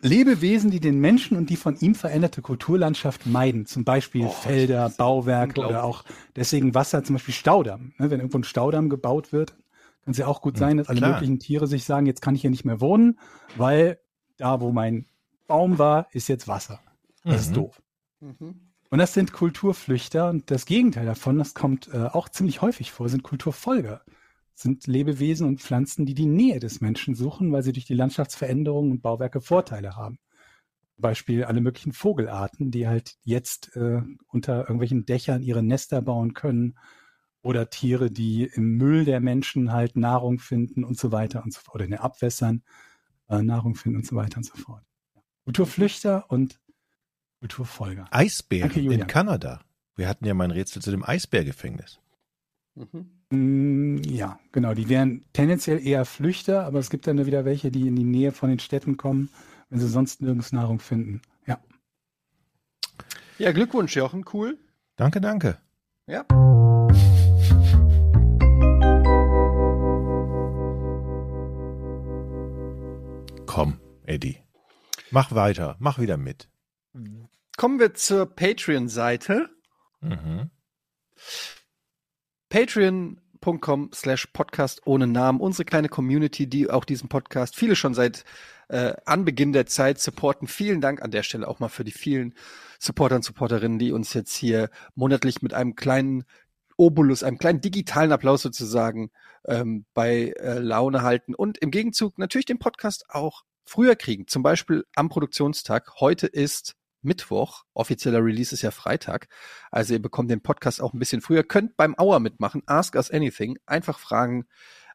[0.05, 4.89] Lebewesen, die den Menschen und die von ihm veränderte Kulturlandschaft meiden, zum Beispiel Oh, Felder,
[4.89, 6.03] Bauwerke oder auch
[6.35, 7.93] deswegen Wasser, zum Beispiel Staudamm.
[7.97, 9.51] Ne, wenn irgendwo ein Staudamm gebaut wird,
[10.03, 11.13] kann es ja auch gut sein, dass alle klar.
[11.13, 13.19] möglichen Tiere sich sagen, jetzt kann ich hier nicht mehr wohnen,
[13.57, 13.99] weil
[14.37, 15.07] da, wo mein
[15.47, 16.79] Baum war, ist jetzt Wasser.
[17.23, 17.55] Das ist Mhm.
[17.55, 17.81] doof.
[18.19, 18.55] Mhm.
[18.91, 23.09] Und das sind Kulturflüchter und das Gegenteil davon, das kommt äh, auch ziemlich häufig vor,
[23.09, 24.01] sind Kulturfolger.
[24.55, 28.91] Sind Lebewesen und Pflanzen, die die Nähe des Menschen suchen, weil sie durch die Landschaftsveränderungen
[28.91, 30.17] und Bauwerke Vorteile haben.
[30.97, 36.77] Beispiel alle möglichen Vogelarten, die halt jetzt äh, unter irgendwelchen Dächern ihre Nester bauen können
[37.41, 41.59] oder Tiere, die im Müll der Menschen halt Nahrung finden und so weiter und so
[41.59, 42.63] fort, oder in den Abwässern
[43.29, 44.83] äh, Nahrung finden und so weiter und so fort.
[45.43, 46.59] Kulturflüchter und
[47.39, 48.07] Kulturfolger.
[48.11, 49.05] Eisbären Danke, in.
[49.07, 49.61] Kanada.
[49.95, 51.99] Wir hatten ja mein Rätsel zu dem Eisbärgefängnis.
[52.75, 53.14] Mhm.
[53.31, 54.73] Mm, Ja, genau.
[54.73, 58.31] Die wären tendenziell eher Flüchter, aber es gibt dann wieder welche, die in die Nähe
[58.31, 59.29] von den Städten kommen,
[59.69, 61.21] wenn sie sonst nirgends Nahrung finden.
[61.45, 61.59] Ja.
[63.37, 64.57] Ja, Glückwunsch, Jochen, cool.
[64.95, 65.57] Danke, danke.
[66.07, 66.25] Ja.
[73.45, 74.37] Komm, Eddie.
[75.11, 75.75] Mach weiter.
[75.79, 76.49] Mach wieder mit.
[77.57, 79.49] Kommen wir zur Patreon-Seite.
[80.01, 80.49] Mhm.
[82.55, 85.41] Patreon.com slash Podcast ohne Namen.
[85.41, 88.23] Unsere kleine Community, die auch diesen Podcast, viele schon seit
[88.69, 90.47] äh, Anbeginn der Zeit supporten.
[90.47, 92.33] Vielen Dank an der Stelle auch mal für die vielen
[92.79, 96.23] Supporter und Supporterinnen, die uns jetzt hier monatlich mit einem kleinen
[96.77, 99.11] Obolus, einem kleinen digitalen Applaus sozusagen
[99.43, 104.27] ähm, bei äh, Laune halten und im Gegenzug natürlich den Podcast auch früher kriegen.
[104.27, 105.99] Zum Beispiel am Produktionstag.
[105.99, 107.63] Heute ist Mittwoch.
[107.73, 109.29] Offizieller Release ist ja Freitag.
[109.71, 111.43] Also ihr bekommt den Podcast auch ein bisschen früher.
[111.43, 112.63] Könnt beim Hour mitmachen.
[112.65, 113.57] Ask us anything.
[113.65, 114.45] Einfach Fragen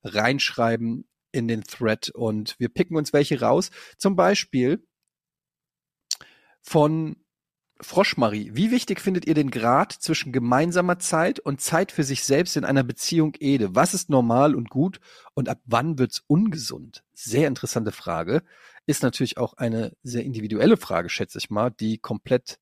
[0.03, 3.71] reinschreiben in den Thread und wir picken uns welche raus.
[3.97, 4.87] Zum Beispiel
[6.63, 7.17] von
[7.81, 8.51] Froschmarie.
[8.55, 12.65] Wie wichtig findet ihr den Grad zwischen gemeinsamer Zeit und Zeit für sich selbst in
[12.65, 13.75] einer Beziehung Ede?
[13.75, 15.01] Was ist normal und gut
[15.35, 17.03] und ab wann wird's ungesund?
[17.15, 18.43] Sehr interessante Frage.
[18.87, 22.59] Ist natürlich auch eine sehr individuelle Frage, schätze ich mal, die komplett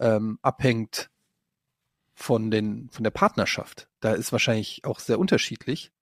[0.00, 1.10] ähm, abhängt
[2.14, 3.88] von den von der Partnerschaft.
[4.00, 5.92] Da ist wahrscheinlich auch sehr unterschiedlich.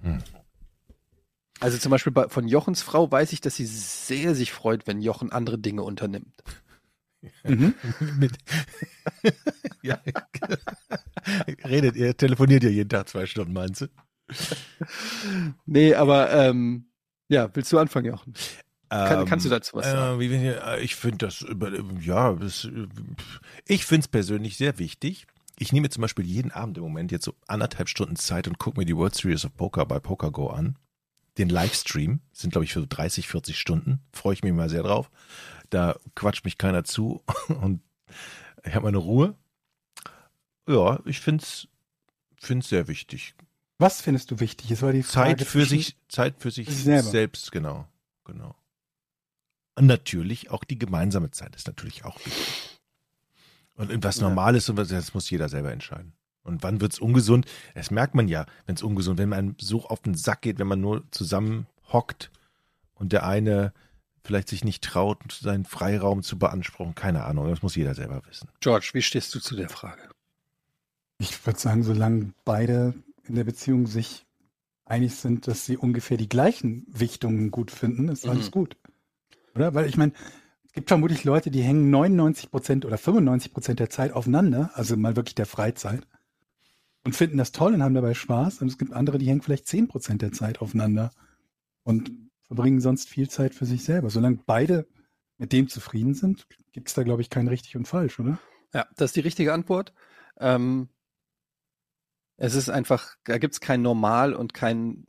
[0.00, 0.22] Hm.
[1.60, 5.00] Also zum Beispiel bei, von Jochens Frau weiß ich, dass sie sehr sich freut, wenn
[5.00, 6.42] Jochen andere Dinge unternimmt.
[7.44, 7.74] Mhm.
[9.82, 10.00] Ja.
[11.64, 13.86] Redet ihr, telefoniert ihr jeden Tag zwei Stunden, meinst du?
[15.66, 16.86] nee, aber ähm,
[17.28, 18.34] ja, willst du anfangen, Jochen?
[18.88, 20.20] Kann, Ähm, kannst du dazu was sagen?
[20.20, 21.44] Äh, wir- äh, ich finde das,
[22.00, 22.86] ja, das, äh,
[23.66, 25.26] ich finde es persönlich sehr wichtig.
[25.58, 28.78] Ich nehme zum Beispiel jeden Abend im Moment jetzt so anderthalb Stunden Zeit und gucke
[28.78, 30.78] mir die World Series of Poker bei PokerGo an.
[31.38, 34.00] Den Livestream sind, glaube ich, für so 30, 40 Stunden.
[34.12, 35.10] Freue ich mich mal sehr drauf.
[35.74, 37.80] Da quatscht mich keiner zu und
[38.64, 39.34] ich habe meine Ruhe.
[40.68, 41.66] Ja, ich finde es
[42.36, 43.34] find's sehr wichtig.
[43.78, 44.70] Was findest du wichtig?
[44.70, 47.02] Es war die Frage Zeit für sich, Zeit für sich selber.
[47.10, 47.88] selbst, genau,
[48.24, 48.54] genau.
[49.74, 52.80] Und natürlich auch die gemeinsame Zeit ist natürlich auch wichtig.
[53.74, 54.28] Und was Ja.
[54.28, 56.12] normal ist und was, das muss jeder selber entscheiden.
[56.44, 57.46] Und wann wird's ungesund?
[57.74, 60.68] Das merkt man ja, wenn es ungesund, wenn man so auf den Sack geht, wenn
[60.68, 62.30] man nur zusammen hockt
[62.94, 63.72] und der eine
[64.24, 66.94] vielleicht sich nicht traut, seinen Freiraum zu beanspruchen.
[66.94, 68.48] Keine Ahnung, das muss jeder selber wissen.
[68.60, 70.02] George, wie stehst du zu der Frage?
[71.18, 72.94] Ich würde sagen, solange beide
[73.24, 74.26] in der Beziehung sich
[74.84, 78.52] einig sind, dass sie ungefähr die gleichen Wichtungen gut finden, ist alles Mhm.
[78.52, 78.76] gut.
[79.54, 79.74] Oder?
[79.74, 80.12] Weil ich meine,
[80.66, 84.96] es gibt vermutlich Leute, die hängen 99 Prozent oder 95 Prozent der Zeit aufeinander, also
[84.96, 86.06] mal wirklich der Freizeit,
[87.04, 88.60] und finden das toll und haben dabei Spaß.
[88.62, 91.10] Und es gibt andere, die hängen vielleicht 10 Prozent der Zeit aufeinander
[91.84, 92.10] und
[92.46, 94.10] verbringen sonst viel Zeit für sich selber.
[94.10, 94.86] Solange beide
[95.38, 98.38] mit dem zufrieden sind, gibt es da, glaube ich, kein richtig und falsch, oder?
[98.72, 99.92] Ja, das ist die richtige Antwort.
[100.38, 100.88] Ähm,
[102.36, 105.06] es ist einfach, da gibt's kein Normal und kein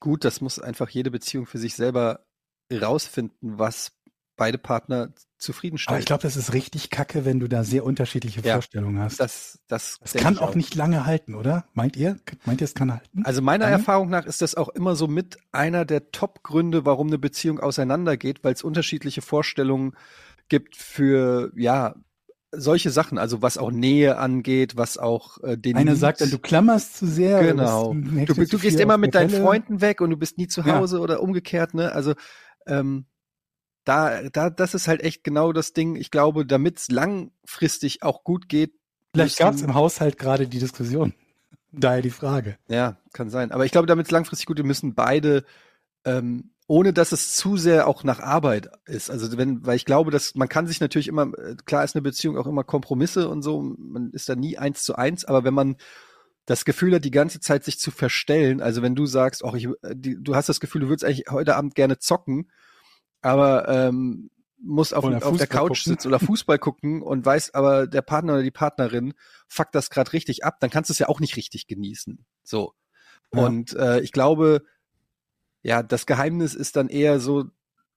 [0.00, 0.24] Gut.
[0.24, 2.24] Das muss einfach jede Beziehung für sich selber
[2.72, 3.98] rausfinden, was
[4.36, 5.92] beide Partner zufriedenstellt.
[5.92, 8.54] Aber ich glaube, das ist richtig kacke, wenn du da sehr unterschiedliche Ja.
[8.54, 9.20] Vorstellungen hast.
[9.20, 11.64] das, das, Das kann ich auch nicht lange halten, oder?
[11.74, 12.18] Meint ihr?
[12.44, 13.22] Meint ihr, es kann halten?
[13.24, 13.76] Also meiner Lange?
[13.78, 18.42] Erfahrung nach ist das auch immer so mit einer der Top-Gründe, warum eine Beziehung auseinandergeht,
[18.44, 19.92] weil es unterschiedliche Vorstellungen
[20.48, 21.94] gibt für, ja,
[22.50, 26.38] solche Sachen, also was auch Nähe angeht, was auch äh, den Einer sagt dann, du
[26.38, 27.42] klammerst zu sehr.
[27.44, 27.92] Genau.
[27.94, 29.28] Du, zu du gehst immer mit deinen.
[29.28, 30.78] Freunden weg und du bist nie zu Ja.
[30.78, 31.92] Hause oder umgekehrt, ne?
[31.92, 32.14] Also
[32.66, 33.04] ähm,
[33.88, 35.96] da, da, das ist halt echt genau das Ding.
[35.96, 38.74] Ich glaube, damit es langfristig auch gut geht,
[39.14, 41.14] Vielleicht gab es im Haushalt gerade die Diskussion.
[41.72, 42.58] Daher die Frage.
[42.68, 43.50] Ja, kann sein.
[43.50, 45.44] Aber ich glaube, damit es langfristig gut ist, müssen beide,
[46.04, 49.10] ähm, ohne dass es zu sehr auch nach Arbeit ist.
[49.10, 52.02] Also wenn, weil ich glaube, dass man kann sich natürlich immer, äh, klar ist eine
[52.02, 55.54] Beziehung auch immer Kompromisse und so, man ist da nie eins zu eins, aber wenn
[55.54, 55.76] man
[56.44, 59.66] das Gefühl hat, die ganze Zeit sich zu verstellen, also wenn du sagst, ach, ich,
[59.66, 62.50] äh, die, du hast das Gefühl, du würdest eigentlich heute Abend gerne zocken,
[63.22, 64.30] aber ähm,
[64.60, 65.92] muss auf, auf der Couch gucken.
[65.92, 69.14] sitzen oder Fußball gucken und weiß aber, der Partner oder die Partnerin
[69.46, 72.24] fuckt das gerade richtig ab, dann kannst du es ja auch nicht richtig genießen.
[72.42, 72.74] So.
[73.32, 73.46] Ja.
[73.46, 74.62] Und äh, ich glaube,
[75.62, 77.44] ja, das Geheimnis ist dann eher so,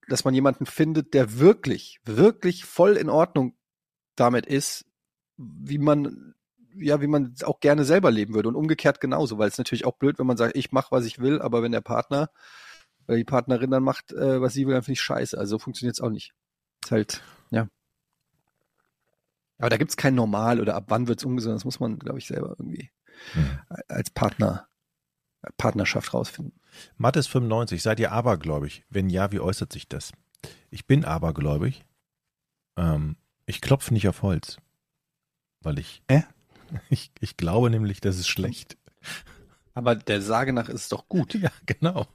[0.08, 3.56] dass man jemanden findet, der wirklich, wirklich voll in Ordnung
[4.16, 4.86] damit ist,
[5.38, 6.34] wie man,
[6.76, 9.98] ja, wie man auch gerne selber leben würde und umgekehrt genauso, weil es natürlich auch
[9.98, 12.30] blöd, wenn man sagt, ich mache, was ich will, aber wenn der Partner
[13.12, 15.38] oder die Partnerin dann macht, äh, was sie will, dann finde ich scheiße.
[15.38, 16.34] Also so funktioniert es auch nicht.
[16.84, 17.68] Ist halt, ja.
[19.58, 22.28] Aber da gibt's kein Normal oder ab wann wird's ungesund, das muss man, glaube ich,
[22.28, 22.90] selber irgendwie
[23.34, 23.60] Hm.
[23.90, 24.68] als Partner,
[25.58, 26.60] Partnerschaft rausfinden.
[26.96, 28.86] Mattes 95, seid ihr abergläubig?
[28.90, 30.14] Wenn ja, wie äußert sich das?
[30.70, 31.86] Ich bin abergläubig.
[32.78, 34.58] Ähm, ich klopfe nicht auf Holz.
[35.60, 36.24] Weil ich, Hä?
[36.90, 37.12] ich.
[37.20, 38.78] Ich glaube nämlich, das ist schlecht.
[39.74, 41.34] Aber der Sage nach ist es doch gut.
[41.36, 42.08] Ja, genau.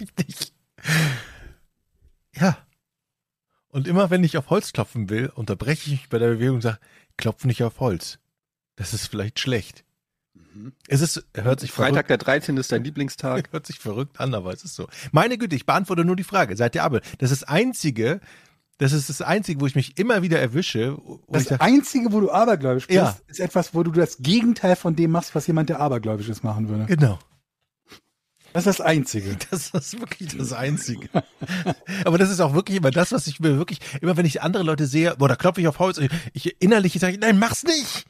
[0.00, 0.52] Richtig.
[2.34, 2.56] Ja.
[3.68, 6.60] Und immer wenn ich auf Holz klopfen will, unterbreche ich mich bei der Bewegung und
[6.62, 6.78] sage,
[7.16, 8.18] klopf nicht auf Holz.
[8.76, 9.84] Das ist vielleicht schlecht.
[10.88, 12.56] Es ist, hört sich Freitag der 13.
[12.58, 13.48] ist dein Lieblingstag.
[13.52, 14.86] Hört sich verrückt an, aber es ist so.
[15.10, 16.56] Meine Güte, ich beantworte nur die Frage.
[16.56, 17.00] Seid ihr aber?
[17.18, 18.20] Das ist das Einzige,
[18.76, 20.96] das ist das Einzige, wo ich mich immer wieder erwische.
[20.98, 23.16] Wo ich Das sag, Einzige, wo du abergläubisch bist, Ja.
[23.28, 26.68] ist etwas, wo du das Gegenteil von dem machst, was jemand, der abergläubisch ist, machen
[26.68, 26.84] würde.
[26.86, 27.18] genau.
[28.52, 29.36] Das ist das Einzige.
[29.50, 31.08] Das ist wirklich das Einzige.
[32.04, 34.62] aber das ist auch wirklich immer das, was ich mir wirklich, immer wenn ich andere
[34.62, 38.04] Leute sehe, boah, da klopfe ich auf Holz, ich, ich innerlich sage, nein, mach's nicht.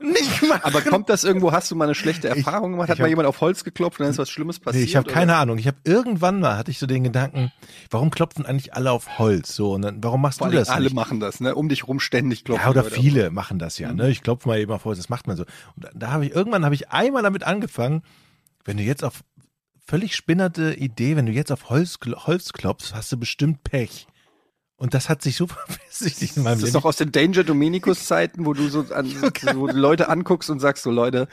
[0.00, 0.60] Nicht machen.
[0.64, 2.88] Aber kommt das irgendwo, hast du mal eine schlechte Ich- Erfahrung gemacht?
[2.88, 4.82] Hat ich mal hab- jemand auf Holz geklopft und dann ist was Schlimmes passiert?
[4.82, 5.56] Nee, ich habe keine Ahnung.
[5.56, 7.52] Ich habe irgendwann mal hatte ich so den Gedanken,
[7.90, 10.84] warum klopfen eigentlich alle auf Holz so und dann warum machst Vor du das alle
[10.86, 10.94] nicht?
[10.94, 11.54] machen das, ne?
[11.54, 12.64] Um dich rum ständig klopfen.
[12.64, 12.94] Ja, oder Leute.
[12.96, 14.10] viele machen das ja, ne?
[14.10, 15.44] Ich klopfe mal eben auf Holz, das macht man so.
[15.76, 18.02] Und da, da habe ich, irgendwann habe ich einmal damit angefangen,
[18.64, 19.22] wenn du jetzt auf
[19.92, 24.06] völlig spinnerte Idee, wenn du jetzt auf Holz, Holz klopfst, hast du bestimmt Pech.
[24.76, 26.72] Und das hat sich so verfestigt in meinem Das ist Leben.
[26.72, 29.12] doch aus den Danger Dominicus Zeiten, wo du so an,
[29.54, 31.28] wo du Leute anguckst und sagst so, Leute,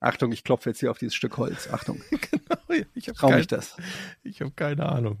[0.00, 1.68] Achtung, ich klopfe jetzt hier auf dieses Stück Holz.
[1.70, 2.02] Achtung,
[2.96, 3.76] ich habe trau mich kein, das.
[4.24, 5.18] ich hab keine Ahnung.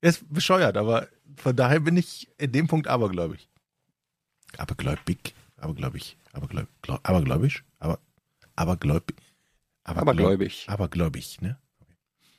[0.00, 1.06] Er ist bescheuert, aber
[1.36, 3.48] von daher bin ich in dem Punkt abergläubig.
[4.58, 6.68] Abergläubig, abergläubig, abergläubig,
[7.04, 8.00] abergläubisch, aber
[8.56, 9.14] abergläubig.
[9.84, 10.66] Abergläubig.
[10.68, 11.61] Abergläubig, ne?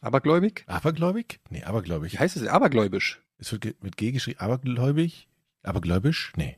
[0.03, 0.63] Abergläubig?
[0.67, 1.39] Abergläubig?
[1.49, 2.13] Nee, abergläubig.
[2.13, 2.45] Wie heißt es?
[2.47, 3.21] Abergläubisch.
[3.37, 4.39] Es wird mit G geschrieben.
[4.39, 5.27] Abergläubig?
[5.63, 6.33] Abergläubisch?
[6.35, 6.57] Nee.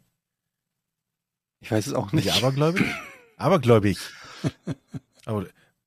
[1.59, 2.37] Ich weiß es auch Nicht nicht.
[2.37, 2.83] abergläubig?
[3.37, 3.97] abergläubig.
[5.25, 5.45] Aber,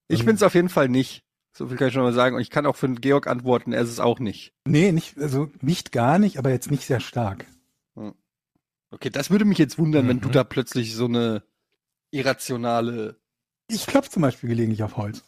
[0.08, 1.24] Ich bin's auf jeden Fall nicht.
[1.56, 2.36] So viel kann ich schon mal sagen.
[2.36, 4.52] Und ich kann auch für den Georg antworten, er ist es auch nicht.
[4.64, 7.44] Nee, nicht, also nicht gar nicht, aber jetzt nicht sehr stark.
[8.90, 10.20] Okay, das würde mich jetzt wundern, wenn Mhm.
[10.22, 11.42] du da plötzlich so eine
[12.10, 13.16] irrationale.
[13.68, 15.24] Ich klopfe zum Beispiel gelegentlich auf Holz.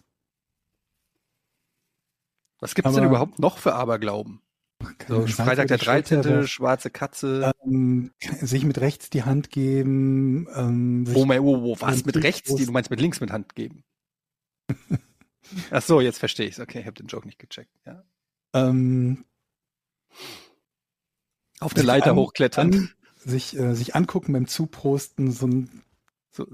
[2.61, 4.41] Was gibt's denn Aber- überhaupt noch für Aberglauben?
[5.09, 7.53] So, Freitag der Schulter, 13., aber, schwarze Katze.
[7.65, 12.05] ähm, sich mit rechts die Hand geben, ähm, Oh, mein, oh, oh, was?
[12.07, 12.55] Mit rechts?
[12.55, 13.85] Die, du meinst mit links mit Hand geben?
[15.71, 16.61] Ach so, jetzt verstehe ich's.
[16.61, 17.75] Okay, ich habe den Joke nicht gecheckt.
[17.85, 18.05] Ja.
[18.55, 19.25] ähm,
[21.61, 22.73] Auf eine sich Leiter an- hochklettern.
[22.75, 25.83] an- sich, äh, sich angucken beim Zuprosten, so ein
[26.31, 26.47] So,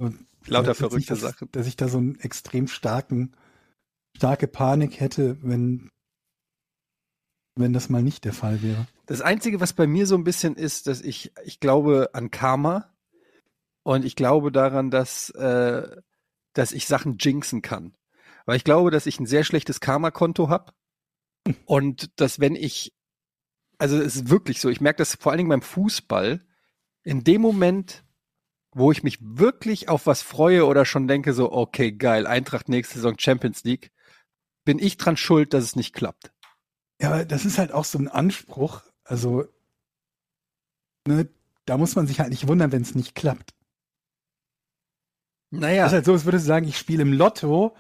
[0.47, 1.49] lauter ich verrückte Sachen.
[1.53, 3.37] Dass ich da so einen extrem starken,
[4.17, 5.91] starke Panik hätte, wenn,
[7.57, 8.87] wenn das mal nicht der Fall wäre.
[9.07, 12.95] Das Einzige, was bei mir so ein bisschen ist, dass ich, ich glaube an Karma
[13.83, 15.89] und ich glaube daran, dass, äh,
[16.53, 17.97] dass ich Sachen jinxen kann.
[18.45, 20.73] Weil ich glaube, dass ich ein sehr schlechtes Karma-Konto habe
[21.65, 22.95] und dass wenn ich,
[23.79, 26.45] also es ist wirklich so, ich merke das vor allen Dingen beim Fußball,
[27.05, 28.05] in dem Moment,
[28.73, 32.97] wo ich mich wirklich auf was freue oder schon denke, so, okay, geil, Eintracht nächste
[32.97, 33.91] Saison Champions League,
[34.65, 36.33] bin ich dran schuld, dass es nicht klappt.
[37.01, 38.83] Ja, aber das ist halt auch so ein Anspruch.
[39.05, 39.45] Also,
[41.07, 41.29] ne,
[41.65, 43.55] da muss man sich halt nicht wundern, wenn es nicht klappt.
[45.51, 45.85] Naja.
[45.85, 47.77] Das ist halt so, als würde ich sagen, ich spiele im Lotto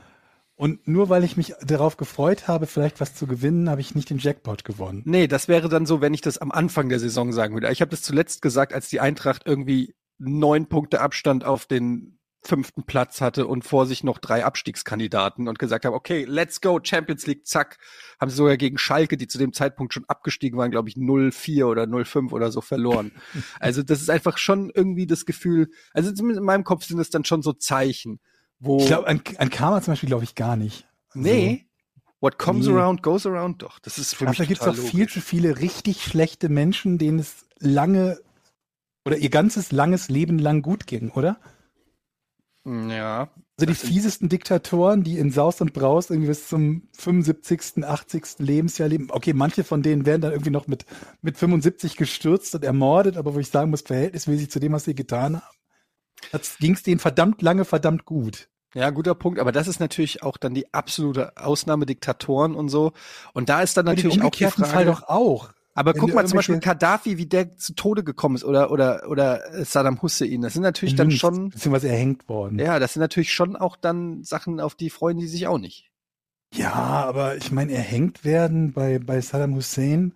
[0.54, 4.10] und nur weil ich mich darauf gefreut habe, vielleicht was zu gewinnen, habe ich nicht
[4.10, 5.02] den Jackpot gewonnen.
[5.04, 7.70] Nee, das wäre dann so, wenn ich das am Anfang der Saison sagen würde.
[7.70, 12.84] Ich habe das zuletzt gesagt, als die Eintracht irgendwie neun Punkte Abstand auf den fünften
[12.84, 17.26] Platz hatte und vor sich noch drei Abstiegskandidaten und gesagt habe, okay, let's go, Champions
[17.26, 17.78] League, zack.
[18.20, 21.64] Haben sie sogar gegen Schalke, die zu dem Zeitpunkt schon abgestiegen waren, glaube ich, 0-4
[21.64, 23.12] oder 0-5 oder so verloren.
[23.60, 27.24] also das ist einfach schon irgendwie das Gefühl, also in meinem Kopf sind es dann
[27.24, 28.20] schon so Zeichen,
[28.58, 28.78] wo...
[28.78, 30.86] Ich glaube, an, an Karma zum Beispiel glaube ich gar nicht.
[31.10, 31.66] Also, nee,
[32.20, 32.72] what comes Nee.
[32.72, 33.78] around goes around doch.
[33.78, 37.18] Das ist für mich Dafür gibt es doch viel zu viele richtig schlechte Menschen, denen
[37.18, 38.18] es lange
[39.04, 41.38] oder ihr ganzes langes Leben lang gut ging, oder?
[42.66, 48.38] Ja, Also die fiesesten Diktatoren, die in Saus und Braus irgendwie bis zum 75., 80.
[48.38, 49.06] Lebensjahr leben.
[49.10, 50.84] Okay, manche von denen werden dann irgendwie noch mit,
[51.22, 54.96] mit 75 gestürzt und ermordet, aber wo ich sagen muss, verhältnismäßig zu dem, was sie
[54.96, 58.48] getan haben, ging es denen verdammt lange, verdammt gut.
[58.74, 59.38] Ja, guter Punkt.
[59.38, 62.92] Aber das ist natürlich auch dann die absolute Ausnahme Diktatoren und so.
[63.32, 64.70] Und da ist dann natürlich auch die Frage.
[64.70, 65.52] Fall doch auch.
[65.76, 69.08] Aber wenn guck mal zum Beispiel Gaddafi, wie der zu Tode gekommen ist oder oder
[69.08, 70.42] oder Saddam Hussein.
[70.42, 71.50] Das sind natürlich dann schon.
[71.50, 72.58] Beziehungsweise erhängt worden.
[72.58, 75.90] Ja, das sind natürlich schon auch dann Sachen, auf die freuen die sich auch nicht.
[76.54, 80.12] Ja, aber ich meine, erhängt werden bei, bei Saddam Hussein,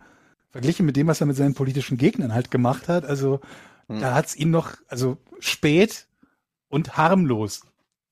[0.50, 3.40] verglichen mit dem, was er mit seinen politischen Gegnern halt gemacht hat, also
[3.90, 4.00] Hm.
[4.00, 6.06] da hat's ihn noch, also spät
[6.68, 7.62] und harmlos,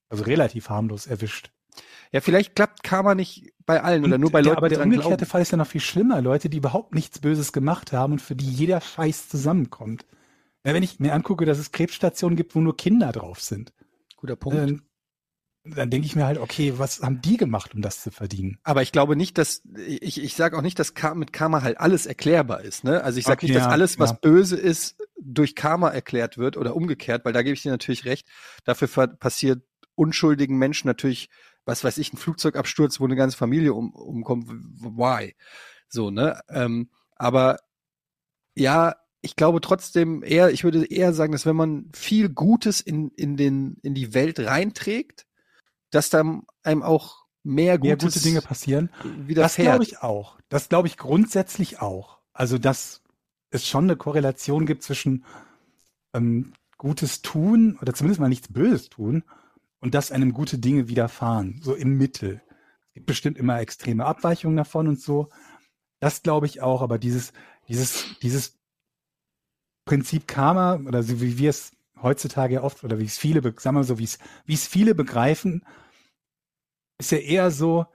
[0.09, 1.53] also relativ harmlos erwischt.
[2.13, 4.77] Ja, vielleicht klappt Karma nicht bei allen oder Und nur bei der, Leuten, aber die
[4.77, 5.27] der umgekehrte glauben.
[5.27, 6.23] Fall ist ja noch viel schlimmer.
[6.23, 10.07] Leute, die überhaupt nichts Böses gemacht haben und für die jeder Scheiß zusammenkommt.
[10.65, 13.73] Ja, wenn ich mir angucke, dass es Krebsstationen gibt, wo nur Kinder drauf sind,
[14.17, 14.59] Guter Punkt.
[14.59, 14.83] dann,
[15.65, 18.59] dann denke ich mir halt, okay, was haben die gemacht, um das zu verdienen?
[18.65, 22.07] Aber ich glaube nicht, dass ich, ich sage auch nicht, dass mit Karma halt alles
[22.07, 22.85] erklärbar ist.
[22.85, 23.03] Ne?
[23.05, 24.19] Also ich sage Okay, nicht, dass ja, alles, was ja.
[24.21, 28.27] böse ist, durch Karma erklärt wird oder umgekehrt, weil da gebe ich dir natürlich recht.
[28.65, 29.63] Dafür passiert
[29.95, 31.29] unschuldigen Menschen natürlich,
[31.69, 34.49] was weiß ich, ein Flugzeugabsturz, wo eine ganze Familie um, umkommt.
[34.49, 35.37] Why?
[35.89, 36.41] So ne.
[36.49, 37.59] Ähm, aber
[38.55, 43.11] ja, ich glaube trotzdem eher, ich würde eher sagen, dass wenn man viel Gutes in
[43.11, 45.27] in den in die Welt reinträgt,
[45.91, 48.91] dass dann einem auch mehr Mehr Gutes gute Dinge passieren.
[49.29, 50.39] Das glaube ich auch.
[50.49, 52.19] Das glaube ich grundsätzlich auch.
[52.33, 53.03] Also, dass
[53.51, 55.25] es schon eine Korrelation gibt zwischen
[56.15, 59.25] ähm, Gutes tun oder zumindest mal nichts Böses tun
[59.81, 62.43] und dass einem gute Dinge widerfahren, so im Mittel.
[62.89, 65.29] Es gibt bestimmt immer extreme Abweichungen davon und so.
[66.01, 67.33] Das glaube ich auch, aber dieses,
[67.69, 68.59] dieses, dieses
[69.85, 73.85] Prinzip Karma oder so wie wir es heutzutage oft oder wie es viele, sagen wir
[73.85, 75.65] so, wie es, wie es viele begreifen,
[76.99, 77.87] ist ja eher so,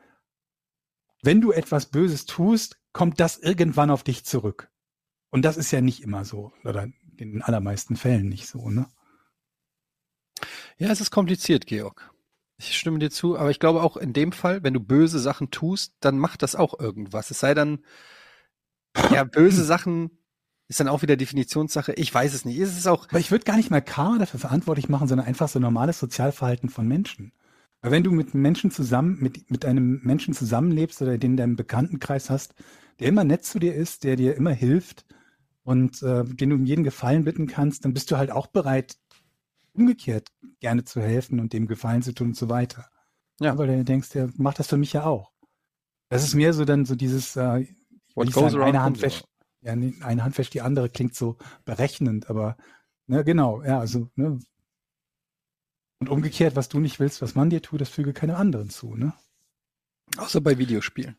[1.21, 4.69] wenn du etwas Böses tust, kommt das irgendwann auf dich zurück.
[5.29, 6.53] Und das ist ja nicht immer so.
[6.63, 8.87] Oder in den allermeisten Fällen nicht so, ne?
[10.77, 12.11] Ja, es ist kompliziert, Georg.
[12.57, 15.51] Ich stimme dir zu, aber ich glaube auch in dem Fall, wenn du böse Sachen
[15.51, 17.31] tust, dann macht das auch irgendwas.
[17.31, 17.79] Es sei dann,
[19.11, 20.11] ja, böse Sachen
[20.67, 21.93] ist dann auch wieder Definitionssache.
[21.93, 22.57] Ich weiß es nicht.
[22.59, 25.49] Es ist auch, Aber ich würde gar nicht mal Karma dafür verantwortlich machen, sondern einfach
[25.49, 27.33] so normales Sozialverhalten von Menschen.
[27.81, 31.55] Weil wenn du mit Menschen zusammen, mit, mit einem Menschen zusammenlebst oder den in deinem
[31.57, 32.55] Bekanntenkreis hast,
[32.99, 35.05] der immer nett zu dir ist, der dir immer hilft
[35.63, 38.95] und äh, den du um jeden Gefallen bitten kannst, dann bist du halt auch bereit,
[39.73, 40.29] umgekehrt
[40.59, 42.89] gerne zu helfen und dem Gefallen zu tun und so weiter.
[43.39, 43.57] Ja.
[43.57, 45.31] Weil du denkst, der macht das für mich ja auch.
[46.09, 47.75] Das ist mehr so dann so dieses, äh, ich
[48.15, 49.25] What goes sagen, around eine Hand wäscht,
[49.61, 52.57] ja, eine Hand wäscht die andere, klingt so berechnend, aber
[53.07, 54.39] ne, genau, ja, also, ne.
[55.99, 58.95] Und umgekehrt, was du nicht willst, was man dir tut, das füge keinem anderen zu,
[58.95, 59.13] ne?
[60.17, 61.17] Außer bei Videospielen.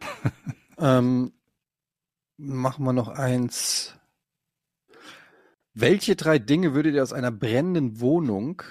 [0.78, 1.32] ähm,
[2.36, 3.94] machen wir noch eins.
[5.74, 8.62] Welche drei Dinge würdet ihr aus einer brennenden Wohnung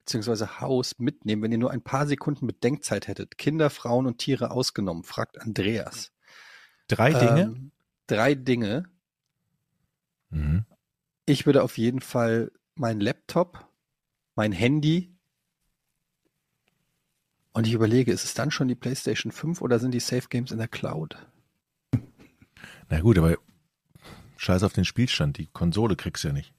[0.00, 3.38] beziehungsweise Haus mitnehmen, wenn ihr nur ein paar Sekunden Bedenkzeit hättet?
[3.38, 6.12] Kinder, Frauen und Tiere ausgenommen, fragt Andreas.
[6.86, 7.42] Drei Dinge?
[7.42, 7.72] Ähm,
[8.06, 8.84] drei Dinge.
[10.30, 10.66] Mhm.
[11.26, 13.66] Ich würde auf jeden Fall mein Laptop,
[14.34, 15.16] mein Handy
[17.52, 20.52] und ich überlege, ist es dann schon die PlayStation 5 oder sind die Safe Games
[20.52, 21.16] in der Cloud?
[22.88, 23.36] Na gut, aber
[24.40, 25.36] scheiß auf den Spielstand.
[25.38, 26.52] Die Konsole kriegst du ja nicht.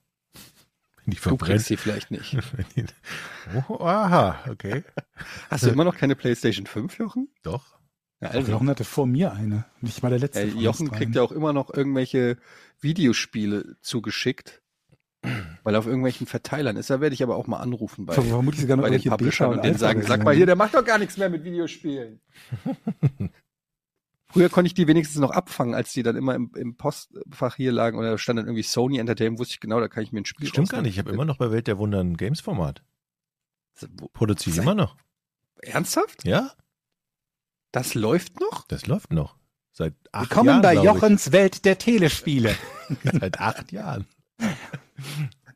[1.04, 1.52] Wenn die Du verbrennt.
[1.54, 2.38] kriegst sie vielleicht nicht.
[2.76, 2.86] Die-
[3.70, 4.84] oh, aha, okay.
[5.50, 7.30] Hast du immer noch keine PlayStation 5, Jochen?
[7.42, 7.80] Doch.
[8.22, 9.66] Ja, Also, Jochen hatte vor mir eine.
[9.82, 10.44] Ich war der Letzte.
[10.44, 12.38] Ja, Jochen kriegt ja auch immer noch irgendwelche
[12.80, 14.62] Videospiele zugeschickt,
[15.64, 16.92] weil er auf irgendwelchen Verteilern ist.
[16.92, 19.54] Da werde ich aber auch mal anrufen bei, Ver- vermutlich sogar noch bei den Publishern
[19.54, 22.22] und denen sagen, sag mal hier, der macht doch gar nichts mehr mit Videospielen.
[24.32, 27.72] Früher konnte ich die wenigstens noch abfangen, als die dann immer im, im Postfach hier
[27.72, 30.22] lagen oder da stand dann irgendwie Sony Entertainment, wusste ich genau, da kann ich mir
[30.22, 30.94] ein Spiel Stimmt gar nicht.
[30.94, 32.82] Ich habe immer noch bei Welt der Wunder ein Games-Format.
[34.14, 34.96] Produziere ich immer noch.
[35.62, 36.26] Ernsthaft?
[36.26, 36.52] Ja,
[37.72, 38.68] Das läuft noch?
[38.68, 39.36] das läuft noch.
[39.74, 40.62] Seit acht Willkommen Jahren.
[40.62, 42.56] bei glaub Jochens Welt der Telespiele.
[43.04, 43.12] Ich.
[43.20, 44.06] Seit acht Jahren.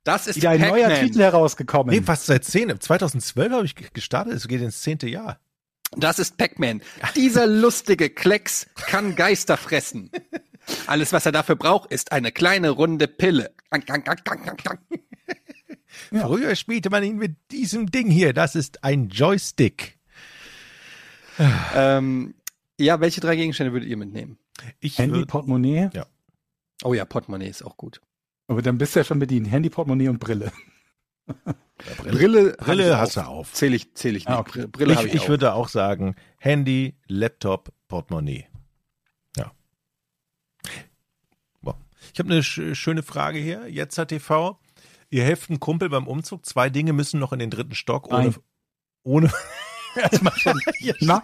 [0.06, 0.94] Das ist Wieder ein neuer.
[0.96, 1.94] Titel herausgekommen.
[1.94, 2.80] Nee, fast seit zehn.
[2.80, 4.34] 2012 habe ich gestartet.
[4.34, 5.40] Es geht ins zehnte Jahr.
[5.98, 6.82] Das ist Pac-Man.
[7.16, 10.12] Dieser lustige Klecks kann Geister fressen.
[10.88, 13.52] Alles, was er dafür braucht, ist eine kleine runde Pille.
[13.70, 14.80] Gang, gang, gang, gang, gang, gang.
[16.12, 16.28] Ja.
[16.28, 18.34] Früher spielte man ihn mit diesem Ding hier.
[18.34, 19.98] Das ist ein Joystick.
[21.74, 22.36] Ähm,
[22.80, 24.38] ja, welche drei Gegenstände würdet ihr mitnehmen?
[24.80, 25.90] Ich Handy, würd, Portemonnaie.
[26.84, 28.02] Oh ja, Portemonnaie ist auch gut.
[28.48, 29.50] Aber dann bist du ja schon bedient.
[29.50, 30.52] Handy, Portemonnaie und Brille.
[31.98, 33.52] Brille, Brille ich hast du auf.
[33.54, 34.36] Zähle ich, zähle ich nicht.
[34.36, 34.68] Ah, okay.
[34.68, 38.48] Brille ich ich, ich würde auch sagen, Handy, Laptop, Portemonnaie.
[39.38, 39.52] Ja.
[41.62, 41.78] Boah.
[42.14, 43.68] Ich habe eine sch schöne Frage hier.
[43.68, 44.60] Jetzt hat TV.
[45.10, 46.46] Ihr helft einem Kumpel beim Umzug.
[46.46, 48.30] Zwei Dinge müssen noch in den dritten Stock ohne.
[48.30, 48.36] Nein.
[49.04, 49.32] Ohne.
[49.96, 50.60] Erstmal schon.
[50.80, 51.24] Ja,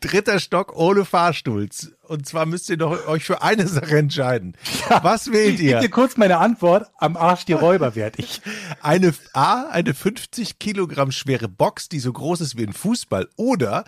[0.00, 1.68] Dritter Stock ohne Fahrstuhl.
[2.08, 4.56] Und zwar müsst ihr doch euch für eine Sache entscheiden.
[5.02, 5.90] Was wählt Ich gebe dir ihr?
[5.90, 6.90] kurz meine Antwort.
[6.98, 8.40] Am Arsch die Räuber werd ich.
[8.82, 13.84] Eine A, eine 50 Kilogramm schwere Box, die so groß ist wie ein Fußball, oder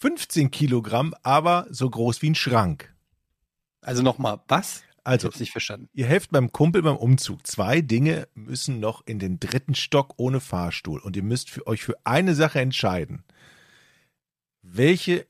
[0.00, 2.94] 15 Kilogramm, aber so groß wie ein Schrank.
[3.80, 4.82] Also nochmal, was?
[5.00, 5.88] Ich Also, hab's nicht verstanden.
[5.94, 7.46] ihr helft beim Kumpel beim Umzug.
[7.46, 11.82] Zwei Dinge müssen noch in den dritten Stock ohne Fahrstuhl und ihr müsst für euch
[11.82, 13.24] für eine Sache entscheiden.
[14.70, 15.26] Welche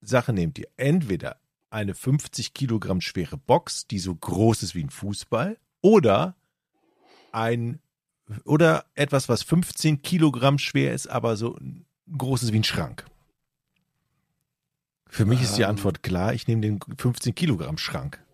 [0.00, 0.68] Sache nehmt ihr?
[0.76, 1.40] Entweder
[1.70, 6.34] eine 50 Kilogramm schwere Box, die so groß ist wie ein Fußball, oder
[7.32, 7.80] ein
[8.44, 11.58] oder etwas, was 15 Kilogramm schwer ist, aber so
[12.16, 13.06] groß ist wie ein Schrank.
[15.06, 15.70] Für mich ist die Ähm.
[15.70, 16.34] Antwort klar.
[16.34, 18.24] Ich nehme den 15 Kilogramm Schrank.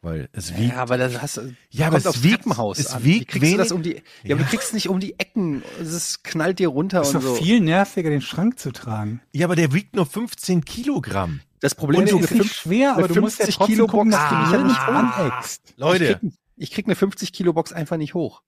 [0.00, 0.74] Weil es wiegt.
[0.74, 1.56] Ja, aber das hast du.
[1.70, 3.02] Ja, aber kommt es aufs wiegt- Treppenhaus es an.
[3.02, 3.94] Wie wiegt kriegst du das wenig- um die?
[4.22, 4.44] Ja, aber Ja.
[4.44, 5.62] du kriegst nicht um die Ecken.
[5.80, 7.42] Es knallt dir runter Das ist und doch so.
[7.42, 9.20] viel nerviger, den Schrank zu tragen.
[9.32, 11.40] Ja, aber der wiegt nur 15 Kilogramm.
[11.60, 13.86] Das Problem Und eine ist nicht fünf- schwer, aber du musst ja 50 trotzdem Kilo
[13.88, 15.18] gucken, dass Box du krieg dich ich ja ja nicht hoch.
[15.24, 15.62] aneckst.
[15.76, 16.04] Leute.
[16.04, 18.42] Ich krieg, ich krieg eine 50 Kilo Box einfach nicht hoch.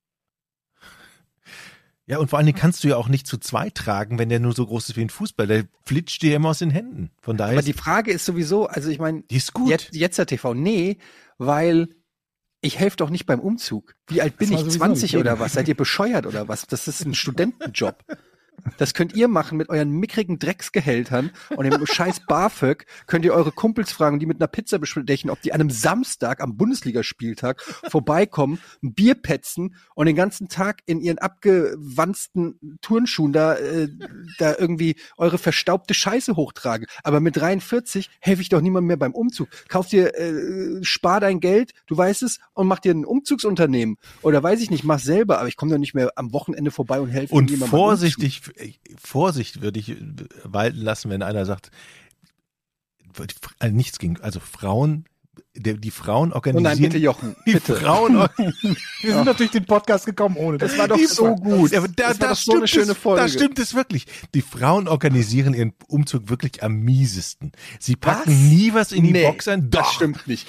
[2.06, 4.40] Ja, und vor allen Dingen kannst du ja auch nicht zu zweit tragen, wenn der
[4.40, 5.46] nur so groß ist wie ein Fußball.
[5.46, 7.10] Der flitscht dir immer aus den Händen.
[7.20, 9.68] Von daher Aber die Frage ist sowieso, also ich meine, die ist gut.
[9.70, 10.98] jetzt, jetzt der TV, nee,
[11.40, 11.88] weil
[12.60, 13.96] ich helfe doch nicht beim Umzug.
[14.06, 14.58] Wie alt bin ich?
[14.58, 15.54] sowieso 20 nicht oder was?
[15.54, 16.66] Seid ihr bescheuert oder was?
[16.66, 18.04] Das ist ein Studentenjob.
[18.78, 23.52] Das könnt ihr machen mit euren mickrigen Drecksgehältern und dem scheiß BAföG könnt ihr eure
[23.52, 28.58] Kumpels fragen, die mit einer Pizza bestechen, ob die an einem Samstag am Bundesligaspieltag vorbeikommen,
[28.82, 33.88] ein Bier petzen und den ganzen Tag in ihren abgewanzten Turnschuhen da, äh,
[34.38, 36.86] da irgendwie eure verstaubte Scheiße hochtragen.
[37.02, 39.48] Aber mit 43 helfe ich doch niemandem mehr beim Umzug.
[39.68, 43.96] Kauf dir, äh, spar dein Geld, du weißt es, und mach dir ein Umzugsunternehmen.
[44.22, 47.00] Oder weiß ich nicht, mach selber, aber ich komme doch nicht mehr am Wochenende vorbei
[47.00, 48.42] und helfe Und jemandem vorsichtig,
[49.02, 49.96] Vorsicht würde ich
[50.44, 51.70] walten lassen, wenn einer sagt,
[53.60, 55.04] äh, nichts gegen, also Frauen
[55.56, 56.62] die Frauen Oh organisieren.
[56.74, 57.74] nein, bitte Jochen, die bitte.
[57.80, 58.14] Frauen
[59.00, 60.70] Wir sind durch den Podcast gekommen ohne das.
[60.72, 61.70] Das war doch Die- so gut.
[61.72, 63.22] Ja, da, das war da doch so eine stimmt schöne Folge.
[63.22, 64.06] Da stimmt es wirklich.
[64.34, 67.52] Die Frauen organisieren ihren Umzug wirklich am miesesten.
[67.78, 68.38] Sie packen Was?
[68.38, 69.70] nie was in die nee, Box ein.
[69.70, 69.92] Das Doch.
[69.94, 70.46] stimmt nicht.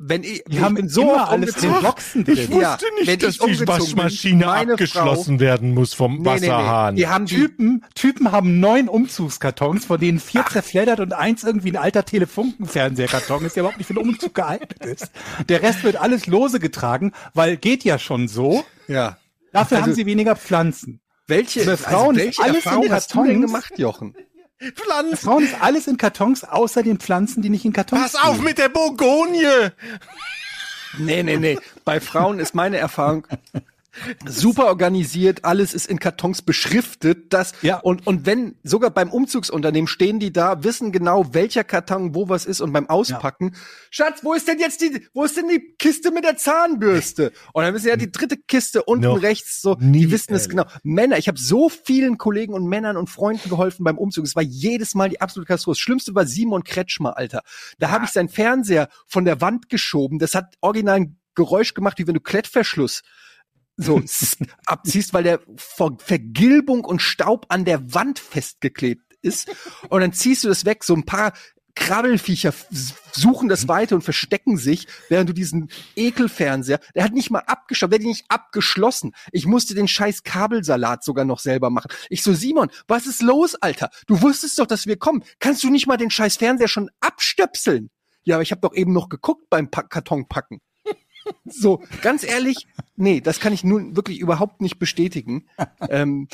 [0.00, 1.82] Ich, wenn ich, Die ich haben bin so oft alles umgezogen.
[1.82, 2.50] Boxen Ich drin.
[2.52, 6.18] wusste Ja, nicht, wenn dass ich die bin, Waschmaschine meine abgeschlossen werden muss vom Nee,
[6.18, 6.30] nee, nee.
[6.48, 6.96] Wasserhahn.
[6.96, 11.76] Die haben Typen, Typen haben neun Umzugskartons, von denen vier zerfleddert und eins irgendwie ein
[11.76, 15.10] alter Telefunkenfernsehkarton ist, der überhaupt nicht für den Umzug geeignet ist.
[15.48, 18.64] Der Rest wird alles lose getragen, weil geht ja schon so.
[18.86, 19.16] ja.
[19.52, 21.00] Dafür Also- haben sie weniger Pflanzen.
[21.26, 24.14] Welche, Bei Frauen ist welche alles in Erfahrung hast du denn gemacht, Jochen?
[24.74, 25.16] Pflanzen.
[25.16, 28.58] Frauen ist alles in Kartons, außer den Pflanzen, die nicht in Kartons Pass auf mit
[28.58, 29.72] der Bourgogne.
[30.98, 31.58] Nee, nee, nee.
[31.84, 33.26] Bei Frauen ist meine Erfahrung
[34.26, 37.78] super organisiert, alles ist in Kartons beschriftet, das Ja.
[37.78, 42.46] und und wenn sogar beim Umzugsunternehmen stehen die da, wissen genau, welcher Karton wo was
[42.46, 43.54] ist und beim Auspacken,
[43.90, 47.32] Schatz, wo ist denn jetzt die wo ist denn die Kiste mit der Zahnbürste?
[47.52, 50.34] Und dann wissen sie ja die dritte Kiste unten Noch rechts so, nie die wissen
[50.34, 50.64] es genau.
[50.82, 54.24] Männer, ich habe so vielen Kollegen und Männern und Freunden geholfen beim Umzug.
[54.24, 55.74] Es war jedes Mal die absolute Katastrophe.
[55.76, 57.42] Das Schlimmste war Simon Kretschmer, Alter.
[57.78, 60.18] Da habe ich seinen Fernseher von der Wand geschoben.
[60.18, 63.02] Das hat original ein Geräusch gemacht, wie wenn du Klettverschluss
[63.78, 64.02] so
[64.66, 69.48] abziehst, weil der vor Vergilbung und Staub an der Wand festgeklebt ist.
[69.88, 70.84] Und dann ziehst du das weg.
[70.84, 71.32] So ein paar
[71.76, 72.52] Krabbelfiecher
[73.12, 77.90] suchen das weiter und verstecken sich, während du diesen Ekelfernseher, der hat nicht mal abgeschlossen,
[77.90, 79.12] der hat nicht abgeschlossen.
[79.30, 81.90] Ich musste den scheiß Kabelsalat sogar noch selber machen.
[82.10, 83.90] Ich so, Simon, was ist los, Alter?
[84.08, 85.22] Du wusstest doch, dass wir kommen.
[85.38, 87.90] Kannst du nicht mal den scheiß Fernseher schon abstöpseln?
[88.24, 90.60] Ja, aber ich habe doch eben noch geguckt beim pa Karton packen.
[91.44, 95.46] So, ganz ehrlich, nee, das kann ich nun wirklich überhaupt nicht bestätigen.
[95.88, 96.28] Ähm,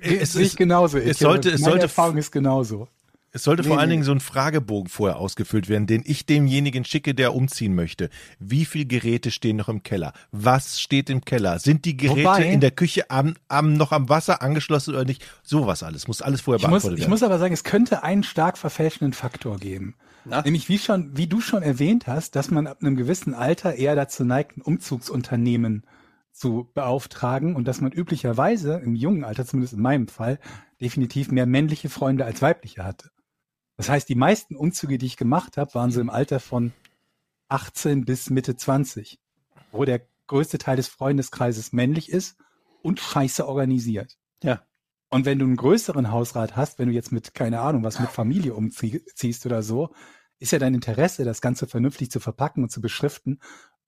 [0.00, 0.98] Es, ist, genauso.
[0.98, 2.88] es Ich, sollte- es meine sollte- Erfahrung ist genauso.
[3.34, 3.94] Es sollte vor Nee, allen nee.
[3.96, 8.08] Dingen so ein Fragebogen vorher ausgefüllt werden, den ich demjenigen schicke, der umziehen möchte.
[8.38, 10.12] Wie viel Geräte stehen noch im Keller?
[10.32, 11.58] Was steht im Keller?
[11.58, 15.22] Sind die Geräte Wobei- in der Küche am, am, noch am Wasser angeschlossen oder nicht?
[15.42, 16.08] Sowas alles.
[16.08, 17.10] Muss alles vorher Ich muss, beantwortet ich werden.
[17.10, 19.96] muss aber sagen, es könnte einen stark verfälschenden Faktor geben.
[20.24, 20.40] Na?
[20.40, 23.94] Nämlich wie schon, wie du schon erwähnt hast, dass man ab einem gewissen Alter eher
[23.94, 25.82] dazu neigt, ein Umzugsunternehmen
[26.32, 30.38] zu beauftragen und dass man üblicherweise im jungen Alter, zumindest in meinem Fall,
[30.80, 33.10] definitiv mehr männliche Freunde als weibliche hatte.
[33.76, 36.72] Das heißt, die meisten Umzüge, die ich gemacht habe, waren so im Alter von
[37.48, 39.18] 18 bis Mitte 20,
[39.72, 42.36] wo der größte Teil des Freundeskreises männlich ist
[42.82, 44.16] und scheiße organisiert.
[44.42, 44.62] ja.
[45.10, 48.10] Und wenn du einen größeren Hausrat hast, wenn du jetzt mit, keine Ahnung, was mit
[48.10, 49.94] Familie umziehst oder so,
[50.40, 53.38] ist ja dein Interesse, das Ganze vernünftig zu verpacken und zu beschriften,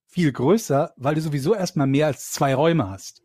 [0.06, 3.22] viel größer, weil du sowieso erstmal mehr als zwei Räume hast.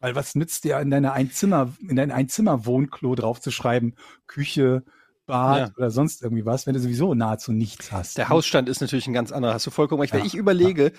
[0.00, 3.94] Weil was nützt dir in deiner Einzimmer, in dein Einzimmer-Wohnklo draufzuschreiben,
[4.26, 4.84] Küche,
[5.28, 5.74] Bad Ja.
[5.76, 8.18] oder sonst irgendwie was, wenn du sowieso nahezu nichts hast.
[8.18, 9.54] Der Hausstand ist natürlich ein ganz anderer.
[9.54, 10.12] Hast du vollkommen recht.
[10.12, 10.92] Wenn Ja, ich überlege,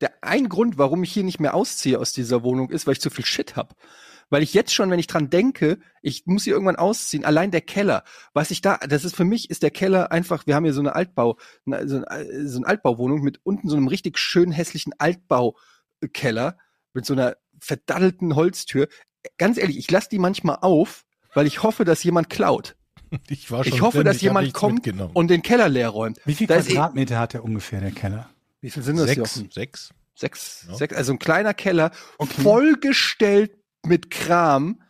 [0.00, 3.00] der ein Grund, warum ich hier nicht mehr ausziehe aus dieser Wohnung, ist, weil ich
[3.00, 3.74] zu viel Shit hab.
[4.32, 7.62] Weil ich jetzt schon, wenn ich dran denke, ich muss hier irgendwann ausziehen, allein der
[7.62, 10.72] Keller, was ich da, das ist für mich, ist der Keller einfach, wir haben hier
[10.72, 11.36] so eine Altbau,
[11.66, 16.56] so eine, so eine Altbauwohnung mit unten so einem richtig schön hässlichen Altbaukeller
[16.92, 18.88] mit so einer verdaddelten Holztür.
[19.36, 21.04] Ganz ehrlich, ich lasse die manchmal auf,
[21.34, 22.76] weil ich hoffe, dass jemand klaut.
[23.28, 26.20] Ich, war schon Ich hoffe, drin, dass ich jemand kommt und den Keller leer räumt.
[26.24, 28.28] Wie viel Da ist eh- Quadratmeter hat der ungefähr, der Keller?
[28.60, 29.50] Wie viel sind das, sechs, Jochen?
[29.50, 29.90] sechs.
[30.14, 30.74] Sechs, Ja.
[30.74, 32.42] sechs, also ein kleiner Keller, Okay.
[32.42, 33.52] vollgestellt
[33.86, 34.82] mit Kram,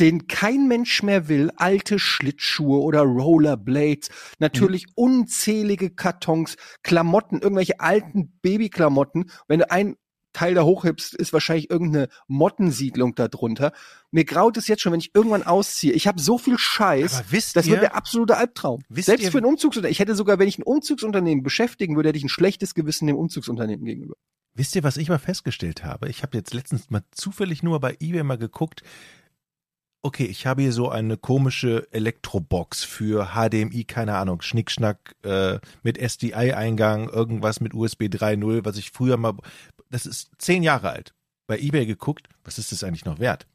[0.00, 1.50] den kein Mensch mehr will.
[1.56, 4.92] Alte Schlittschuhe oder Rollerblades, natürlich Mhm.
[4.94, 9.30] unzählige Kartons, Klamotten, irgendwelche alten Babyklamotten.
[9.48, 9.96] Wenn du ein
[10.32, 13.72] Teil da hochhebst, ist wahrscheinlich irgendeine Mottensiedlung da drunter.
[14.10, 15.92] Mir graut es jetzt schon, wenn ich irgendwann ausziehe.
[15.92, 17.22] Ich habe so viel Scheiß.
[17.56, 18.82] Das ihr, wird der absolute Albtraum.
[19.06, 19.92] Selbst ihr- für ein Umzugsunternehmen.
[19.92, 23.16] Ich hätte sogar, wenn ich ein Umzugsunternehmen beschäftigen würde, hätte ich ein schlechtes Gewissen dem
[23.16, 24.14] Umzugsunternehmen gegenüber.
[24.54, 26.08] Wisst ihr, was ich mal festgestellt habe?
[26.08, 28.82] Ich habe jetzt letztens mal zufällig nur bei eBay mal geguckt.
[30.02, 35.98] Okay, ich habe hier so eine komische Elektrobox für HDMI, keine Ahnung, Schnickschnack äh, mit
[35.98, 39.34] SDI-Eingang, irgendwas mit USB 3.0, was ich früher mal.
[39.90, 41.14] Das ist zehn Jahre alt.
[41.46, 43.46] Bei eBay geguckt, was ist das eigentlich noch wert?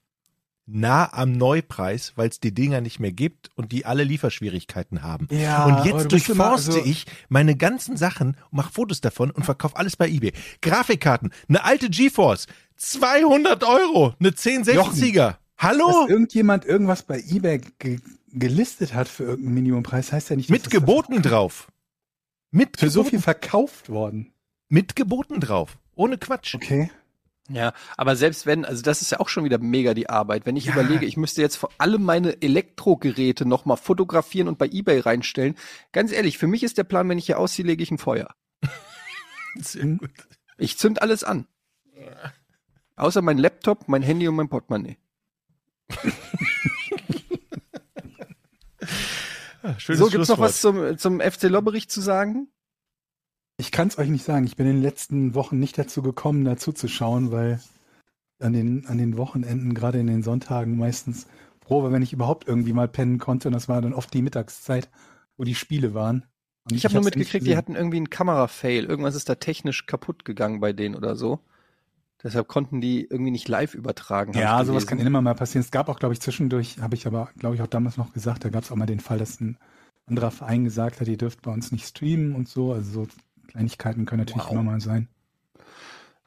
[0.68, 5.28] Nah am Neupreis, weil es die Dinger nicht mehr gibt und die alle Lieferschwierigkeiten haben.
[5.30, 9.96] Ja, und jetzt durchforste so- ich meine ganzen Sachen, mache Fotos davon und verkaufe alles
[9.96, 10.34] bei eBay.
[10.62, 12.48] Grafikkarten, eine alte GeForce,
[12.78, 15.36] 200 Euro, eine 1060er.
[15.58, 15.88] Hallo?
[15.88, 18.00] Dass irgendjemand irgendwas bei eBay ge
[18.38, 21.72] gelistet hat für irgendeinen Minimumpreis, heißt ja nicht, dass Mit Geboten drauf.
[22.52, 24.34] Mit für so Geboten- viel verkauft worden.
[24.68, 25.78] Mit Geboten drauf.
[25.96, 26.56] Ohne Quatsch.
[26.56, 26.92] Okay.
[27.48, 30.46] Ja, aber selbst wenn, also das ist ja auch schon wieder mega die Arbeit.
[30.48, 30.74] Wenn ich Ja.
[30.74, 35.56] überlege, ich müsste jetzt vor allem meine Elektrogeräte nochmal fotografieren und bei Ebay reinstellen.
[35.92, 38.34] Ganz ehrlich, für mich ist der Plan, wenn ich hier ausziehe, lege ich ein Feuer.
[39.60, 40.10] Sehr gut.
[40.58, 41.48] Ich zünd alles an.
[42.96, 44.98] Außer mein Laptop, mein Handy und mein Portemonnaie.
[49.64, 52.48] Ja, schönes so, gibt's noch was zum, zum FC Lobberich zu sagen?
[53.58, 54.46] Ich kann es euch nicht sagen.
[54.46, 57.60] Ich bin in den letzten Wochen nicht dazu gekommen, dazu zu schauen, weil
[58.40, 61.28] an den, an den Wochenenden, gerade in den Sonntagen meistens
[61.66, 63.48] froh war, wenn ich überhaupt irgendwie mal pennen konnte.
[63.48, 64.90] Und das war dann oft die Mittagszeit,
[65.38, 66.26] wo die Spiele waren.
[66.70, 68.86] Und Ich habe nur mitgekriegt, die hatten irgendwie einen Kamerafail.
[68.86, 71.40] Irgendwas ist da technisch kaputt gegangen bei denen oder so.
[72.24, 74.34] Deshalb konnten die irgendwie nicht live übertragen.
[74.34, 75.64] Ja, sowas kann immer mal passieren.
[75.64, 78.44] Es gab auch, glaube ich, zwischendurch, habe ich aber, glaube ich, auch damals noch gesagt,
[78.46, 79.58] da gab es auch mal den Fall, dass ein
[80.08, 82.74] anderer Verein gesagt hat, ihr dürft bei uns nicht streamen und so.
[82.74, 83.08] Also so
[83.48, 84.52] Kleinigkeiten können natürlich Wow.
[84.52, 85.08] immer mal sein.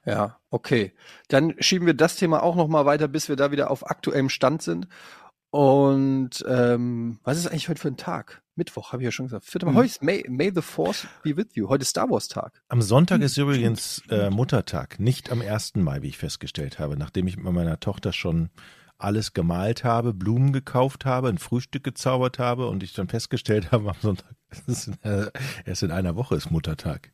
[0.05, 0.93] Ja, okay.
[1.29, 4.29] Dann schieben wir das Thema auch noch mal weiter, bis wir da wieder auf aktuellem
[4.31, 4.89] Stand sind.
[5.51, 8.43] Und ähm, was ist eigentlich heute für ein Tag?
[8.55, 9.45] Mittwoch, habe ich ja schon gesagt.
[9.47, 9.77] Vierter, Mhm.
[9.77, 11.69] Heute ist May, May the Force be with you.
[11.69, 12.61] Heute ist Star Wars Tag.
[12.69, 15.77] Am Sonntag ist übrigens äh, Muttertag, nicht am 1.
[15.77, 18.51] Mai, wie ich festgestellt habe, nachdem ich mit meiner Tochter schon
[18.99, 23.91] alles gemalt habe, Blumen gekauft habe, ein Frühstück gezaubert habe und ich dann festgestellt habe
[23.91, 25.31] am Sonntag, es ist in, äh,
[25.65, 27.13] erst in einer Woche ist Muttertag.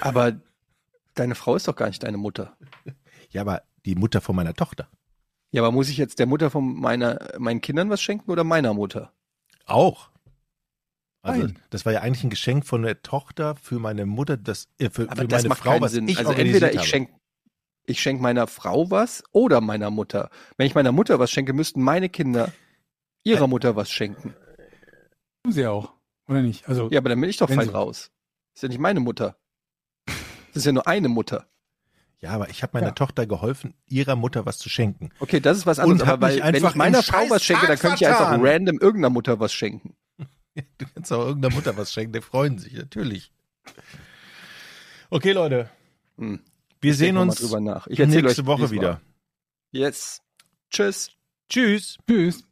[0.00, 0.40] Aber
[1.14, 2.56] deine Frau ist doch gar nicht deine Mutter.
[3.30, 4.88] Ja, aber die Mutter von meiner Tochter.
[5.52, 8.72] Ja, aber muss ich jetzt der Mutter von meiner, meinen Kindern was schenken oder meiner
[8.72, 9.12] Mutter?
[9.66, 10.10] Auch.
[11.22, 11.58] Also, Nein.
[11.70, 15.02] das war ja eigentlich ein Geschenk von der Tochter für meine Mutter, das, äh, für,
[15.10, 16.08] Aber für das meine macht Frau, keinen was Sinn.
[16.08, 17.12] ich also entweder ich schenke
[17.90, 20.30] ich schenk meiner Frau was oder meiner Mutter.
[20.56, 22.52] Wenn ich meiner Mutter was schenke, müssten meine Kinder
[23.24, 24.34] ihrer Mutter was schenken.
[25.44, 25.92] Tun sie auch,
[26.28, 26.68] oder nicht?
[26.68, 28.10] Also, Ja, aber dann bin ich doch fein sie- raus.
[28.54, 29.36] Ist ja nicht meine Mutter.
[30.06, 30.16] Das
[30.56, 31.46] ist ja nur eine Mutter.
[32.18, 32.92] Ja, aber ich habe meiner Ja.
[32.92, 35.08] Tochter geholfen, ihrer Mutter was zu schenken.
[35.20, 36.02] Okay, das ist was anderes.
[36.02, 39.08] Und aber weil, wenn ich meiner Frau was schenke, dann könnte ich einfach random irgendeiner
[39.10, 39.94] Mutter was schenken.
[40.78, 43.32] Du kannst auch irgendeiner Mutter was schenken, die freuen sich, natürlich.
[45.08, 45.70] Okay, Leute,
[46.18, 46.40] Hm.
[46.80, 47.86] Wir Ich sehen mal uns drüber nach.
[47.86, 48.88] Ich erzähl nächste euch, Woche wieder.
[48.88, 49.00] war.
[49.72, 50.20] Yes.
[50.70, 51.10] Tschüss.
[51.48, 51.96] Tschüss.
[52.06, 52.49] tschüss.